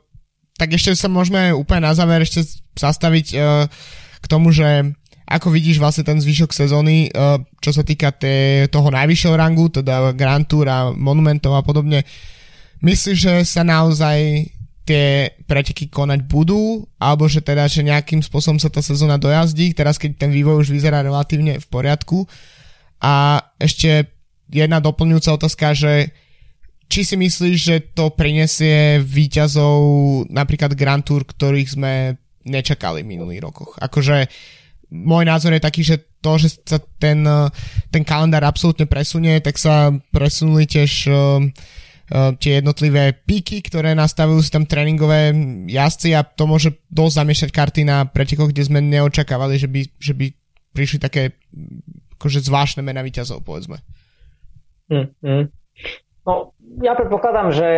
tak 0.60 0.76
ešte 0.76 0.92
sa 0.92 1.08
môžeme 1.08 1.56
úplne 1.56 1.88
na 1.88 1.96
záver 1.96 2.20
ešte 2.20 2.44
zastaviť 2.76 3.26
uh, 3.40 3.64
k 4.20 4.26
tomu, 4.28 4.52
že 4.52 4.92
ako 5.32 5.48
vidíš 5.48 5.80
vlastne 5.80 6.04
ten 6.04 6.20
zvyšok 6.20 6.52
sezóny, 6.52 7.08
eh, 7.08 7.40
čo 7.64 7.72
sa 7.72 7.80
týka 7.80 8.12
té, 8.12 8.68
toho 8.68 8.92
najvyššieho 8.92 9.34
rangu, 9.34 9.72
teda 9.72 10.12
Grand 10.12 10.44
Tour 10.44 10.68
a 10.68 10.92
Monumentov 10.92 11.56
a 11.56 11.64
podobne, 11.64 12.04
myslíš, 12.84 13.16
že 13.16 13.34
sa 13.48 13.64
naozaj 13.64 14.50
tie 14.82 15.30
preteky 15.46 15.88
konať 15.88 16.26
budú, 16.26 16.82
alebo 16.98 17.30
že 17.30 17.38
teda, 17.38 17.70
že 17.70 17.86
nejakým 17.86 18.18
spôsobom 18.18 18.58
sa 18.58 18.66
tá 18.66 18.82
sezóna 18.82 19.14
dojazdí, 19.14 19.72
teraz 19.78 19.94
keď 19.94 20.26
ten 20.26 20.30
vývoj 20.34 20.66
už 20.66 20.74
vyzerá 20.74 21.06
relatívne 21.06 21.62
v 21.62 21.66
poriadku. 21.70 22.26
A 22.98 23.46
ešte 23.62 24.10
jedna 24.50 24.82
doplňujúca 24.82 25.38
otázka, 25.38 25.74
že 25.74 26.10
či 26.90 27.08
si 27.08 27.16
myslíš, 27.16 27.56
že 27.56 27.76
to 27.94 28.12
prinesie 28.12 29.00
výťazov 29.00 29.80
napríklad 30.28 30.76
Grand 30.76 31.00
Tour, 31.00 31.24
ktorých 31.24 31.78
sme 31.78 32.20
nečakali 32.42 33.06
v 33.06 33.10
minulých 33.16 33.40
rokoch. 33.40 33.78
Akože 33.78 34.26
môj 34.92 35.24
názor 35.24 35.56
je 35.56 35.64
taký, 35.64 35.80
že 35.80 35.96
to, 36.20 36.36
že 36.36 36.60
sa 36.68 36.78
ten, 37.00 37.24
eh, 37.24 37.48
ten 37.88 38.04
kalendár 38.04 38.44
absolútne 38.44 38.84
presunie, 38.84 39.40
tak 39.40 39.56
sa 39.56 39.90
presunuli 40.12 40.68
tiež 40.68 41.08
uh, 41.08 41.40
uh, 42.12 42.30
tie 42.36 42.60
jednotlivé 42.60 43.16
píky, 43.16 43.64
ktoré 43.64 43.96
nastavujú 43.96 44.44
si 44.44 44.52
tam 44.52 44.68
tréningové 44.68 45.32
jazdci 45.66 46.12
a 46.14 46.22
to 46.22 46.44
môže 46.44 46.76
dosť 46.92 47.14
zamiešať 47.24 47.50
karty 47.50 47.80
na 47.88 48.04
pretekoch, 48.06 48.52
kde 48.52 48.68
sme 48.68 48.84
neočakávali, 48.84 49.56
že 49.56 49.66
by, 49.66 49.80
že 49.96 50.12
by 50.14 50.26
prišli 50.76 50.98
také 51.00 51.34
akože 52.20 52.44
zvláštne 52.44 52.86
mena 52.86 53.02
výťazov, 53.02 53.42
povedzme. 53.42 53.82
Mm, 54.92 55.08
mm. 55.24 55.44
No, 56.22 56.54
ja 56.80 56.96
predpokladám, 56.96 57.52
že 57.52 57.68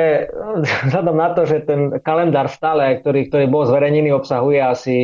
vzhľadom 0.86 1.16
na 1.16 1.28
to, 1.34 1.42
že 1.48 1.66
ten 1.66 1.98
kalendár 2.04 2.46
stále, 2.46 3.02
ktorý, 3.02 3.26
ktorý 3.26 3.44
bol 3.50 3.66
zverejnený, 3.66 4.14
obsahuje 4.14 4.60
asi 4.62 4.96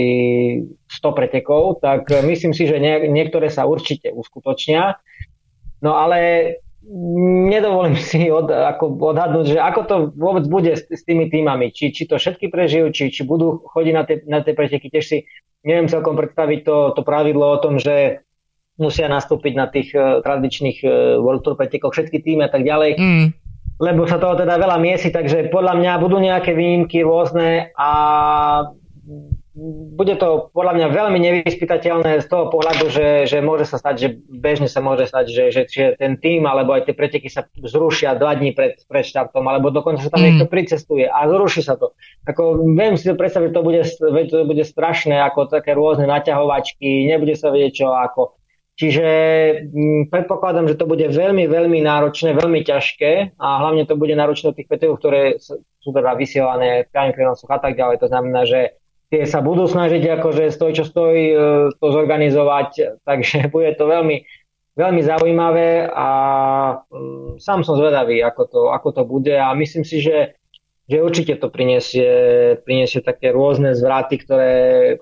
100 0.87 1.19
pretekov, 1.19 1.83
tak 1.83 2.07
myslím 2.11 2.55
si, 2.55 2.71
že 2.71 2.79
nie, 2.79 3.11
niektoré 3.11 3.51
sa 3.51 3.67
určite 3.67 4.15
uskutočnia. 4.15 5.01
No 5.81 5.97
ale 5.97 6.19
nedovolím 7.51 7.97
si 7.97 8.33
od, 8.33 8.49
ako 8.49 8.97
odhadnúť, 9.15 9.57
že 9.57 9.59
ako 9.61 9.81
to 9.85 9.97
vôbec 10.17 10.45
bude 10.49 10.73
s, 10.73 10.85
s 10.89 11.03
tými 11.05 11.29
týmami. 11.29 11.73
Či, 11.73 11.93
či 11.93 12.03
to 12.09 12.17
všetky 12.17 12.49
prežijú, 12.49 12.89
či, 12.93 13.13
či 13.13 13.23
budú 13.25 13.61
chodiť 13.65 13.95
na 13.95 14.03
tie, 14.05 14.17
na 14.25 14.41
tie 14.41 14.57
preteky. 14.57 14.89
Tiež 14.89 15.05
si 15.05 15.19
neviem 15.65 15.93
celkom 15.93 16.17
predstaviť 16.17 16.65
to, 16.65 16.77
to 16.97 17.03
pravidlo 17.05 17.53
o 17.53 17.61
tom, 17.61 17.77
že 17.77 18.25
musia 18.81 19.13
nastúpiť 19.13 19.53
na 19.53 19.69
tých 19.69 19.93
uh, 19.93 20.25
tradičných 20.25 20.79
uh, 20.81 20.91
World 21.21 21.45
Tour 21.45 21.55
pretekoch 21.61 21.93
všetky 21.93 22.25
týmy 22.25 22.49
a 22.49 22.51
tak 22.51 22.65
ďalej. 22.65 22.97
Mm. 22.97 23.29
Lebo 23.81 24.05
sa 24.05 24.21
toho 24.21 24.37
teda 24.37 24.61
veľa 24.61 24.77
miesi, 24.77 25.09
takže 25.09 25.49
podľa 25.49 25.81
mňa 25.81 25.93
budú 26.05 26.21
nejaké 26.21 26.53
výnimky 26.53 27.01
rôzne 27.01 27.73
a 27.81 27.91
bude 29.97 30.15
to 30.17 30.49
podľa 30.57 30.73
mňa 30.79 30.87
veľmi 30.89 31.19
nevyspytateľné 31.21 32.23
z 32.23 32.27
toho 32.31 32.49
pohľadu, 32.49 32.87
že, 32.89 33.27
že 33.27 33.45
môže 33.45 33.69
sa 33.69 33.77
stať, 33.77 33.95
že 33.99 34.09
bežne 34.31 34.71
sa 34.71 34.81
môže 34.81 35.05
stať, 35.11 35.27
že, 35.29 35.45
že, 35.53 35.63
že 35.69 35.85
ten 36.01 36.17
tým 36.17 36.49
alebo 36.49 36.73
aj 36.73 36.89
tie 36.89 36.95
preteky 36.97 37.29
sa 37.29 37.45
zrušia 37.61 38.17
dva 38.17 38.39
dní 38.39 38.57
pred, 38.57 38.81
pred 38.89 39.05
štartom, 39.05 39.45
alebo 39.45 39.69
dokonca 39.69 40.01
sa 40.01 40.13
tam 40.13 40.23
mm. 40.23 40.27
niekto 40.31 40.47
pricestuje 40.49 41.05
a 41.05 41.29
zruší 41.29 41.61
sa 41.61 41.77
to. 41.77 41.93
Ako, 42.25 42.65
viem 42.73 42.97
si 42.97 43.11
to 43.11 43.19
predstaviť, 43.19 43.53
že 43.53 43.57
to 43.57 43.63
bude, 43.63 43.83
to 44.33 44.39
bude 44.49 44.65
strašné, 44.65 45.21
ako 45.21 45.51
také 45.51 45.77
rôzne 45.77 46.09
naťahovačky, 46.09 47.11
nebude 47.11 47.37
sa 47.37 47.53
vedieť 47.53 47.85
čo 47.85 47.87
ako. 47.93 48.40
Čiže 48.81 49.09
mm, 49.69 50.09
predpokladám, 50.09 50.73
že 50.73 50.81
to 50.81 50.89
bude 50.89 51.05
veľmi, 51.05 51.45
veľmi 51.45 51.85
náročné, 51.85 52.33
veľmi 52.33 52.65
ťažké 52.65 53.37
a 53.37 53.61
hlavne 53.61 53.85
to 53.85 53.93
bude 53.93 54.17
náročné 54.17 54.57
tých 54.57 54.73
petekov, 54.73 55.05
ktoré 55.05 55.37
sú 55.37 55.91
teda 55.93 56.17
vysielané 56.17 56.89
v 56.89 56.89
priamých 56.89 57.17
prenosoch 57.21 57.53
a 57.53 57.61
tak 57.61 57.77
ďalej. 57.77 58.01
To 58.01 58.09
znamená, 58.09 58.49
že 58.49 58.81
tie 59.13 59.29
sa 59.29 59.45
budú 59.45 59.69
snažiť 59.69 60.01
akože 60.01 60.49
stoj 60.49 60.73
čo 60.73 60.89
stojí 60.89 61.29
e, 61.29 61.37
to 61.77 61.87
zorganizovať, 61.93 62.69
takže 63.09 63.53
bude 63.53 63.69
to 63.77 63.85
veľmi, 63.85 64.25
veľmi 64.81 65.01
zaujímavé 65.05 65.85
a 65.93 66.09
mm, 66.89 67.37
sám 67.37 67.61
som 67.69 67.77
zvedavý, 67.77 68.25
ako 68.25 68.43
to, 68.49 68.61
ako 68.73 68.89
to 68.97 69.03
bude 69.05 69.37
a 69.37 69.53
myslím 69.61 69.85
si, 69.85 70.01
že 70.01 70.40
že 70.91 70.99
určite 70.99 71.39
to 71.39 71.47
prinesie, 71.55 72.11
prinesie 72.67 72.99
také 72.99 73.31
rôzne 73.31 73.79
zvraty, 73.79 74.19
ktoré, 74.19 74.55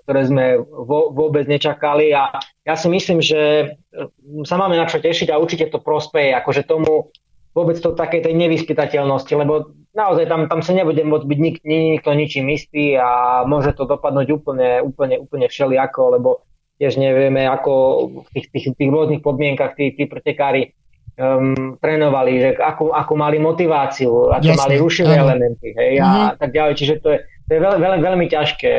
ktoré 0.04 0.20
sme 0.28 0.44
vo, 0.60 1.08
vôbec 1.08 1.48
nečakali. 1.48 2.12
A 2.12 2.36
ja 2.68 2.74
si 2.76 2.92
myslím, 2.92 3.24
že 3.24 3.72
sa 4.44 4.60
máme 4.60 4.76
na 4.76 4.84
čo 4.84 5.00
tešiť 5.00 5.32
a 5.32 5.40
určite 5.40 5.72
to 5.72 5.80
prospeje 5.80 6.36
akože 6.36 6.68
tomu 6.68 7.08
vôbec 7.56 7.80
to 7.80 7.96
takej 7.96 8.20
tej 8.20 8.34
nevyspytateľnosti, 8.36 9.32
lebo 9.32 9.72
naozaj 9.96 10.28
tam, 10.28 10.46
tam 10.46 10.60
sa 10.60 10.76
nebude 10.76 11.00
môcť 11.02 11.26
byť 11.26 11.38
nik, 11.40 11.56
nikto 11.64 12.10
ničím 12.12 12.46
istý 12.52 12.94
a 12.94 13.42
môže 13.48 13.72
to 13.72 13.88
dopadnúť 13.88 14.28
úplne, 14.30 14.84
úplne, 14.84 15.16
úplne 15.18 15.48
všelijako, 15.48 16.20
lebo 16.20 16.44
tiež 16.78 17.00
nevieme, 17.00 17.48
ako 17.50 17.72
v 18.22 18.28
tých, 18.36 18.46
tých, 18.54 18.66
tých 18.78 18.90
rôznych 18.92 19.24
podmienkach 19.24 19.74
tí, 19.74 19.90
tí 19.96 20.06
pretekári 20.06 20.76
um, 21.18 21.76
trénovali, 21.82 22.32
že 22.38 22.50
ako, 22.56 22.94
ako 22.94 23.12
mali 23.18 23.42
motiváciu, 23.42 24.30
ako 24.30 24.46
Jasne, 24.54 24.62
mali 24.62 24.74
rušivé 24.78 25.14
áno. 25.18 25.22
elementy 25.28 25.74
hej, 25.74 25.92
a 25.98 26.06
mm-hmm. 26.06 26.38
tak 26.38 26.50
ďalej. 26.54 26.74
Čiže 26.78 26.94
to 27.02 27.08
je, 27.12 27.18
to 27.26 27.50
je 27.52 27.60
veľ, 27.60 27.74
veľ, 27.82 27.94
veľmi 27.98 28.26
ťažké 28.30 28.72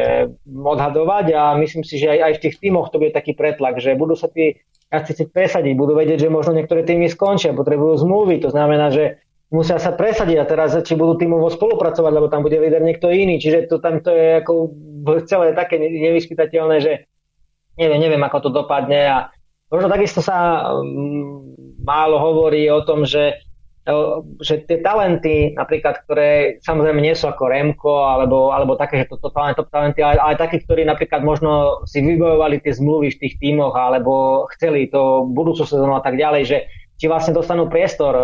odhadovať 0.47 1.25
a 1.35 1.43
myslím 1.59 1.83
si, 1.83 1.99
že 1.99 2.15
aj, 2.15 2.19
aj 2.23 2.33
v 2.39 2.41
tých 2.47 2.55
tímoch 2.63 2.87
to 2.89 2.97
bude 2.97 3.11
taký 3.11 3.35
pretlak, 3.35 3.77
že 3.83 3.93
budú 3.99 4.15
sa 4.15 4.31
tí 4.31 4.57
jazdci 4.89 5.29
presadiť, 5.29 5.77
budú 5.77 5.93
vedieť, 5.93 6.25
že 6.25 6.33
možno 6.33 6.57
niektoré 6.57 6.81
týmy 6.81 7.11
skončia, 7.11 7.53
potrebujú 7.53 8.01
zmluvy, 8.01 8.41
to 8.41 8.49
znamená, 8.49 8.89
že 8.89 9.21
musia 9.53 9.77
sa 9.77 9.93
presadiť 9.93 10.37
a 10.41 10.49
teraz 10.49 10.73
či 10.81 10.97
budú 10.97 11.13
týmovo 11.17 11.45
spolupracovať, 11.53 12.09
lebo 12.09 12.25
tam 12.25 12.41
bude 12.41 12.57
líder 12.57 12.81
niekto 12.81 13.13
iný, 13.13 13.37
čiže 13.37 13.69
to 13.69 13.77
tam 13.77 14.01
to 14.01 14.09
je 14.09 14.41
ako 14.41 14.73
celé 15.29 15.53
také 15.53 15.77
nevyspytateľné, 15.77 16.77
že 16.81 17.05
neviem, 17.77 18.01
neviem, 18.01 18.21
ako 18.25 18.37
to 18.45 18.49
dopadne 18.49 19.01
a 19.05 19.17
možno 19.69 19.87
takisto 19.89 20.19
sa 20.21 20.69
um, 20.73 21.53
málo 21.81 22.17
hovorí 22.19 22.67
o 22.69 22.81
tom, 22.83 23.05
že 23.05 23.39
že 24.43 24.69
tie 24.69 24.85
talenty, 24.85 25.55
napríklad, 25.57 26.05
ktoré 26.05 26.61
samozrejme 26.61 27.01
nie 27.01 27.15
sú 27.17 27.25
ako 27.25 27.49
Remko, 27.49 28.05
alebo, 28.05 28.53
alebo 28.53 28.77
také, 28.77 29.01
že 29.01 29.09
toto 29.09 29.33
talent, 29.33 29.57
top 29.57 29.71
talenty, 29.73 30.05
ale, 30.05 30.19
ale 30.21 30.37
takí, 30.37 30.61
ktorí 30.61 30.85
napríklad 30.85 31.25
možno 31.25 31.81
si 31.89 32.03
vybojovali 32.03 32.61
tie 32.61 32.75
zmluvy 32.75 33.17
v 33.17 33.19
tých 33.25 33.41
tímoch, 33.41 33.73
alebo 33.73 34.45
chceli 34.53 34.91
to 34.93 35.25
budúcu 35.25 35.65
sezónu 35.65 35.97
a 35.97 36.03
tak 36.05 36.21
ďalej, 36.21 36.43
že 36.45 36.57
či 36.99 37.07
vlastne 37.07 37.33
dostanú 37.33 37.71
priestor, 37.71 38.13
e, 38.13 38.23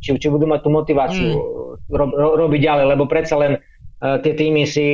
či, 0.00 0.16
či 0.16 0.32
budú 0.32 0.48
mať 0.48 0.64
tú 0.64 0.70
motiváciu 0.72 1.28
mm. 1.30 1.92
ro, 1.92 2.06
ro, 2.08 2.28
robiť 2.48 2.60
ďalej, 2.64 2.84
lebo 2.96 3.04
predsa 3.04 3.36
len 3.36 3.60
uh, 3.60 3.73
tie 4.00 4.32
týmy 4.36 4.64
si 4.68 4.86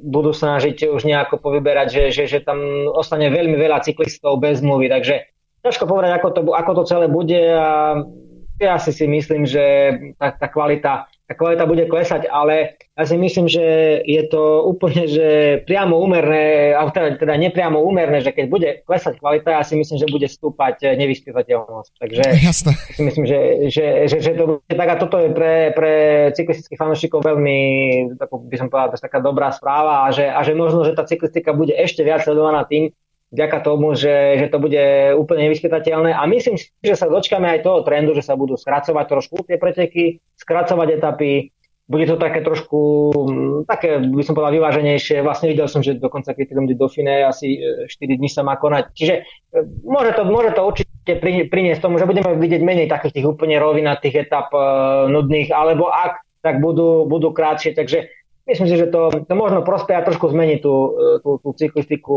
budú 0.00 0.32
snažiť 0.32 0.88
už 0.90 1.04
nejako 1.04 1.42
povyberať, 1.42 1.88
že, 1.92 2.04
že, 2.14 2.24
že 2.30 2.38
tam 2.40 2.60
ostane 2.94 3.28
veľmi 3.28 3.56
veľa 3.58 3.84
cyklistov 3.84 4.40
bez 4.40 4.64
zmluvy, 4.64 4.88
takže 4.88 5.28
ťažko 5.60 5.84
povedať, 5.84 6.10
ako 6.16 6.28
to, 6.32 6.40
ako 6.56 6.72
to 6.80 6.82
celé 6.88 7.06
bude 7.10 7.36
a 7.36 8.00
ja 8.60 8.76
si 8.76 8.92
si 8.92 9.08
myslím, 9.08 9.48
že 9.48 9.64
tá, 10.20 10.36
tá, 10.36 10.46
kvalita, 10.52 11.08
tá 11.30 11.38
kvalita 11.38 11.62
bude 11.62 11.86
klesať, 11.86 12.26
ale 12.26 12.74
ja 12.98 13.06
si 13.06 13.14
myslím, 13.14 13.46
že 13.46 13.62
je 14.02 14.22
to 14.26 14.66
úplne 14.66 15.06
že 15.06 15.62
priamo 15.62 15.94
úmerné, 16.02 16.74
teda, 16.90 17.22
teda 17.22 17.38
nepriamo 17.38 17.78
úmerné, 17.78 18.18
že 18.18 18.34
keď 18.34 18.44
bude 18.50 18.68
klesať 18.82 19.22
kvalita, 19.22 19.54
ja 19.54 19.62
si 19.62 19.78
myslím, 19.78 20.02
že 20.02 20.10
bude 20.10 20.26
stúpať 20.26 20.98
nevyspytateľnosť. 20.98 21.92
Takže 22.02 22.22
Jasne. 22.34 22.74
si 22.98 23.02
myslím, 23.06 23.30
že, 23.30 23.38
že, 23.70 23.86
že, 24.10 24.16
že 24.18 24.32
to 24.34 24.58
bude 24.58 24.74
tak 24.74 24.90
a 24.90 24.98
toto 24.98 25.22
je 25.22 25.30
pre, 25.30 25.70
pre 25.70 25.94
cyklistických 26.34 26.74
fanúšikov 26.82 27.22
veľmi, 27.22 27.58
by 28.18 28.56
som 28.58 28.66
povedal, 28.66 28.98
taká 28.98 29.22
dobrá 29.22 29.54
správa 29.54 30.10
a 30.10 30.10
že, 30.10 30.26
a 30.26 30.42
že 30.42 30.58
možno, 30.58 30.82
že 30.82 30.98
tá 30.98 31.06
cyklistika 31.06 31.54
bude 31.54 31.78
ešte 31.78 32.02
viac 32.02 32.26
sledovaná 32.26 32.66
tým, 32.66 32.90
vďaka 33.30 33.58
tomu, 33.62 33.94
že, 33.94 34.42
že 34.42 34.46
to 34.50 34.58
bude 34.58 34.84
úplne 35.14 35.50
nevyspytateľné. 35.50 36.14
A 36.14 36.22
myslím 36.26 36.58
si, 36.58 36.74
že 36.82 36.98
sa 36.98 37.06
dočkáme 37.06 37.46
aj 37.46 37.64
toho 37.66 37.86
trendu, 37.86 38.14
že 38.14 38.26
sa 38.26 38.34
budú 38.34 38.58
skracovať 38.58 39.06
trošku 39.06 39.46
tie 39.46 39.56
preteky, 39.56 40.18
skracovať 40.38 40.88
etapy, 40.98 41.54
bude 41.90 42.06
to 42.06 42.22
také 42.22 42.46
trošku, 42.46 43.10
mm, 43.10 43.66
také 43.66 43.98
by 43.98 44.22
som 44.22 44.38
povedal 44.38 44.54
vyváženejšie. 44.54 45.26
Vlastne 45.26 45.50
videl 45.50 45.66
som, 45.66 45.82
že 45.82 45.98
dokonca 45.98 46.30
idem 46.38 46.70
do 46.70 46.86
Fine, 46.86 47.26
asi 47.26 47.58
4 47.58 47.90
e, 47.90 48.14
dní 48.14 48.30
sa 48.30 48.46
má 48.46 48.54
konať. 48.54 48.94
Čiže 48.94 49.14
e, 49.18 49.22
môže 49.82 50.14
to, 50.14 50.22
môže 50.22 50.54
to 50.54 50.62
určite 50.62 51.18
priniesť 51.50 51.82
tomu, 51.82 51.98
že 51.98 52.06
budeme 52.06 52.30
vidieť 52.38 52.62
menej 52.62 52.86
takých 52.86 53.18
tých 53.18 53.26
úplne 53.26 53.58
rovinatých 53.58 54.30
etap 54.30 54.54
e, 54.54 54.62
nudných, 55.10 55.50
alebo 55.50 55.90
ak, 55.90 56.22
tak 56.46 56.62
budú, 56.62 57.10
budú 57.10 57.34
krátšie. 57.34 57.74
Takže 57.74 58.06
myslím 58.50 58.66
si, 58.66 58.76
že 58.76 58.90
to, 58.90 59.14
to 59.24 59.34
možno 59.38 59.62
prospeja 59.62 60.02
trošku 60.02 60.28
zmeniť 60.28 60.58
tú, 60.58 60.74
tú, 61.22 61.30
tú 61.38 61.48
cyklistiku 61.54 62.16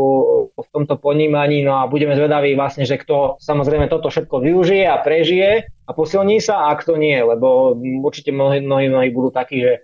v 0.52 0.68
tomto 0.74 0.98
ponímaní, 0.98 1.62
no 1.62 1.78
a 1.78 1.86
budeme 1.86 2.18
zvedaví 2.18 2.58
vlastne, 2.58 2.82
že 2.82 2.98
kto 2.98 3.38
samozrejme 3.38 3.86
toto 3.86 4.10
všetko 4.10 4.42
využije 4.42 4.84
a 4.90 4.98
prežije 4.98 5.70
a 5.86 5.90
posilní 5.94 6.42
sa 6.42 6.68
a 6.68 6.74
kto 6.74 6.98
nie, 6.98 7.14
lebo 7.14 7.78
určite 8.02 8.34
mnohí, 8.34 8.58
mnohí, 8.60 8.90
mnohí 8.90 9.08
budú 9.14 9.30
takí, 9.30 9.62
že, 9.62 9.74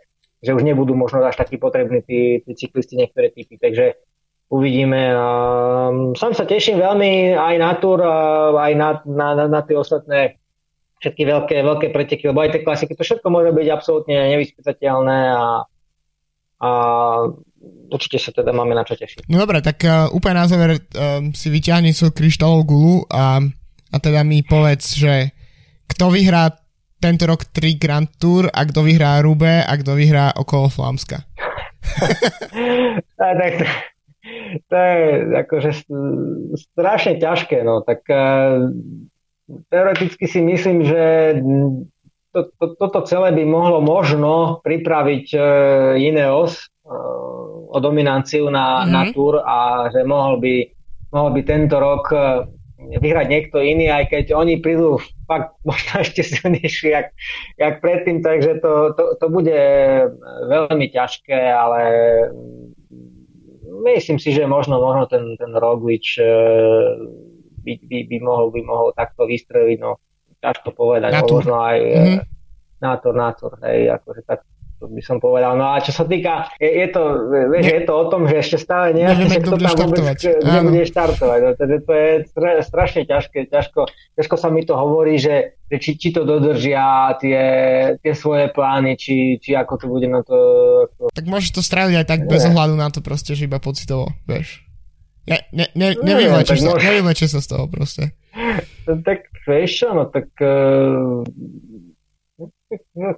že 0.42 0.51
už 0.53 0.66
nebudú 0.66 0.98
možno 0.98 1.22
až 1.22 1.38
takí 1.38 1.57
potrební 1.57 2.03
tí, 2.03 2.42
tí 2.42 2.53
cyklisti 2.59 2.98
niektoré 2.98 3.30
typy, 3.30 3.55
takže 3.57 3.96
uvidíme. 4.51 5.14
Sam 6.18 6.34
sa 6.34 6.42
teším 6.42 6.82
veľmi 6.82 7.38
aj 7.38 7.55
na 7.62 7.72
tur, 7.78 8.03
aj 8.59 8.72
na, 8.74 8.88
na, 9.07 9.28
na, 9.38 9.44
na 9.46 9.61
tie 9.62 9.78
ostatné 9.78 10.42
všetky 11.01 11.22
veľké, 11.24 11.57
veľké 11.64 11.86
preteky, 11.96 12.28
lebo 12.28 12.44
aj 12.44 12.53
tie 12.53 12.64
klasiky, 12.66 12.92
to 12.92 13.07
všetko 13.07 13.24
môže 13.32 13.57
byť 13.57 13.66
absolútne 13.72 14.36
nevyspytateľné 14.36 15.18
a 15.32 15.64
a 16.61 16.71
určite 17.91 18.21
sa 18.21 18.31
teda 18.33 18.53
máme 18.53 18.77
na 18.77 18.85
čo 18.85 18.97
tešiť. 18.97 19.29
No 19.33 19.41
dobre, 19.41 19.65
tak 19.65 19.81
uh, 19.85 20.13
úplne 20.13 20.45
na 20.45 20.47
záver 20.47 20.77
uh, 20.77 21.25
si 21.33 21.49
vyťahni 21.49 21.97
svoju 21.97 22.13
kryštálovú 22.13 22.63
gulu 22.65 22.97
a, 23.09 23.41
a 23.93 23.97
teda 23.97 24.21
mi 24.25 24.45
povedz, 24.45 24.97
že 24.97 25.33
kto 25.89 26.13
vyhrá 26.13 26.53
tento 27.01 27.25
rok 27.25 27.49
3 27.49 27.81
Grand 27.81 28.09
Tour 28.21 28.53
a 28.53 28.61
kto 28.69 28.85
vyhrá 28.85 29.25
Rube 29.25 29.65
a 29.65 29.73
kto 29.81 29.97
vyhrá 29.97 30.37
okolo 30.37 30.69
Flámska. 30.69 31.25
tak 33.17 33.53
to, 33.57 33.67
to 34.69 34.77
je 34.77 35.01
akože 35.33 35.71
strašne 36.55 37.17
ťažké, 37.17 37.65
no 37.65 37.81
tak 37.81 38.05
uh, 38.13 38.69
teoreticky 39.73 40.29
si 40.29 40.41
myslím, 40.45 40.85
že 40.85 41.03
to, 42.33 42.41
to, 42.59 42.66
toto 42.78 43.01
celé 43.07 43.35
by 43.35 43.43
mohlo 43.43 43.83
možno 43.83 44.62
pripraviť 44.62 45.26
uh, 45.35 45.43
Ineos 45.99 46.70
uh, 46.87 47.70
o 47.70 47.78
dominanciu 47.83 48.47
na, 48.51 48.83
mm-hmm. 48.83 48.91
na 48.91 49.03
Tour 49.11 49.35
a 49.43 49.59
že 49.91 50.07
mohol 50.07 50.39
by, 50.39 50.55
mohol 51.11 51.31
by 51.35 51.41
tento 51.43 51.76
rok 51.83 52.05
uh, 52.14 52.47
vyhrať 52.81 53.26
niekto 53.28 53.61
iný, 53.61 53.93
aj 53.93 54.09
keď 54.09 54.24
oni 54.33 54.62
prídu 54.62 55.03
fakt 55.26 55.59
možno 55.66 56.01
ešte 56.07 56.22
silnejší, 56.22 56.95
jak, 56.95 57.07
jak 57.59 57.74
predtým, 57.83 58.22
takže 58.22 58.62
to, 58.62 58.95
to, 58.95 59.05
to 59.18 59.26
bude 59.26 59.59
veľmi 60.47 60.87
ťažké, 60.95 61.39
ale 61.51 61.83
myslím 63.91 64.22
si, 64.22 64.31
že 64.31 64.47
možno, 64.47 64.78
možno 64.78 65.11
ten, 65.11 65.35
ten 65.35 65.51
Roglič 65.51 66.14
uh, 66.22 66.95
by, 67.66 67.74
by, 67.91 67.99
by, 68.07 68.16
mohol, 68.22 68.55
by 68.55 68.61
mohol 68.62 68.89
takto 68.95 69.26
vystreliť, 69.26 69.78
no 69.83 69.99
ťažko 70.41 70.68
povedať, 70.72 71.11
na 71.14 71.22
možno 71.22 71.57
aj 71.61 71.78
mm-hmm. 71.78 72.20
nátor, 72.80 73.12
nátor, 73.12 73.51
hej, 73.64 73.93
akože 73.97 74.22
tak 74.24 74.41
to 74.80 74.88
by 74.88 75.03
som 75.05 75.20
povedal. 75.20 75.61
No 75.61 75.76
a 75.76 75.84
čo 75.84 75.93
sa 75.93 76.09
týka, 76.09 76.49
je, 76.57 76.64
je 76.64 76.88
to, 76.88 77.28
vieš, 77.28 77.64
ne, 77.68 77.72
je 77.76 77.84
to 77.84 77.93
o 77.93 78.05
tom, 78.09 78.24
že 78.24 78.41
ešte 78.41 78.57
stále 78.57 78.97
nevieme, 78.97 79.28
že 79.28 79.45
kto 79.45 79.61
tam 79.61 79.76
vôbec 79.76 80.16
kde 80.16 80.61
bude 80.64 80.84
štartovať. 80.88 81.38
No, 81.45 81.51
takže 81.53 81.78
to 81.84 81.93
je 81.93 82.09
strašne 82.64 83.03
ťažké, 83.05 83.53
ťažko, 83.53 83.93
ťažko 84.16 84.34
sa 84.41 84.49
mi 84.49 84.64
to 84.64 84.80
hovorí, 84.80 85.20
že, 85.20 85.61
že 85.68 85.76
či, 85.76 86.01
či 86.01 86.09
to 86.16 86.24
dodržia 86.24 87.12
tie, 87.20 87.43
tie 88.01 88.12
svoje 88.16 88.49
plány, 88.49 88.97
či, 88.97 89.36
či 89.36 89.53
ako 89.53 89.72
to 89.76 89.86
bude 89.93 90.09
na 90.09 90.24
to... 90.24 90.36
Tak 91.12 91.28
môžeš 91.28 91.61
to 91.61 91.61
stráviť 91.61 92.01
aj 92.01 92.07
tak 92.09 92.20
bez 92.24 92.49
ohľadu 92.49 92.80
na 92.80 92.88
to 92.88 93.05
proste, 93.05 93.36
že 93.36 93.45
iba 93.45 93.61
pocitovo, 93.61 94.16
vieš. 94.24 94.64
Ne, 95.29 95.39
ne, 95.53 95.66
ne, 95.77 95.89
nevylečíš 96.01 96.61
sa, 96.64 96.73
nevylečí 96.81 97.27
sa 97.29 97.41
z 97.45 97.47
toho 97.49 97.64
proste. 97.68 98.16
Tak 98.87 99.21
vieš 99.47 99.85
no 99.93 100.09
tak 100.09 100.33
uh, 100.41 101.23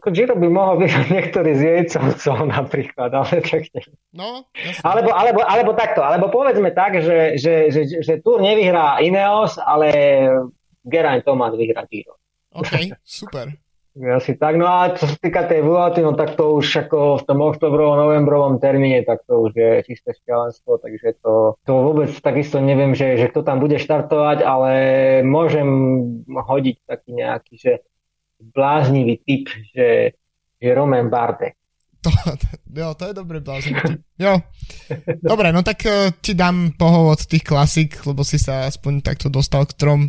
Giro 0.08 0.34
by 0.36 0.48
mohol 0.48 0.80
byť 0.80 0.92
niektorý 1.14 1.52
z 1.54 1.62
jejcovcov 1.62 2.48
napríklad, 2.48 3.12
ale 3.12 3.44
tak 3.44 3.68
nie. 3.76 3.84
No, 4.16 4.48
alebo, 4.80 5.12
alebo, 5.12 5.40
alebo 5.44 5.70
takto, 5.76 6.00
alebo 6.00 6.32
povedzme 6.32 6.72
tak, 6.72 7.04
že, 7.04 7.36
že, 7.36 7.68
že, 7.68 8.00
že 8.00 8.12
Tour 8.24 8.40
nevyhrá 8.40 9.00
Ineos, 9.04 9.60
ale 9.60 9.92
Geraint 10.88 11.24
Thomas 11.24 11.52
vyhrá 11.52 11.84
Giro. 11.86 12.16
OK, 12.52 12.96
super. 13.04 13.52
Asi 13.92 14.40
tak, 14.40 14.56
no 14.56 14.64
a 14.64 14.96
čo 14.96 15.04
sa 15.04 15.16
týka 15.20 15.44
tej 15.44 15.60
Vuelty, 15.60 16.00
no 16.00 16.16
tak 16.16 16.32
to 16.32 16.56
už 16.56 16.88
ako 16.88 17.20
v 17.20 17.26
tom 17.28 17.44
oktobrovom, 17.44 18.00
novembrovom 18.00 18.56
termíne, 18.56 19.04
tak 19.04 19.20
to 19.28 19.44
už 19.44 19.52
je 19.52 19.70
čisté 19.84 20.16
šťalenstvo, 20.16 20.80
takže 20.80 21.20
to, 21.20 21.60
to 21.68 21.72
vôbec 21.76 22.08
takisto 22.24 22.56
neviem, 22.56 22.96
že, 22.96 23.20
že 23.20 23.28
kto 23.28 23.44
tam 23.44 23.60
bude 23.60 23.76
štartovať, 23.76 24.48
ale 24.48 24.72
môžem 25.28 25.68
hodiť 26.24 26.76
taký 26.88 27.20
nejaký, 27.20 27.54
že 27.60 27.72
bláznivý 28.40 29.20
typ, 29.28 29.52
že, 29.76 30.16
že 30.56 30.68
Roman 30.72 31.12
Barde. 31.12 31.52
To, 32.00 32.08
jo, 32.80 32.96
to 32.96 33.04
je 33.06 33.12
dobrý 33.12 33.44
bláznivý 33.44 33.80
typ. 33.92 34.00
Jo. 34.16 34.40
Dobre, 35.20 35.52
no 35.52 35.60
tak 35.60 35.84
uh, 35.84 36.08
ti 36.16 36.32
dám 36.32 36.80
pohovod 36.80 37.28
tých 37.28 37.44
klasik, 37.44 38.00
lebo 38.08 38.24
si 38.24 38.40
sa 38.40 38.72
aspoň 38.72 39.04
takto 39.04 39.28
dostal 39.28 39.68
k 39.68 39.76
trom 39.76 40.08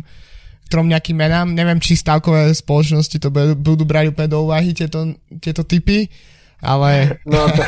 trom 0.68 0.88
nejakým 0.88 1.16
menám. 1.16 1.52
Neviem, 1.52 1.78
či 1.80 1.98
stavkové 1.98 2.52
spoločnosti 2.52 3.16
to 3.20 3.28
budú 3.58 3.84
brať 3.84 4.10
úplne 4.10 4.28
do 4.32 4.48
úvahy 4.48 4.72
tieto, 4.72 5.14
tieto 5.38 5.62
typy, 5.62 6.08
ale, 6.64 7.14
no, 7.30 7.44
to... 7.48 7.62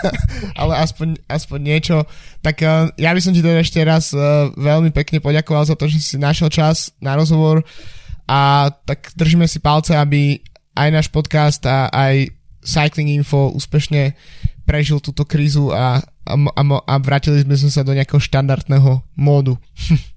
ale 0.60 0.72
aspoň, 0.80 1.08
aspoň 1.26 1.58
niečo. 1.60 1.96
Tak 2.44 2.56
uh, 2.62 2.92
ja 3.00 3.10
by 3.16 3.20
som 3.20 3.32
ti 3.32 3.40
teda 3.40 3.60
ešte 3.64 3.80
raz 3.82 4.12
uh, 4.12 4.52
veľmi 4.54 4.92
pekne 4.92 5.18
poďakoval 5.24 5.64
za 5.64 5.74
to, 5.74 5.88
že 5.88 5.98
si 6.00 6.16
našiel 6.20 6.52
čas 6.52 6.92
na 7.00 7.16
rozhovor 7.16 7.64
a 8.24 8.72
tak 8.84 9.12
držíme 9.16 9.44
si 9.44 9.60
palce, 9.60 9.92
aby 9.96 10.40
aj 10.74 10.88
náš 10.90 11.06
podcast 11.12 11.60
a 11.68 11.92
aj 11.92 12.32
Cycling 12.64 13.12
Info 13.20 13.52
úspešne 13.52 14.16
prežil 14.64 14.96
túto 15.04 15.28
krízu 15.28 15.68
a, 15.70 16.00
a, 16.00 16.32
a, 16.32 16.62
a 16.88 16.94
vrátili 16.96 17.44
sme 17.44 17.68
sa 17.68 17.84
do 17.84 17.92
nejakého 17.92 18.20
štandardného 18.20 19.04
módu. 19.14 19.60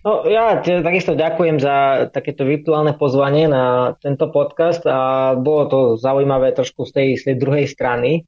No 0.00 0.24
ja 0.24 0.56
takisto 0.64 1.12
ďakujem 1.12 1.60
za 1.60 2.08
takéto 2.08 2.48
virtuálne 2.48 2.96
pozvanie 2.96 3.44
na 3.52 3.92
tento 4.00 4.32
podcast 4.32 4.80
a 4.88 5.36
bolo 5.36 5.62
to 5.68 5.78
zaujímavé 6.00 6.56
trošku 6.56 6.88
z 6.88 6.92
tej, 6.96 7.08
z 7.20 7.22
tej 7.28 7.36
druhej 7.36 7.66
strany 7.68 8.24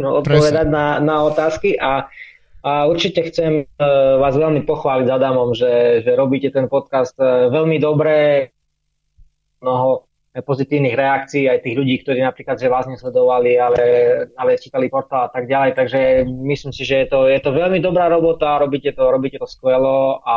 no, 0.00 0.24
odpovedať 0.24 0.66
na, 0.72 0.96
na 1.04 1.16
otázky 1.28 1.76
a, 1.76 2.08
a 2.64 2.88
určite 2.88 3.28
chcem 3.28 3.68
uh, 3.68 4.16
vás 4.24 4.32
veľmi 4.32 4.64
pochváliť 4.64 5.04
za 5.04 5.16
Adamom, 5.20 5.52
že, 5.52 6.00
že 6.00 6.16
robíte 6.16 6.48
ten 6.48 6.64
podcast 6.64 7.12
uh, 7.20 7.52
veľmi 7.52 7.76
dobre, 7.76 8.48
mnoho 9.60 10.09
pozitívnych 10.30 10.94
reakcií 10.94 11.50
aj 11.50 11.66
tých 11.66 11.74
ľudí, 11.74 11.94
ktorí 12.06 12.22
napríklad, 12.22 12.54
že 12.54 12.70
vás 12.70 12.86
nesledovali, 12.86 13.58
ale, 13.58 13.82
ale 14.38 14.62
čítali 14.62 14.86
portál 14.86 15.26
a 15.26 15.30
tak 15.30 15.50
ďalej. 15.50 15.74
Takže 15.74 16.00
myslím 16.30 16.70
si, 16.70 16.86
že 16.86 17.02
je 17.02 17.06
to, 17.10 17.18
je 17.26 17.40
to 17.42 17.50
veľmi 17.50 17.82
dobrá 17.82 18.06
robota, 18.06 18.62
robíte 18.62 18.94
to, 18.94 19.10
robíte 19.10 19.42
to 19.42 19.50
skvelo 19.50 20.22
a 20.22 20.36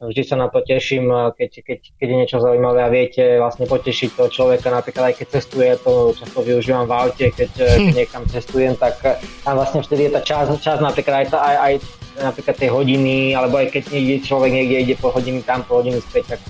vždy 0.00 0.22
sa 0.24 0.38
na 0.38 0.46
to 0.48 0.62
teším, 0.62 1.10
keď, 1.36 1.50
keď, 1.60 1.78
keď 1.98 2.06
je 2.08 2.16
niečo 2.16 2.38
zaujímavé 2.40 2.80
a 2.86 2.88
viete 2.88 3.36
vlastne 3.36 3.68
potešiť 3.68 4.16
toho 4.16 4.30
človeka, 4.32 4.72
napríklad 4.72 5.12
aj 5.12 5.14
keď 5.20 5.26
cestuje, 5.28 5.74
to 5.82 6.16
často 6.16 6.40
využívam 6.40 6.88
v 6.88 6.94
aute, 6.94 7.26
keď, 7.34 7.50
hm. 7.58 7.66
keď 7.90 7.94
niekam 7.98 8.22
cestujem, 8.30 8.78
tak 8.78 8.96
tam 9.44 9.54
vlastne 9.58 9.82
vtedy 9.82 10.08
je 10.08 10.14
tá 10.16 10.22
čas, 10.24 10.46
čas 10.62 10.78
napríklad 10.80 11.26
aj, 11.26 11.34
aj, 11.34 11.56
aj 11.58 11.72
napríklad 12.22 12.56
tej 12.56 12.70
hodiny, 12.72 13.36
alebo 13.36 13.60
aj 13.60 13.76
keď 13.76 13.82
niekde 13.92 14.16
človek 14.24 14.50
niekde 14.54 14.76
ide 14.88 14.94
po 14.96 15.12
hodiny 15.12 15.44
tam, 15.44 15.66
po 15.68 15.84
hodiny 15.84 16.00
späť, 16.00 16.36
tak, 16.36 16.40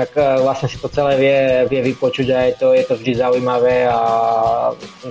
tak 0.00 0.16
vlastne 0.40 0.64
si 0.64 0.80
to 0.80 0.88
celé 0.88 1.12
vie, 1.20 1.38
vie 1.68 1.80
vypočuť 1.92 2.26
a 2.32 2.48
je 2.48 2.54
to, 2.56 2.72
je 2.72 2.84
to 2.88 2.94
vždy 2.96 3.20
zaujímavé 3.20 3.84
a 3.84 4.00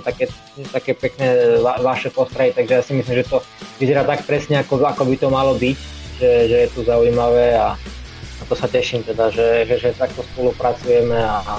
také, 0.02 0.26
také 0.74 0.98
pekné 0.98 1.62
va, 1.62 1.78
vaše 1.78 2.10
postrehy, 2.10 2.50
takže 2.50 2.74
ja 2.74 2.82
si 2.82 2.92
myslím, 2.98 3.22
že 3.22 3.30
to 3.30 3.38
vyzerá 3.78 4.02
tak 4.02 4.26
presne, 4.26 4.58
ako, 4.58 4.82
ako 4.82 5.06
by 5.06 5.14
to 5.14 5.28
malo 5.30 5.54
byť 5.54 6.00
že, 6.20 6.32
že 6.52 6.56
je 6.66 6.68
tu 6.76 6.80
zaujímavé 6.84 7.56
a 7.56 7.80
na 8.40 8.44
to 8.44 8.52
sa 8.52 8.68
teším 8.68 9.00
teda, 9.00 9.32
že, 9.32 9.64
že, 9.64 9.74
že 9.80 9.88
takto 9.96 10.20
spolupracujeme 10.36 11.16
a, 11.16 11.40
a 11.40 11.54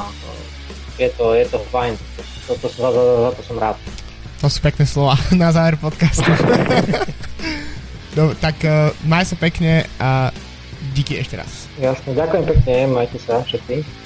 je, 1.01 1.09
to, 1.17 1.33
je 1.33 1.45
to 1.49 1.57
fajn. 1.73 1.97
To, 2.45 2.53
to, 2.61 2.67
za, 2.69 2.89
za, 2.93 3.01
za 3.01 3.31
to 3.33 3.41
som 3.41 3.57
rád. 3.57 3.77
To 4.45 4.47
sú 4.49 4.61
pekné 4.61 4.85
slova 4.85 5.17
na 5.33 5.49
záver 5.49 5.81
podcastu. 5.81 6.29
no, 8.17 8.37
tak 8.37 8.61
uh, 8.61 8.93
maj 9.09 9.25
sa 9.25 9.35
pekne 9.37 9.89
a 9.97 10.29
díky 10.91 11.19
ešte 11.19 11.39
raz. 11.39 11.67
Jasne, 11.79 12.11
ďakujem 12.13 12.43
pekne, 12.47 12.75
majte 12.91 13.17
sa 13.19 13.41
všetci. 13.43 14.00